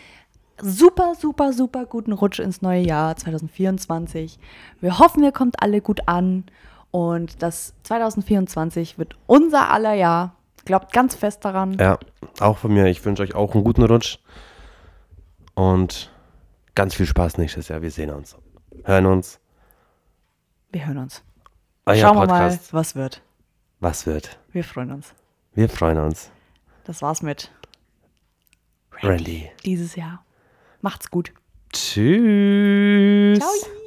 super, 0.61 1.13
super, 1.15 1.53
super 1.53 1.85
guten 1.85 2.13
Rutsch 2.13 2.39
ins 2.39 2.61
neue 2.61 2.81
Jahr 2.81 3.15
2024. 3.15 4.39
Wir 4.79 4.99
hoffen, 4.99 5.23
ihr 5.23 5.31
kommt 5.31 5.61
alle 5.61 5.81
gut 5.81 6.07
an 6.07 6.45
und 6.91 7.41
das 7.41 7.73
2024 7.83 8.97
wird 8.97 9.15
unser 9.27 9.69
aller 9.69 9.93
Jahr. 9.93 10.35
Glaubt 10.65 10.93
ganz 10.93 11.15
fest 11.15 11.43
daran. 11.43 11.77
Ja, 11.79 11.97
auch 12.39 12.57
von 12.57 12.73
mir. 12.73 12.85
Ich 12.87 13.03
wünsche 13.03 13.23
euch 13.23 13.33
auch 13.33 13.55
einen 13.55 13.63
guten 13.63 13.83
Rutsch. 13.83 14.19
Und 15.55 16.11
ganz 16.75 16.93
viel 16.95 17.05
Spaß 17.05 17.37
nächstes 17.37 17.67
Jahr. 17.67 17.81
Wir 17.81 17.91
sehen 17.91 18.11
uns. 18.11 18.37
Hören 18.83 19.05
uns. 19.07 19.39
Wir 20.71 20.85
hören 20.85 20.99
uns. 20.99 21.23
Euer 21.85 21.95
Schauen 21.95 22.17
wir 22.17 22.27
mal, 22.27 22.49
Podcast. 22.49 22.73
was 22.73 22.95
wird. 22.95 23.21
Was 23.79 24.05
wird? 24.05 24.39
Wir 24.51 24.63
freuen 24.63 24.91
uns. 24.91 25.13
Wir 25.53 25.67
freuen 25.67 25.97
uns. 25.97 26.29
Das 26.83 27.01
war's 27.01 27.21
mit 27.21 27.51
Randy. 29.01 29.49
dieses 29.65 29.95
Jahr. 29.95 30.23
Macht's 30.81 31.09
gut. 31.09 31.31
Tschüss. 31.71 33.39
Ciao. 33.39 33.80